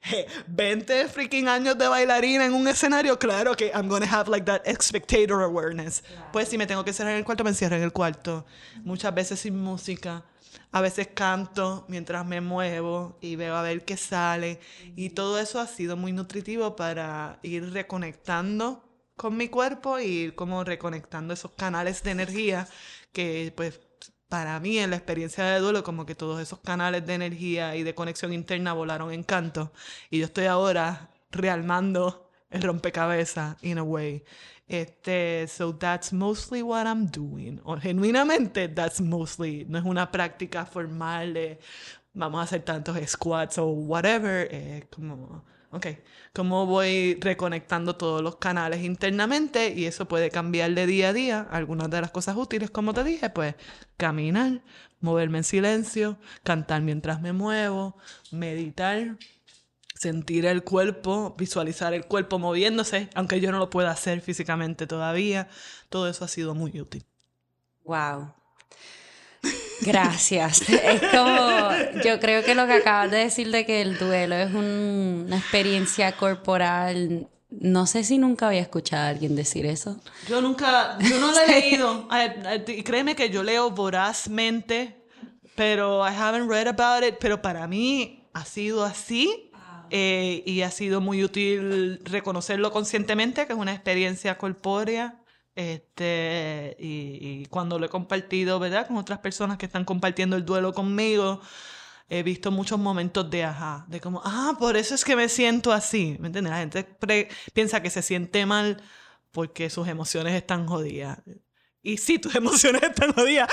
20 0.46 1.08
freaking 1.08 1.48
años 1.48 1.76
de 1.76 1.86
bailarina 1.86 2.46
en 2.46 2.54
un 2.54 2.66
escenario, 2.66 3.18
claro 3.18 3.54
que 3.54 3.70
I'm 3.74 3.88
gonna 3.88 4.06
have 4.10 4.30
like 4.30 4.46
that 4.46 4.62
spectator 4.80 5.42
awareness. 5.42 6.02
Pues 6.32 6.48
si 6.48 6.56
me 6.56 6.66
tengo 6.66 6.84
que 6.84 6.94
cerrar 6.94 7.12
en 7.12 7.18
el 7.18 7.24
cuarto, 7.24 7.44
me 7.44 7.50
encierro 7.50 7.76
en 7.76 7.82
el 7.82 7.92
cuarto. 7.92 8.46
Muchas 8.82 9.14
veces 9.14 9.40
sin 9.40 9.60
música. 9.60 10.24
A 10.72 10.80
veces 10.80 11.08
canto 11.14 11.84
mientras 11.88 12.26
me 12.26 12.40
muevo 12.40 13.18
y 13.20 13.36
veo 13.36 13.56
a 13.56 13.62
ver 13.62 13.84
qué 13.84 13.96
sale. 13.96 14.60
Y 14.96 15.10
todo 15.10 15.38
eso 15.38 15.60
ha 15.60 15.66
sido 15.66 15.96
muy 15.96 16.12
nutritivo 16.12 16.76
para 16.76 17.38
ir 17.42 17.72
reconectando 17.72 18.82
con 19.16 19.36
mi 19.36 19.48
cuerpo 19.48 19.98
y 19.98 20.04
ir 20.06 20.34
como 20.34 20.64
reconectando 20.64 21.32
esos 21.34 21.52
canales 21.52 22.02
de 22.02 22.10
energía 22.10 22.68
que 23.12 23.52
pues 23.56 23.80
para 24.28 24.58
mí 24.60 24.78
en 24.78 24.90
la 24.90 24.96
experiencia 24.96 25.44
de 25.44 25.60
duelo 25.60 25.82
como 25.84 26.04
que 26.06 26.14
todos 26.14 26.40
esos 26.40 26.60
canales 26.60 27.06
de 27.06 27.14
energía 27.14 27.76
y 27.76 27.82
de 27.82 27.94
conexión 27.94 28.32
interna 28.32 28.72
volaron 28.72 29.12
en 29.12 29.22
canto 29.22 29.72
y 30.10 30.18
yo 30.18 30.26
estoy 30.26 30.46
ahora 30.46 31.10
realmando 31.30 32.30
el 32.50 32.62
rompecabezas 32.62 33.56
in 33.62 33.78
a 33.78 33.82
way. 33.82 34.24
Este, 34.68 35.46
so 35.48 35.74
that's 35.74 36.12
mostly 36.12 36.62
what 36.62 36.86
I'm 36.86 37.06
doing. 37.06 37.60
O 37.64 37.76
genuinamente, 37.76 38.68
that's 38.68 39.00
mostly, 39.00 39.64
no 39.68 39.78
es 39.78 39.84
una 39.84 40.10
práctica 40.10 40.66
formal 40.66 41.34
de 41.34 41.58
vamos 42.14 42.40
a 42.40 42.44
hacer 42.44 42.62
tantos 42.64 42.98
squats 43.06 43.58
o 43.58 43.66
whatever, 43.66 44.52
es 44.52 44.86
como 44.86 45.44
Ok, 45.76 45.86
cómo 46.32 46.64
voy 46.64 47.18
reconectando 47.20 47.96
todos 47.96 48.22
los 48.22 48.36
canales 48.36 48.82
internamente 48.82 49.74
y 49.74 49.86
eso 49.86 50.06
puede 50.06 50.30
cambiar 50.30 50.72
de 50.74 50.86
día 50.86 51.08
a 51.08 51.12
día. 51.12 51.40
Algunas 51.50 51.90
de 51.90 52.00
las 52.00 52.10
cosas 52.12 52.36
útiles, 52.36 52.70
como 52.70 52.94
te 52.94 53.02
dije, 53.04 53.30
pues 53.30 53.56
caminar, 53.96 54.62
moverme 55.00 55.38
en 55.38 55.44
silencio, 55.44 56.18
cantar 56.44 56.82
mientras 56.82 57.20
me 57.20 57.32
muevo, 57.32 57.96
meditar, 58.30 59.18
sentir 59.98 60.46
el 60.46 60.62
cuerpo, 60.62 61.34
visualizar 61.38 61.94
el 61.94 62.04
cuerpo 62.04 62.38
moviéndose, 62.38 63.08
aunque 63.14 63.40
yo 63.40 63.50
no 63.50 63.58
lo 63.58 63.70
pueda 63.70 63.90
hacer 63.90 64.20
físicamente 64.20 64.86
todavía. 64.86 65.48
Todo 65.88 66.08
eso 66.08 66.24
ha 66.24 66.28
sido 66.28 66.54
muy 66.54 66.80
útil. 66.80 67.04
Wow. 67.84 68.32
Gracias. 69.80 70.62
Es 70.68 71.00
como, 71.10 71.70
yo 72.04 72.20
creo 72.20 72.44
que 72.44 72.54
lo 72.54 72.66
que 72.66 72.74
acabas 72.74 73.10
de 73.10 73.18
decir 73.18 73.50
de 73.50 73.64
que 73.64 73.82
el 73.82 73.98
duelo 73.98 74.34
es 74.34 74.52
una 74.54 75.38
experiencia 75.38 76.12
corporal, 76.12 77.28
no 77.50 77.86
sé 77.86 78.04
si 78.04 78.18
nunca 78.18 78.48
había 78.48 78.60
escuchado 78.60 79.04
a 79.04 79.08
alguien 79.08 79.36
decir 79.36 79.66
eso. 79.66 80.00
Yo 80.28 80.40
nunca, 80.40 80.98
yo 81.00 81.18
no 81.20 81.30
lo 81.30 81.40
he 81.40 81.46
leído. 81.60 82.08
Y 82.66 82.82
créeme 82.82 83.14
que 83.14 83.30
yo 83.30 83.42
leo 83.42 83.70
vorazmente, 83.70 84.96
pero 85.54 86.06
I 86.06 86.14
haven't 86.14 86.50
read 86.50 86.66
about 86.66 87.06
it. 87.06 87.16
Pero 87.20 87.40
para 87.40 87.66
mí 87.66 88.28
ha 88.32 88.44
sido 88.44 88.84
así 88.84 89.45
eh, 89.90 90.42
y 90.46 90.62
ha 90.62 90.70
sido 90.70 91.00
muy 91.00 91.24
útil 91.24 92.00
reconocerlo 92.04 92.72
conscientemente, 92.72 93.46
que 93.46 93.52
es 93.52 93.58
una 93.58 93.72
experiencia 93.72 94.38
corpórea. 94.38 95.22
Este, 95.54 96.76
y, 96.78 97.46
cuando 97.46 97.78
lo 97.78 97.86
he 97.86 97.88
compartido, 97.88 98.58
¿verdad? 98.58 98.86
Con 98.86 98.98
otras 98.98 99.20
personas 99.20 99.56
que 99.56 99.66
están 99.66 99.84
compartiendo 99.84 100.36
el 100.36 100.44
duelo 100.44 100.74
conmigo, 100.74 101.40
he 102.08 102.22
visto 102.22 102.50
muchos 102.50 102.78
momentos 102.78 103.30
de 103.30 103.44
ajá, 103.44 103.86
de 103.88 104.00
como, 104.00 104.20
ah, 104.24 104.54
por 104.58 104.76
eso 104.76 104.94
es 104.94 105.04
que 105.04 105.16
me 105.16 105.28
siento 105.28 105.72
así, 105.72 106.16
¿me 106.20 106.28
entiendes? 106.28 106.50
La 106.50 106.58
gente 106.58 106.86
piensa 107.54 107.80
que 107.80 107.90
se 107.90 108.02
siente 108.02 108.44
mal 108.44 108.82
porque 109.32 109.70
sus 109.70 109.88
emociones 109.88 110.34
están 110.34 110.66
jodidas. 110.66 111.20
Y 111.82 111.96
sí, 111.96 112.18
tus 112.18 112.34
emociones 112.36 112.82
están 112.82 113.12
jodidas, 113.14 113.48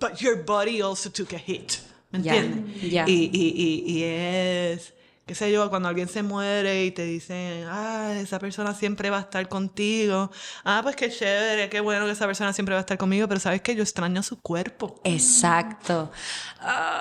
but 0.00 0.14
your 0.16 0.44
body 0.44 0.80
also 0.80 1.08
took 1.10 1.34
a 1.34 1.38
hit, 1.38 1.74
¿me 2.10 2.18
entiendes? 2.18 2.82
Y, 2.82 2.96
y, 2.96 3.30
y, 3.32 3.84
y 3.86 4.02
es 4.02 4.92
qué 5.26 5.34
sé 5.34 5.50
yo, 5.50 5.70
cuando 5.70 5.88
alguien 5.88 6.08
se 6.08 6.22
muere 6.22 6.84
y 6.84 6.90
te 6.90 7.04
dicen, 7.04 7.64
ah, 7.68 8.12
esa 8.16 8.38
persona 8.38 8.74
siempre 8.74 9.08
va 9.10 9.18
a 9.18 9.20
estar 9.20 9.48
contigo. 9.48 10.30
Ah, 10.64 10.80
pues 10.82 10.96
qué 10.96 11.10
chévere, 11.10 11.70
qué 11.70 11.80
bueno 11.80 12.04
que 12.04 12.12
esa 12.12 12.26
persona 12.26 12.52
siempre 12.52 12.74
va 12.74 12.80
a 12.80 12.82
estar 12.82 12.98
conmigo, 12.98 13.26
pero 13.26 13.40
sabes 13.40 13.62
que 13.62 13.74
yo 13.74 13.82
extraño 13.82 14.22
su 14.22 14.40
cuerpo. 14.40 15.00
Exacto. 15.04 16.10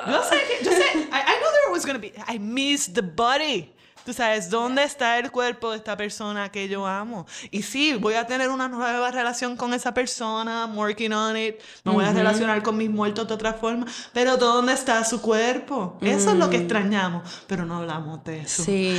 yo 0.08 0.24
sé, 0.24 0.38
yo 0.64 0.72
sé, 0.72 0.84
I, 1.12 1.20
I 1.20 1.40
know 1.40 1.52
there 1.52 1.72
was 1.72 1.86
going 1.86 1.96
to 1.96 2.00
be, 2.00 2.14
I 2.28 2.40
miss 2.40 2.92
the 2.94 3.02
body. 3.02 3.73
Tú 4.06 4.14
sabes, 4.14 4.50
¿dónde 4.50 4.84
está 4.84 5.18
el 5.18 5.32
cuerpo 5.32 5.72
de 5.72 5.78
esta 5.78 5.96
persona 5.96 6.52
que 6.52 6.68
yo 6.68 6.86
amo? 6.86 7.26
Y 7.52 7.62
sí, 7.62 7.94
voy 7.94 8.16
a 8.16 8.28
tener 8.28 8.50
una 8.50 8.68
nueva 8.68 9.12
relación 9.12 9.56
con 9.56 9.74
esa 9.74 9.94
persona, 9.94 10.66
I'm 10.66 10.78
working 10.78 11.14
on 11.14 11.38
it, 11.38 11.56
me 11.84 11.92
voy 11.92 12.06
a 12.06 12.12
relacionar 12.12 12.62
con 12.64 12.78
mis 12.78 12.90
muertos 12.90 13.28
de 13.28 13.34
otra 13.34 13.54
forma, 13.54 13.86
pero 14.12 14.38
¿dónde 14.38 14.74
está 14.74 15.04
su 15.06 15.22
cuerpo? 15.22 15.98
Eso 16.02 16.32
es 16.32 16.38
lo 16.38 16.50
que 16.50 16.58
mm. 16.58 16.62
extrañamos, 16.62 17.44
pero 17.48 17.66
no 17.66 17.78
hablamos 17.78 18.24
de 18.24 18.42
eso. 18.42 18.64
Sí. 18.64 18.98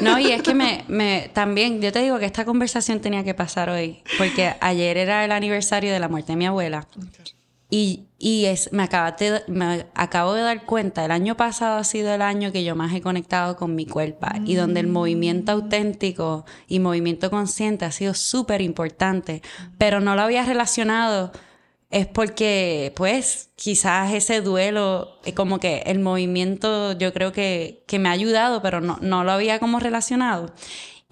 No, 0.00 0.18
y 0.18 0.32
es 0.32 0.42
que 0.42 0.54
me, 0.54 0.84
me, 0.88 1.30
también, 1.34 1.80
yo 1.80 1.92
te 1.92 2.00
digo 2.00 2.18
que 2.18 2.24
esta 2.24 2.44
conversación 2.44 3.00
tenía 3.00 3.24
que 3.24 3.34
pasar 3.34 3.68
hoy, 3.68 4.02
porque 4.18 4.54
ayer 4.60 4.96
era 4.96 5.24
el 5.24 5.32
aniversario 5.32 5.92
de 5.92 6.00
la 6.00 6.08
muerte 6.08 6.32
de 6.32 6.36
mi 6.36 6.46
abuela. 6.46 6.86
Y, 7.74 8.08
y 8.18 8.44
es, 8.44 8.70
me, 8.70 8.86
me 9.48 9.86
acabo 9.94 10.34
de 10.34 10.42
dar 10.42 10.66
cuenta, 10.66 11.06
el 11.06 11.10
año 11.10 11.38
pasado 11.38 11.78
ha 11.78 11.84
sido 11.84 12.12
el 12.12 12.20
año 12.20 12.52
que 12.52 12.64
yo 12.64 12.76
más 12.76 12.92
he 12.92 13.00
conectado 13.00 13.56
con 13.56 13.74
mi 13.74 13.86
cuerpo 13.86 14.26
y 14.44 14.56
donde 14.56 14.80
el 14.80 14.88
movimiento 14.88 15.52
auténtico 15.52 16.44
y 16.68 16.80
movimiento 16.80 17.30
consciente 17.30 17.86
ha 17.86 17.90
sido 17.90 18.12
súper 18.12 18.60
importante, 18.60 19.40
pero 19.78 20.00
no 20.00 20.14
lo 20.14 20.20
había 20.20 20.44
relacionado. 20.44 21.32
Es 21.90 22.06
porque, 22.06 22.92
pues, 22.94 23.48
quizás 23.56 24.12
ese 24.12 24.42
duelo, 24.42 25.18
es 25.24 25.32
como 25.32 25.58
que 25.58 25.78
el 25.86 25.98
movimiento 25.98 26.92
yo 26.92 27.14
creo 27.14 27.32
que, 27.32 27.84
que 27.86 27.98
me 27.98 28.10
ha 28.10 28.12
ayudado, 28.12 28.60
pero 28.60 28.82
no, 28.82 28.98
no 29.00 29.24
lo 29.24 29.32
había 29.32 29.58
como 29.58 29.80
relacionado. 29.80 30.52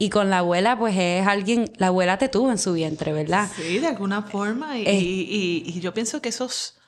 Y 0.02 0.08
con 0.08 0.30
la 0.30 0.38
abuela, 0.38 0.78
pues 0.78 0.96
es 0.96 1.26
alguien, 1.26 1.70
la 1.76 1.88
abuela 1.88 2.16
te 2.16 2.30
tuvo 2.30 2.50
en 2.50 2.56
su 2.56 2.72
vientre, 2.72 3.12
¿verdad? 3.12 3.50
Sí, 3.54 3.80
de 3.80 3.86
alguna 3.86 4.22
forma. 4.22 4.78
Y, 4.78 4.88
y, 4.88 5.62
y, 5.66 5.80
yo 5.80 5.92
pienso 5.92 6.22
que 6.22 6.30
esos, 6.30 6.78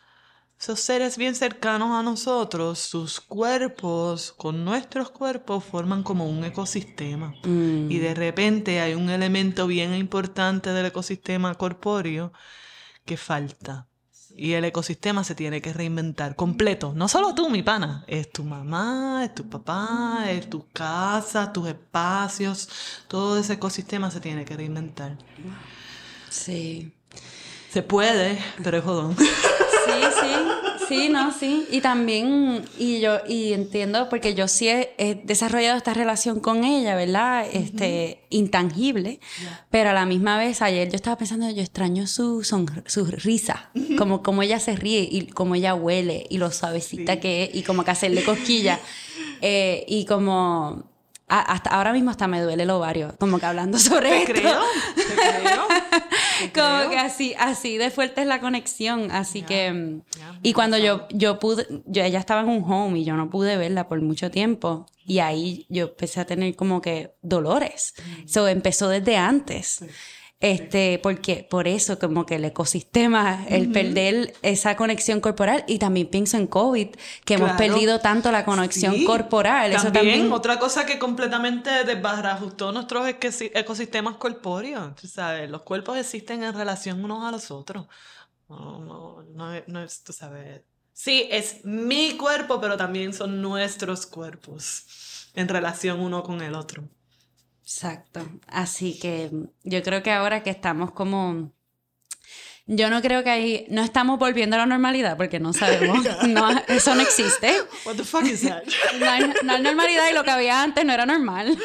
esos 0.59 0.81
seres 0.81 1.19
bien 1.19 1.35
cercanos 1.35 1.91
a 1.91 2.03
nosotros, 2.03 2.79
sus 2.79 3.21
cuerpos 3.21 4.33
con 4.33 4.65
nuestros 4.65 5.11
cuerpos 5.11 5.63
forman 5.63 6.03
como 6.03 6.27
un 6.27 6.43
ecosistema. 6.43 7.35
Mm. 7.45 7.91
Y 7.91 7.99
de 7.99 8.15
repente 8.15 8.81
hay 8.81 8.95
un 8.95 9.11
elemento 9.11 9.67
bien 9.67 9.95
importante 9.95 10.71
del 10.71 10.87
ecosistema 10.87 11.55
corpóreo 11.57 12.33
que 13.05 13.19
falta. 13.19 13.89
Y 14.37 14.53
el 14.55 14.65
ecosistema 14.65 15.25
se 15.25 15.35
tiene 15.35 15.61
que 15.61 15.73
reinventar 15.73 16.37
completo. 16.37 16.93
No 16.95 17.09
solo 17.09 17.35
tú, 17.35 17.51
mi 17.51 17.63
pana. 17.63 18.05
Es 18.07 18.31
tu 18.33 18.45
mamá, 18.45 19.25
es 19.25 19.35
tu 19.35 19.49
papá, 19.49 20.25
es 20.29 20.49
tu 20.49 20.67
casa, 20.73 21.53
tus 21.53 21.69
espacios. 21.69 22.69
Todo 23.09 23.39
ese 23.39 23.55
ecosistema 23.55 24.11
se 24.11 24.21
tiene 24.21 24.45
que 24.45 24.57
reinventar. 24.57 25.19
Sí. 26.31 26.93
Se 27.71 27.83
puede, 27.83 28.39
pero 28.63 28.79
es 28.79 28.85
jodón. 28.85 29.17
Sí, 30.89 31.09
no, 31.09 31.33
sí. 31.33 31.67
Y 31.71 31.81
también, 31.81 32.65
y 32.79 33.01
yo, 33.01 33.19
y 33.27 33.53
entiendo, 33.53 34.09
porque 34.09 34.35
yo 34.35 34.49
sí 34.49 34.69
he, 34.69 35.23
desarrollado 35.25 35.77
esta 35.77 35.95
relación 35.95 36.41
con 36.41 36.65
ella, 36.65 36.95
¿verdad? 36.95 37.47
Este, 37.53 38.25
intangible. 38.31 39.21
Pero 39.71 39.91
a 39.91 39.93
la 39.93 40.07
misma 40.07 40.39
vez, 40.39 40.63
ayer 40.63 40.89
yo 40.89 40.97
estaba 40.97 41.17
pensando, 41.17 41.51
yo 41.51 41.63
extraño 41.63 42.07
su, 42.07 42.43
su 42.45 43.07
risa, 43.07 43.71
como, 43.99 44.23
como 44.23 44.43
ella 44.43 44.59
se 44.61 44.77
ríe 44.77 45.09
y 45.11 45.27
como 45.27 45.55
ella 45.55 45.75
huele 45.75 46.27
y 46.31 46.39
lo 46.39 46.51
suavecita 46.51 47.21
que 47.21 47.45
es 47.45 47.55
y 47.55 47.63
como 47.63 47.85
que 47.85 47.91
hacerle 47.91 48.25
cosquillas. 48.25 48.81
Eh, 49.45 49.85
y 49.89 50.05
como 50.05 50.92
hasta 51.41 51.71
ahora 51.71 51.93
mismo 51.93 52.11
hasta 52.11 52.27
me 52.29 52.41
duele 52.41 52.65
el 52.65 52.71
ovario, 52.71 53.15
como 53.19 53.39
que 53.39 53.47
hablando 53.47 53.79
sobre 53.79 54.11
¿Te 54.11 54.19
esto. 54.23 54.33
Creo, 54.33 54.61
te 54.95 55.03
creo. 55.15 55.69
como 56.55 56.91
que 56.91 56.99
así, 56.99 57.35
así 57.39 57.79
de 57.79 57.91
fuerte 57.91 58.23
es 58.23 58.27
la 58.27 58.41
conexión, 58.41 59.11
así 59.11 59.43
que 59.43 59.73
mm, 59.73 60.03
y 60.43 60.53
cuando 60.53 60.79
yo 60.79 61.07
yo 61.11 61.39
pude, 61.39 61.67
yo 61.87 62.03
ella 62.03 62.19
estaba 62.19 62.43
en 62.43 62.49
un 62.49 62.65
home 62.71 63.01
y 63.01 63.05
yo 63.05 63.17
no 63.17 63.31
pude 63.31 63.57
verla 63.57 63.89
por 63.89 64.01
mucho 64.01 64.31
tiempo 64.31 64.87
y 65.05 65.19
ahí 65.21 65.67
yo 65.69 65.85
empecé 65.85 66.21
a 66.21 66.27
tener 66.27 66.55
como 66.57 66.81
que 66.81 67.15
dolores. 67.23 67.95
Eso 68.25 68.45
mm. 68.45 68.49
empezó 68.49 68.89
desde 68.89 69.17
antes. 69.17 69.85
Este, 70.43 70.99
porque 71.01 71.47
por 71.49 71.69
eso 71.69 72.01
como 72.01 72.27
que 72.27 72.35
el 72.35 72.45
ecosistema, 72.45 73.47
el 73.49 73.71
perder 73.71 74.35
esa 74.43 74.75
conexión 74.75 75.21
corporal 75.21 75.63
y 75.69 75.79
también 75.79 76.09
pienso 76.09 76.37
en 76.37 76.49
COVID, 76.49 76.89
que 77.25 77.35
hemos 77.35 77.53
perdido 77.53 78.01
tanto 78.01 78.33
la 78.33 78.45
conexión 78.45 79.05
corporal. 79.05 79.71
También, 79.71 79.81
eso 79.81 79.93
también 79.93 80.33
otra 80.33 80.59
cosa 80.59 80.85
que 80.85 80.99
completamente 80.99 81.71
desbarajustó 81.85 82.73
nuestros 82.73 83.09
ecosistemas 83.09 84.17
corpóreos, 84.17 84.97
tú 84.97 85.07
sabes, 85.07 85.49
los 85.49 85.63
cuerpos 85.63 85.97
existen 85.97 86.43
en 86.43 86.53
relación 86.55 87.05
unos 87.05 87.25
a 87.25 87.31
los 87.31 87.53
otros. 87.53 87.87
No, 88.49 88.81
no, 88.81 89.23
no, 89.23 89.63
no 89.69 89.83
es, 89.85 90.03
tú 90.03 90.13
sabes. 90.13 90.63
Sí, 90.93 91.29
es 91.31 91.65
mi 91.65 92.17
cuerpo, 92.17 92.61
pero 92.61 92.77
también 92.77 93.15
son 93.15 93.41
nuestros 93.41 94.07
cuerpos 94.07 95.29
en 95.35 95.47
relación 95.47 96.01
uno 96.01 96.25
con 96.25 96.43
el 96.43 96.57
otro. 96.57 96.83
Exacto. 97.75 98.21
Así 98.49 98.99
que 98.99 99.31
yo 99.65 99.83
creo 99.83 100.03
que 100.03 100.13
ahora 100.13 100.43
que 100.43 100.51
estamos 100.51 100.93
como... 100.93 101.53
Yo 102.67 102.91
no 102.91 103.01
creo 103.01 103.25
que 103.25 103.31
ahí... 103.31 103.67
No 103.71 103.83
estamos 103.83 104.19
volviendo 104.19 104.57
a 104.57 104.61
la 104.61 104.67
normalidad 104.67 105.17
porque 105.17 105.41
no 105.41 105.53
sabemos. 105.55 106.05
No, 106.29 106.51
eso 106.69 106.95
no 106.95 107.01
existe. 107.01 107.51
What 107.87 107.97
the 107.97 108.05
fuck 108.05 108.25
is 108.25 108.43
that? 108.43 108.63
No 109.01 109.11
hay, 109.11 109.33
normalidad 109.43 110.11
y 110.11 110.15
lo 110.15 110.23
que 110.23 110.31
había 110.31 110.63
antes 110.63 110.85
no 110.85 110.93
era 110.93 111.07
normal. 111.07 111.59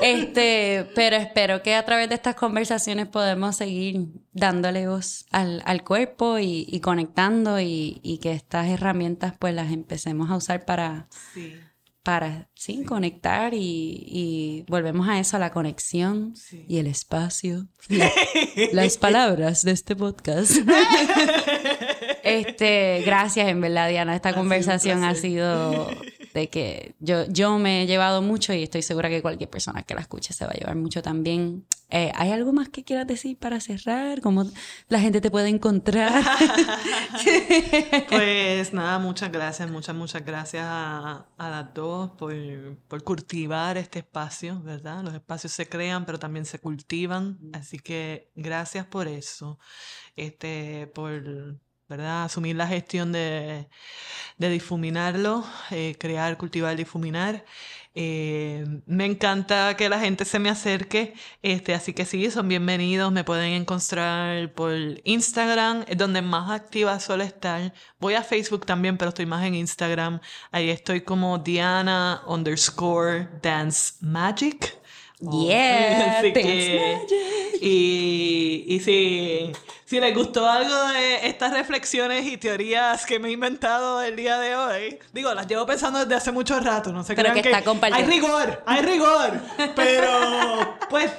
Este, 0.00 0.90
pero 0.94 1.16
espero 1.16 1.62
que 1.62 1.74
a 1.74 1.84
través 1.84 2.08
de 2.08 2.14
estas 2.14 2.34
conversaciones 2.34 3.06
podemos 3.06 3.56
seguir 3.56 4.08
dándole 4.32 4.88
voz 4.88 5.26
al, 5.30 5.62
al 5.64 5.84
cuerpo 5.84 6.38
y, 6.38 6.66
y 6.68 6.80
conectando 6.80 7.60
y, 7.60 8.00
y, 8.02 8.18
que 8.18 8.32
estas 8.32 8.68
herramientas 8.68 9.34
pues 9.38 9.54
las 9.54 9.72
empecemos 9.72 10.30
a 10.30 10.36
usar 10.36 10.66
para, 10.66 11.08
para, 12.06 12.48
sí, 12.54 12.84
conectar 12.84 13.52
y, 13.52 13.58
y 14.06 14.64
volvemos 14.68 15.08
a 15.08 15.18
eso, 15.18 15.38
a 15.38 15.40
la 15.40 15.50
conexión 15.50 16.34
y 16.68 16.78
el 16.78 16.86
espacio. 16.86 17.66
las 18.72 18.96
palabras 18.96 19.64
de 19.64 19.72
este 19.72 19.96
podcast. 19.96 20.52
este, 22.22 23.02
gracias 23.04 23.48
en 23.48 23.60
verdad, 23.60 23.88
Diana. 23.88 24.14
Esta 24.14 24.34
conversación 24.34 25.02
ha 25.02 25.16
sido 25.16 25.90
de 26.36 26.50
que 26.50 26.94
yo, 27.00 27.24
yo 27.28 27.58
me 27.58 27.82
he 27.82 27.86
llevado 27.86 28.20
mucho 28.20 28.52
y 28.52 28.62
estoy 28.62 28.82
segura 28.82 29.08
que 29.08 29.22
cualquier 29.22 29.48
persona 29.48 29.82
que 29.82 29.94
la 29.94 30.02
escuche 30.02 30.34
se 30.34 30.44
va 30.44 30.52
a 30.52 30.54
llevar 30.54 30.76
mucho 30.76 31.00
también. 31.00 31.64
Eh, 31.88 32.12
¿Hay 32.14 32.30
algo 32.30 32.52
más 32.52 32.68
que 32.68 32.84
quieras 32.84 33.06
decir 33.06 33.38
para 33.38 33.58
cerrar? 33.58 34.20
¿Cómo 34.20 34.44
la 34.88 35.00
gente 35.00 35.22
te 35.22 35.30
puede 35.30 35.48
encontrar? 35.48 36.12
pues 38.10 38.74
nada, 38.74 38.98
muchas 38.98 39.32
gracias, 39.32 39.70
muchas, 39.70 39.96
muchas 39.96 40.24
gracias 40.26 40.64
a, 40.66 41.26
a 41.38 41.48
las 41.48 41.72
dos 41.72 42.10
por, 42.10 42.34
por, 42.86 43.02
cultivar 43.02 43.78
este 43.78 44.00
espacio, 44.00 44.60
¿verdad? 44.62 45.02
Los 45.04 45.14
espacios 45.14 45.52
se 45.54 45.66
crean, 45.66 46.04
pero 46.04 46.18
también 46.18 46.44
se 46.44 46.58
cultivan. 46.58 47.38
Así 47.54 47.78
que 47.78 48.30
gracias 48.34 48.84
por 48.84 49.08
eso, 49.08 49.58
este, 50.16 50.88
por 50.88 51.56
¿verdad? 51.88 52.24
Asumir 52.24 52.56
la 52.56 52.66
gestión 52.66 53.12
de, 53.12 53.68
difuminarlo, 54.38 55.44
eh, 55.70 55.96
crear, 55.98 56.36
cultivar, 56.36 56.76
difuminar. 56.76 57.44
Eh, 57.98 58.64
me 58.84 59.06
encanta 59.06 59.74
que 59.74 59.88
la 59.88 59.98
gente 59.98 60.26
se 60.26 60.38
me 60.38 60.50
acerque, 60.50 61.14
este, 61.40 61.72
así 61.72 61.94
que 61.94 62.04
sí, 62.04 62.30
son 62.30 62.46
bienvenidos, 62.46 63.10
me 63.10 63.24
pueden 63.24 63.52
encontrar 63.52 64.52
por 64.52 64.74
Instagram, 65.04 65.84
es 65.88 65.96
donde 65.96 66.20
más 66.20 66.50
activa 66.50 67.00
suele 67.00 67.24
estar. 67.24 67.72
Voy 67.98 68.12
a 68.12 68.22
Facebook 68.22 68.66
también, 68.66 68.98
pero 68.98 69.08
estoy 69.08 69.24
más 69.24 69.46
en 69.46 69.54
Instagram. 69.54 70.20
Ahí 70.50 70.68
estoy 70.68 71.00
como 71.00 71.38
Diana 71.38 72.22
underscore 72.26 73.28
Dance 73.42 73.94
Magic. 74.00 74.78
Yeah, 75.18 76.22
y, 77.62 78.64
y 78.68 78.80
si, 78.80 79.50
si 79.86 80.00
les 80.00 80.12
gustó 80.14 80.50
algo 80.50 80.88
de 80.88 81.28
estas 81.28 81.52
reflexiones 81.52 82.26
y 82.26 82.36
teorías 82.36 83.06
que 83.06 83.20
me 83.20 83.28
he 83.28 83.32
inventado 83.32 84.02
el 84.02 84.16
día 84.16 84.38
de 84.38 84.56
hoy, 84.56 84.98
digo, 85.12 85.32
las 85.32 85.46
llevo 85.46 85.64
pensando 85.64 86.00
desde 86.00 86.16
hace 86.16 86.32
mucho 86.32 86.58
rato, 86.58 86.92
no 86.92 87.04
sé 87.04 87.14
pero 87.14 87.32
que, 87.32 87.38
está 87.38 87.62
hay 87.92 88.04
rigor, 88.04 88.62
hay 88.66 88.82
rigor, 88.82 89.40
pero 89.76 90.76
pues, 90.90 91.12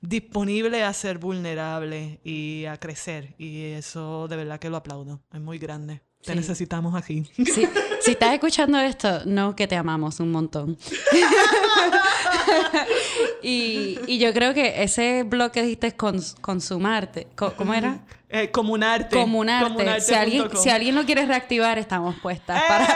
disponible 0.01 0.83
a 0.83 0.93
ser 0.93 1.17
vulnerable 1.17 2.21
y 2.23 2.63
a 2.65 2.77
crecer 2.77 3.35
y 3.37 3.65
eso 3.65 4.29
de 4.29 4.37
verdad 4.37 4.57
que 4.57 4.69
lo 4.69 4.77
aplaudo, 4.77 5.21
es 5.33 5.41
muy 5.41 5.59
grande. 5.59 6.01
Te 6.23 6.33
necesitamos 6.33 6.95
aquí. 6.95 7.29
Sí. 7.35 7.67
Si 8.10 8.14
estás 8.14 8.34
escuchando 8.34 8.80
esto, 8.80 9.22
no 9.26 9.55
que 9.55 9.68
te 9.68 9.76
amamos 9.76 10.20
un 10.20 10.32
montón. 10.32 10.80
y, 13.43 14.18
yo 14.18 14.34
creo 14.34 14.55
que 14.55 14.82
ese 14.82 15.22
blog 15.22 15.51
que 15.51 15.62
dijiste 15.62 15.86
es 15.86 15.93
consumarte. 15.93 17.28
¿Cómo 17.36 17.72
era? 17.72 17.99
Eh, 18.30 18.49
comunarte. 18.49 19.16
Comunarte. 19.16 20.01
Si, 20.01 20.16
alguien, 20.16 20.49
si 20.57 20.72
alguien 20.72 20.95
lo 20.95 21.05
quiere 21.05 21.28
reactivar, 21.28 21.78
estamos 21.78 22.16
puestas 22.20 22.64
para, 22.64 22.86
eh, 22.86 22.88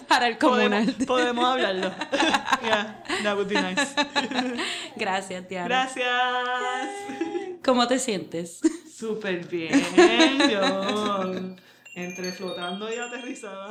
para, 0.08 0.28
el 0.28 0.38
comunarte. 0.38 1.04
Podemos, 1.04 1.44
hablarlo. 1.44 1.90
yeah, 2.62 3.04
that 3.24 3.36
would 3.36 3.46
be 3.46 3.60
nice. 3.60 3.94
Gracias, 4.96 5.46
Tiana. 5.46 5.68
Gracias. 5.68 6.08
¿Cómo 7.62 7.86
te 7.86 7.98
sientes? 7.98 8.60
Súper 8.90 9.46
bien. 9.46 9.84
Yo 10.50 11.56
entre 11.94 12.32
flotando 12.32 12.92
y 12.92 12.98
aterrizada. 12.98 13.68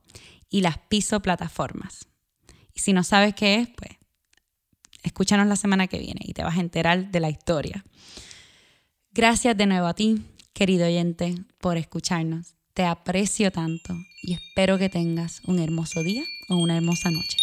y 0.48 0.60
las 0.60 0.78
piso 0.78 1.20
plataformas. 1.20 2.06
Y 2.74 2.78
si 2.78 2.92
no 2.92 3.02
sabes 3.02 3.34
qué 3.34 3.56
es, 3.56 3.68
pues 3.70 3.90
escúchanos 5.02 5.48
la 5.48 5.56
semana 5.56 5.88
que 5.88 5.98
viene 5.98 6.20
y 6.22 6.32
te 6.32 6.44
vas 6.44 6.56
a 6.56 6.60
enterar 6.60 7.10
de 7.10 7.18
la 7.18 7.28
historia. 7.28 7.84
Gracias 9.10 9.56
de 9.56 9.66
nuevo 9.66 9.88
a 9.88 9.94
ti, 9.94 10.22
querido 10.52 10.86
oyente, 10.86 11.34
por 11.58 11.76
escucharnos. 11.76 12.59
Te 12.80 12.86
aprecio 12.86 13.52
tanto 13.52 13.94
y 14.22 14.32
espero 14.32 14.78
que 14.78 14.88
tengas 14.88 15.42
un 15.44 15.58
hermoso 15.58 16.02
día 16.02 16.24
o 16.48 16.56
una 16.56 16.78
hermosa 16.78 17.10
noche. 17.10 17.36